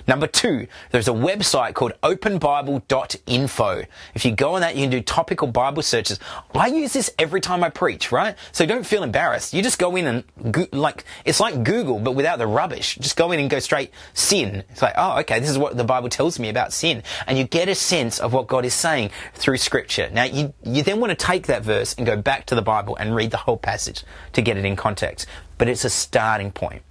Number 0.07 0.27
two, 0.27 0.67
there's 0.91 1.09
a 1.09 1.13
website 1.13 1.75
called 1.75 1.93
openbible.info. 2.03 3.83
If 4.15 4.25
you 4.25 4.33
go 4.33 4.55
on 4.55 4.61
that, 4.61 4.77
you 4.77 4.83
can 4.83 4.91
do 4.91 5.01
topical 5.01 5.49
Bible 5.49 5.83
searches. 5.83 6.19
I 6.55 6.69
use 6.69 6.93
this 6.93 7.11
every 7.19 7.41
time 7.41 7.63
I 7.63 7.71
preach, 7.71 8.13
right? 8.13 8.37
So 8.53 8.67
don't 8.67 8.87
feel 8.87 9.03
embarrassed. 9.03 9.55
You 9.55 9.63
just 9.63 9.79
go 9.79 9.97
in 9.97 10.07
and 10.07 10.53
go, 10.53 10.67
like, 10.73 11.05
it's 11.25 11.41
like 11.41 11.63
Google, 11.63 11.99
but 11.99 12.13
without 12.13 12.39
the 12.39 12.47
rubbish. 12.47 12.97
Just 12.97 13.17
go 13.17 13.33
in 13.33 13.41
and 13.41 13.51
go 13.51 13.59
straight 13.59 13.91
sin. 14.15 14.65
It's 14.71 14.83
like, 14.83 14.95
oh, 14.97 15.19
okay, 15.21 15.41
this 15.41 15.51
is 15.51 15.59
what 15.59 15.77
the 15.77 15.85
Bible 15.85 16.09
tells 16.09 16.39
me 16.39 16.49
about 16.49 16.73
sin. 16.73 17.03
And 17.27 17.39
you 17.39 17.45
get 17.45 17.69
a 17.69 17.75
sense 17.75 18.19
of 18.19 18.33
what 18.33 18.47
God 18.47 18.65
is 18.65 18.75
saying 18.75 19.11
through 19.35 19.59
scripture. 19.59 20.09
Now, 20.13 20.25
you, 20.25 20.55
you 20.63 20.83
then 20.83 21.01
want 21.01 21.11
to 21.11 21.27
take 21.27 21.47
that 21.47 21.63
verse 21.63 21.95
and 21.95 22.07
go 22.07 22.17
back 22.17 22.47
to 22.47 22.55
the 22.55 22.63
Bible 22.63 22.97
and 22.97 23.15
read 23.15 23.31
the 23.31 23.37
whole 23.37 23.57
passage 23.57 24.05
to 24.33 24.43
get 24.43 24.57
it 24.57 24.65
in 24.65 24.77
context. 24.77 25.27
But 25.59 25.69
it's 25.69 25.85
a 25.85 25.91
starting 25.91 26.53
point. 26.53 26.83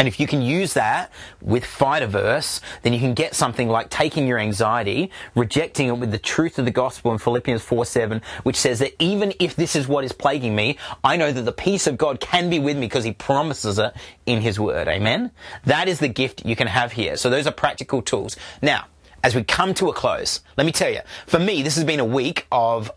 And 0.00 0.08
if 0.08 0.18
you 0.18 0.26
can 0.26 0.40
use 0.40 0.72
that 0.72 1.12
with 1.42 1.62
Fighterverse, 1.62 2.62
then 2.80 2.94
you 2.94 2.98
can 2.98 3.12
get 3.12 3.34
something 3.34 3.68
like 3.68 3.90
taking 3.90 4.26
your 4.26 4.38
anxiety, 4.38 5.10
rejecting 5.34 5.88
it 5.88 5.98
with 5.98 6.10
the 6.10 6.18
truth 6.18 6.58
of 6.58 6.64
the 6.64 6.70
gospel 6.70 7.12
in 7.12 7.18
Philippians 7.18 7.60
4 7.60 7.84
7, 7.84 8.22
which 8.42 8.56
says 8.56 8.78
that 8.78 8.94
even 8.98 9.34
if 9.38 9.56
this 9.56 9.76
is 9.76 9.86
what 9.86 10.02
is 10.02 10.12
plaguing 10.12 10.56
me, 10.56 10.78
I 11.04 11.18
know 11.18 11.30
that 11.30 11.42
the 11.42 11.52
peace 11.52 11.86
of 11.86 11.98
God 11.98 12.18
can 12.18 12.48
be 12.48 12.58
with 12.58 12.78
me 12.78 12.86
because 12.86 13.04
he 13.04 13.12
promises 13.12 13.78
it 13.78 13.92
in 14.24 14.40
his 14.40 14.58
word. 14.58 14.88
Amen? 14.88 15.32
That 15.66 15.86
is 15.86 15.98
the 15.98 16.08
gift 16.08 16.46
you 16.46 16.56
can 16.56 16.68
have 16.68 16.92
here. 16.92 17.18
So 17.18 17.28
those 17.28 17.46
are 17.46 17.52
practical 17.52 18.00
tools. 18.00 18.36
Now, 18.62 18.86
as 19.22 19.34
we 19.34 19.44
come 19.44 19.74
to 19.74 19.90
a 19.90 19.92
close, 19.92 20.40
let 20.56 20.64
me 20.64 20.72
tell 20.72 20.90
you, 20.90 21.00
for 21.26 21.38
me, 21.38 21.60
this 21.60 21.74
has 21.74 21.84
been 21.84 22.00
a 22.00 22.06
week 22.06 22.46
of 22.50 22.90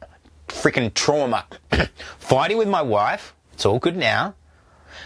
freaking 0.47 0.93
trauma. 0.93 1.47
Fighting 2.17 2.55
with 2.55 2.69
my 2.69 2.81
wife. 2.81 3.35
It's 3.51 3.65
all 3.65 3.77
good 3.77 3.97
now 3.97 4.35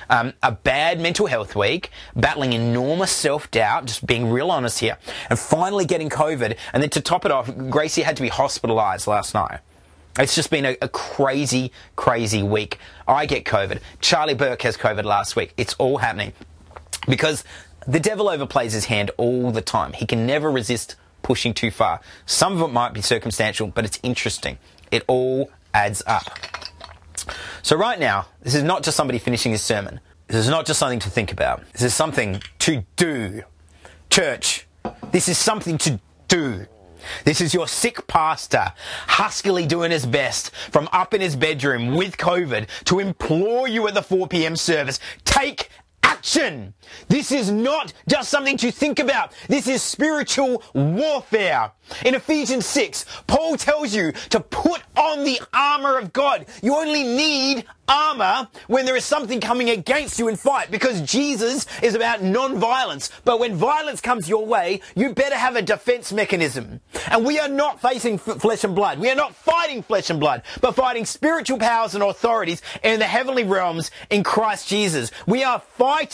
um, 0.09 0.33
a 0.43 0.51
bad 0.51 0.99
mental 0.99 1.27
health 1.27 1.55
week, 1.55 1.91
battling 2.15 2.53
enormous 2.53 3.11
self 3.11 3.49
doubt, 3.51 3.85
just 3.85 4.05
being 4.05 4.29
real 4.29 4.51
honest 4.51 4.79
here, 4.79 4.97
and 5.29 5.37
finally 5.37 5.85
getting 5.85 6.09
COVID. 6.09 6.57
And 6.73 6.83
then 6.83 6.89
to 6.91 7.01
top 7.01 7.25
it 7.25 7.31
off, 7.31 7.55
Gracie 7.69 8.01
had 8.01 8.15
to 8.17 8.21
be 8.21 8.29
hospitalized 8.29 9.07
last 9.07 9.33
night. 9.33 9.59
It's 10.19 10.33
just 10.33 10.49
been 10.49 10.65
a, 10.65 10.75
a, 10.81 10.89
crazy, 10.89 11.71
crazy 11.95 12.41
week. 12.41 12.79
I 13.07 13.27
get 13.27 13.45
COVID. 13.45 13.81
Charlie 14.01 14.33
Burke 14.33 14.63
has 14.63 14.75
COVID 14.75 15.03
last 15.03 15.35
week. 15.35 15.53
It's 15.57 15.75
all 15.75 15.97
happening. 15.97 16.33
Because 17.07 17.43
the 17.87 17.99
devil 17.99 18.25
overplays 18.25 18.71
his 18.71 18.85
hand 18.85 19.11
all 19.17 19.51
the 19.51 19.61
time. 19.61 19.93
He 19.93 20.07
can 20.07 20.25
never 20.25 20.49
resist 20.49 20.95
pushing 21.21 21.53
too 21.53 21.69
far. 21.69 22.01
Some 22.25 22.53
of 22.53 22.67
it 22.67 22.73
might 22.73 22.93
be 22.93 23.01
circumstantial, 23.01 23.67
but 23.67 23.85
it's 23.85 23.99
interesting. 24.01 24.57
It 24.91 25.03
all 25.07 25.51
adds 25.73 26.01
up. 26.07 26.56
So 27.61 27.75
right 27.75 27.99
now, 27.99 28.27
this 28.41 28.55
is 28.55 28.63
not 28.63 28.83
just 28.83 28.97
somebody 28.97 29.19
finishing 29.19 29.51
his 29.51 29.61
sermon. 29.61 29.99
This 30.27 30.37
is 30.37 30.49
not 30.49 30.65
just 30.65 30.79
something 30.79 30.99
to 30.99 31.09
think 31.09 31.31
about. 31.31 31.63
This 31.71 31.81
is 31.81 31.93
something 31.93 32.41
to 32.59 32.83
do. 32.95 33.43
Church, 34.09 34.67
this 35.11 35.29
is 35.29 35.37
something 35.37 35.77
to 35.79 35.99
do. 36.27 36.65
This 37.23 37.41
is 37.41 37.53
your 37.53 37.67
sick 37.67 38.07
pastor, 38.07 38.73
huskily 39.07 39.65
doing 39.65 39.91
his 39.91 40.05
best 40.05 40.51
from 40.71 40.89
up 40.91 41.13
in 41.13 41.21
his 41.21 41.35
bedroom 41.35 41.95
with 41.95 42.17
COVID 42.17 42.67
to 42.85 42.99
implore 42.99 43.67
you 43.67 43.87
at 43.87 43.93
the 43.93 44.01
4 44.01 44.27
p.m. 44.27 44.55
service. 44.55 44.99
Take 45.23 45.69
action. 46.17 46.73
This 47.09 47.31
is 47.31 47.51
not 47.51 47.93
just 48.09 48.29
something 48.29 48.57
to 48.57 48.71
think 48.71 48.99
about. 48.99 49.31
This 49.47 49.67
is 49.67 49.83
spiritual 49.83 50.63
warfare. 50.73 51.71
In 52.03 52.15
Ephesians 52.15 52.65
6, 52.65 53.05
Paul 53.27 53.55
tells 53.55 53.93
you 53.93 54.11
to 54.29 54.39
put 54.39 54.81
on 54.95 55.23
the 55.23 55.39
armor 55.53 55.97
of 55.97 56.11
God. 56.11 56.45
You 56.61 56.75
only 56.75 57.03
need 57.03 57.65
armor 57.87 58.49
when 58.67 58.85
there 58.85 58.97
is 58.97 59.05
something 59.05 59.39
coming 59.39 59.69
against 59.69 60.19
you 60.19 60.27
in 60.27 60.35
fight 60.35 60.69
because 60.69 60.99
Jesus 61.01 61.65
is 61.81 61.95
about 61.95 62.21
non-violence. 62.21 63.09
But 63.23 63.39
when 63.39 63.55
violence 63.55 64.01
comes 64.01 64.27
your 64.27 64.45
way, 64.45 64.81
you 64.95 65.13
better 65.13 65.37
have 65.37 65.55
a 65.55 65.61
defense 65.61 66.11
mechanism. 66.11 66.81
And 67.09 67.25
we 67.25 67.39
are 67.39 67.47
not 67.47 67.81
facing 67.81 68.15
f- 68.15 68.41
flesh 68.41 68.65
and 68.65 68.75
blood. 68.75 68.99
We 68.99 69.09
are 69.09 69.15
not 69.15 69.33
fighting 69.33 69.81
flesh 69.81 70.09
and 70.09 70.19
blood, 70.19 70.41
but 70.59 70.75
fighting 70.75 71.05
spiritual 71.05 71.59
powers 71.59 71.95
and 71.95 72.03
authorities 72.03 72.61
in 72.83 72.99
the 72.99 73.05
heavenly 73.05 73.45
realms 73.45 73.91
in 74.09 74.23
Christ 74.23 74.67
Jesus. 74.67 75.11
We 75.25 75.45
are 75.45 75.59
fighting 75.59 76.06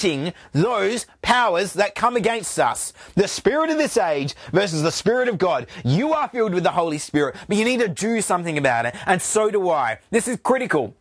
those 0.52 1.06
powers 1.22 1.74
that 1.74 1.96
come 1.96 2.16
against 2.16 2.60
us. 2.60 2.94
The 3.16 3.28
spirit 3.28 3.70
of 3.70 3.78
this 3.78 3.98
age 3.98 4.36
versus 4.52 4.82
the 4.82 4.92
spirit 4.92 5.28
of 5.28 5.38
God. 5.38 5.68
You 5.84 6.14
are 6.14 6.28
filled 6.28 6.54
with 6.54 6.64
the 6.64 6.72
Holy 6.72 6.98
Spirit, 6.98 7.36
but 7.48 7.58
you 7.58 7.66
need 7.66 7.80
to 7.80 7.88
do 7.88 8.22
something 8.22 8.58
about 8.58 8.86
it. 8.86 8.96
And 9.06 9.22
so 9.22 9.50
do 9.50 9.70
I. 9.70 10.00
This 10.12 10.28
is 10.28 10.38
critical. 10.44 10.96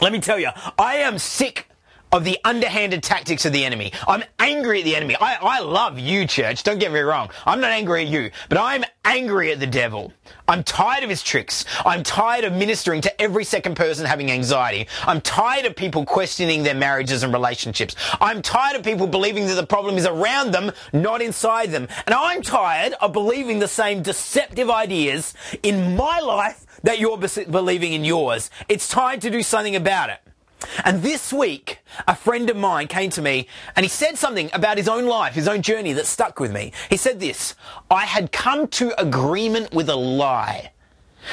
Let 0.00 0.12
me 0.12 0.20
tell 0.20 0.38
you, 0.38 0.50
I 0.78 0.96
am 0.96 1.18
sick 1.18 1.68
of 2.12 2.24
the 2.24 2.38
underhanded 2.44 3.02
tactics 3.02 3.46
of 3.46 3.52
the 3.52 3.64
enemy. 3.64 3.92
I'm 4.06 4.22
angry 4.38 4.80
at 4.80 4.84
the 4.84 4.94
enemy. 4.94 5.16
I, 5.18 5.38
I 5.40 5.60
love 5.60 5.98
you, 5.98 6.26
church. 6.26 6.62
Don't 6.62 6.78
get 6.78 6.92
me 6.92 7.00
wrong. 7.00 7.30
I'm 7.46 7.60
not 7.60 7.70
angry 7.70 8.02
at 8.02 8.08
you, 8.08 8.30
but 8.50 8.58
I'm 8.58 8.84
angry 9.04 9.50
at 9.50 9.60
the 9.60 9.66
devil. 9.66 10.12
I'm 10.46 10.62
tired 10.62 11.04
of 11.04 11.10
his 11.10 11.22
tricks. 11.22 11.64
I'm 11.86 12.02
tired 12.02 12.44
of 12.44 12.52
ministering 12.52 13.00
to 13.02 13.20
every 13.20 13.44
second 13.44 13.76
person 13.76 14.04
having 14.04 14.30
anxiety. 14.30 14.88
I'm 15.04 15.20
tired 15.22 15.64
of 15.64 15.74
people 15.74 16.04
questioning 16.04 16.62
their 16.62 16.74
marriages 16.74 17.22
and 17.22 17.32
relationships. 17.32 17.96
I'm 18.20 18.42
tired 18.42 18.76
of 18.76 18.84
people 18.84 19.06
believing 19.06 19.46
that 19.46 19.54
the 19.54 19.66
problem 19.66 19.96
is 19.96 20.06
around 20.06 20.52
them, 20.52 20.72
not 20.92 21.22
inside 21.22 21.70
them. 21.70 21.88
And 22.06 22.14
I'm 22.14 22.42
tired 22.42 22.92
of 23.00 23.12
believing 23.12 23.58
the 23.58 23.68
same 23.68 24.02
deceptive 24.02 24.70
ideas 24.70 25.34
in 25.62 25.96
my 25.96 26.20
life 26.20 26.66
that 26.82 26.98
you're 26.98 27.18
believing 27.18 27.92
in 27.92 28.04
yours. 28.04 28.50
It's 28.68 28.88
time 28.88 29.20
to 29.20 29.30
do 29.30 29.42
something 29.42 29.76
about 29.76 30.10
it. 30.10 30.21
And 30.84 31.02
this 31.02 31.32
week, 31.32 31.78
a 32.06 32.14
friend 32.14 32.50
of 32.50 32.56
mine 32.56 32.88
came 32.88 33.10
to 33.10 33.22
me 33.22 33.48
and 33.76 33.84
he 33.84 33.88
said 33.88 34.16
something 34.16 34.50
about 34.52 34.78
his 34.78 34.88
own 34.88 35.06
life, 35.06 35.34
his 35.34 35.48
own 35.48 35.62
journey 35.62 35.92
that 35.94 36.06
stuck 36.06 36.40
with 36.40 36.52
me. 36.52 36.72
He 36.90 36.96
said 36.96 37.20
this, 37.20 37.54
I 37.90 38.04
had 38.06 38.32
come 38.32 38.68
to 38.68 39.00
agreement 39.00 39.72
with 39.74 39.88
a 39.88 39.96
lie. 39.96 40.72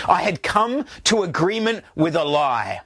I 0.08 0.22
had 0.22 0.44
come 0.44 0.86
to 1.06 1.24
agreement 1.24 1.84
with 1.96 2.16
a 2.16 2.24
lie. 2.24 2.82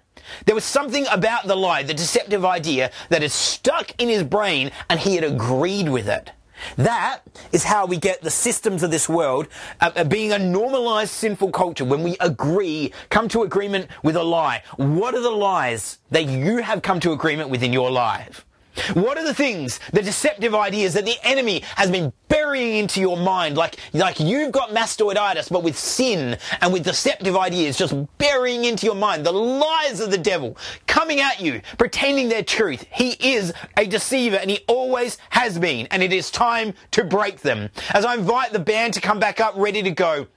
There 0.46 0.56
was 0.56 0.64
something 0.64 1.06
about 1.12 1.48
the 1.48 1.56
lie, 1.56 1.84
the 1.84 1.94
deceptive 1.94 2.46
idea 2.46 2.92
that 3.10 3.22
had 3.22 3.32
stuck 3.32 3.92
in 4.02 4.10
his 4.10 4.24
brain 4.24 4.72
and 4.90 5.00
he 5.00 5.16
had 5.16 5.24
agreed 5.24 5.90
with 5.90 6.08
it. 6.08 6.32
That 6.78 7.22
is 7.52 7.64
how 7.64 7.86
we 7.86 7.98
get 7.98 8.22
the 8.22 8.32
systems 8.32 8.84
of 8.84 8.92
this 8.92 9.08
world 9.10 9.48
uh, 9.82 9.92
uh, 9.96 10.04
being 10.04 10.32
a 10.32 10.40
normalized 10.40 11.12
sinful 11.12 11.52
culture 11.52 11.86
when 11.86 12.04
we 12.04 12.18
agree, 12.20 12.94
come 13.10 13.28
to 13.30 13.44
agreement 13.44 13.88
with 14.04 14.16
a 14.16 14.24
lie. 14.24 14.64
What 14.78 15.16
are 15.16 15.22
the 15.22 15.30
lies 15.30 16.00
that 16.12 16.26
you 16.26 16.58
have 16.58 16.82
come 16.82 17.00
to 17.02 17.12
agreement 17.12 17.50
with 17.50 17.64
in 17.64 17.74
your 17.74 17.92
life? 17.92 18.46
What 18.94 19.18
are 19.18 19.24
the 19.24 19.34
things, 19.34 19.80
the 19.92 20.02
deceptive 20.02 20.56
ideas 20.56 20.94
that 20.94 21.06
the 21.06 21.18
enemy 21.24 21.62
has 21.76 21.92
been 21.92 22.14
burying 22.28 22.78
into 22.78 23.00
your 23.00 23.18
mind? 23.18 23.58
Like, 23.58 23.78
like 23.94 24.20
you've 24.20 24.52
got 24.52 24.70
mastoiditis, 24.70 25.52
but 25.52 25.64
with 25.64 25.78
sin 25.78 26.38
and 26.62 26.74
with 26.74 26.84
deceptive 26.84 27.36
ideas 27.36 27.78
just 27.78 27.96
burying 28.18 28.66
into 28.66 28.86
your 28.86 28.96
mind. 28.96 29.26
The 29.26 29.32
lies 29.32 30.00
of 30.00 30.12
the 30.12 30.18
devil 30.18 30.58
coming 30.88 31.20
at 31.20 31.40
you, 31.40 31.62
pretending 31.78 32.30
they're 32.30 32.44
truth. 32.44 32.86
He 32.92 33.12
is 33.20 33.54
a 33.78 33.86
deceiver 33.86 34.38
and 34.38 34.50
he 34.50 34.60
always 34.68 35.18
has 35.30 35.60
been. 35.60 35.88
And 35.92 36.02
it 36.02 36.14
is 36.14 36.32
time 36.32 36.74
to 36.92 37.04
break 37.04 37.42
them. 37.42 37.70
As 37.92 38.06
I 38.06 38.16
invite 38.16 38.54
the 38.54 38.60
band 38.60 38.94
to 38.96 39.02
come 39.02 39.20
back 39.20 39.40
up 39.40 39.54
ready 39.56 39.84
to 39.84 39.92
go, 39.92 40.28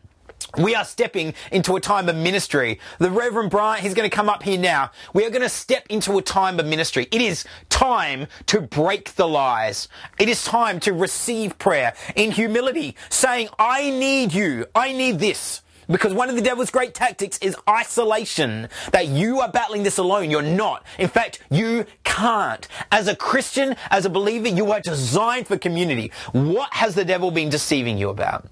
we 0.59 0.75
are 0.75 0.85
stepping 0.85 1.35
into 1.53 1.77
a 1.77 1.81
time 1.81 2.09
of 2.09 2.17
ministry. 2.17 2.81
The 2.99 3.11
Reverend 3.11 3.51
Bryant, 3.51 3.83
he's 3.83 3.95
going 3.95 4.09
to 4.09 4.15
come 4.15 4.29
up 4.29 4.43
here 4.43 4.59
now. 4.59 4.91
We 5.13 5.25
are 5.25 5.31
going 5.31 5.43
to 5.43 5.49
step 5.49 5.87
into 5.89 6.19
a 6.19 6.23
time 6.23 6.59
of 6.59 6.67
ministry. 6.67 7.09
It 7.11 7.21
is 7.21 7.45
time 7.69 8.27
to 8.47 8.61
break 8.61 9.15
the 9.15 9.29
lies. 9.29 9.89
It 10.19 10.29
is 10.29 10.45
time 10.45 10.81
to 10.81 10.93
receive 10.93 11.59
prayer 11.59 11.95
in 12.15 12.31
humility, 12.31 12.97
saying, 13.11 13.49
I 13.59 13.91
need 13.91 14.33
you. 14.33 14.67
I 14.75 14.93
need 14.93 15.19
this. 15.19 15.63
Because 15.89 16.13
one 16.13 16.29
of 16.29 16.35
the 16.35 16.43
devil's 16.43 16.71
great 16.71 16.95
tactics 16.95 17.39
is 17.39 17.57
isolation. 17.69 18.69
That 18.93 19.07
you 19.07 19.41
are 19.41 19.49
battling 19.49 19.85
this 19.85 19.99
alone. 19.99 20.31
You're 20.31 20.43
not. 20.43 20.85
In 20.99 21.09
fact, 21.09 21.41
you 21.51 21.87
can't. 22.03 22.67
As 22.91 23.07
a 23.07 23.15
Christian, 23.15 23.77
as 23.91 24.05
a 24.05 24.11
believer, 24.11 24.49
you 24.49 24.73
are 24.73 24.81
designed 24.81 25.47
for 25.47 25.57
community. 25.57 26.11
What 26.33 26.73
has 26.73 26.95
the 26.95 27.05
devil 27.05 27.31
been 27.31 27.51
deceiving 27.51 27.99
you 27.99 28.09
about? 28.09 28.49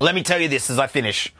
Let 0.00 0.14
me 0.14 0.22
tell 0.22 0.40
you 0.40 0.48
this 0.48 0.70
as 0.70 0.78
I 0.78 0.86
finish. 0.86 1.32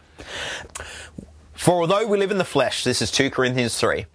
For 1.54 1.80
although 1.80 2.06
we 2.06 2.18
live 2.18 2.30
in 2.30 2.38
the 2.38 2.44
flesh, 2.44 2.84
this 2.84 3.00
is 3.00 3.10
2 3.10 3.30
Corinthians 3.30 3.78
3, 3.78 4.06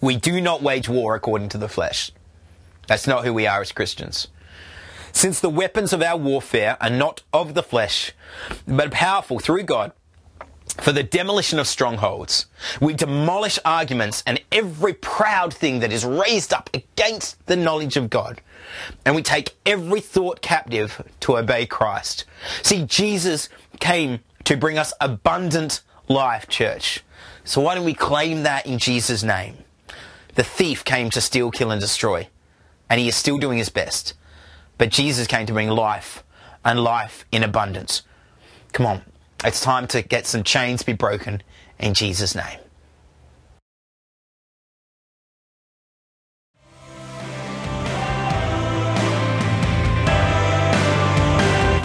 we 0.00 0.16
do 0.16 0.40
not 0.40 0.62
wage 0.62 0.88
war 0.88 1.14
according 1.14 1.48
to 1.50 1.58
the 1.58 1.68
flesh. 1.68 2.10
That's 2.88 3.06
not 3.06 3.24
who 3.24 3.32
we 3.32 3.46
are 3.46 3.60
as 3.60 3.72
Christians. 3.72 4.28
Since 5.12 5.40
the 5.40 5.50
weapons 5.50 5.92
of 5.92 6.02
our 6.02 6.16
warfare 6.16 6.76
are 6.80 6.90
not 6.90 7.22
of 7.32 7.54
the 7.54 7.62
flesh, 7.62 8.12
but 8.66 8.90
powerful 8.90 9.38
through 9.38 9.64
God 9.64 9.92
for 10.80 10.92
the 10.92 11.02
demolition 11.02 11.58
of 11.58 11.66
strongholds. 11.66 12.46
We 12.80 12.94
demolish 12.94 13.58
arguments 13.64 14.22
and 14.26 14.40
every 14.50 14.94
proud 14.94 15.52
thing 15.52 15.80
that 15.80 15.92
is 15.92 16.04
raised 16.04 16.52
up 16.52 16.70
against 16.74 17.44
the 17.46 17.56
knowledge 17.56 17.96
of 17.96 18.10
God. 18.10 18.40
And 19.04 19.14
we 19.14 19.22
take 19.22 19.56
every 19.66 20.00
thought 20.00 20.40
captive 20.40 21.02
to 21.20 21.38
obey 21.38 21.66
Christ. 21.66 22.24
See, 22.62 22.84
Jesus 22.84 23.48
came 23.80 24.20
to 24.44 24.56
bring 24.56 24.78
us 24.78 24.92
abundant 25.00 25.82
life, 26.08 26.48
church. 26.48 27.02
So 27.44 27.60
why 27.60 27.74
don't 27.74 27.84
we 27.84 27.94
claim 27.94 28.44
that 28.44 28.66
in 28.66 28.78
Jesus' 28.78 29.22
name? 29.22 29.58
The 30.34 30.44
thief 30.44 30.84
came 30.84 31.10
to 31.10 31.20
steal, 31.20 31.50
kill, 31.50 31.70
and 31.70 31.80
destroy. 31.80 32.28
And 32.88 33.00
he 33.00 33.08
is 33.08 33.16
still 33.16 33.38
doing 33.38 33.58
his 33.58 33.68
best. 33.68 34.14
But 34.78 34.90
Jesus 34.90 35.26
came 35.26 35.46
to 35.46 35.52
bring 35.52 35.68
life 35.68 36.24
and 36.64 36.82
life 36.82 37.24
in 37.32 37.42
abundance. 37.42 38.02
Come 38.72 38.86
on, 38.86 39.02
it's 39.44 39.60
time 39.60 39.86
to 39.88 40.02
get 40.02 40.26
some 40.26 40.42
chains 40.42 40.82
be 40.82 40.92
broken 40.92 41.42
in 41.78 41.94
Jesus' 41.94 42.34
name. 42.34 42.58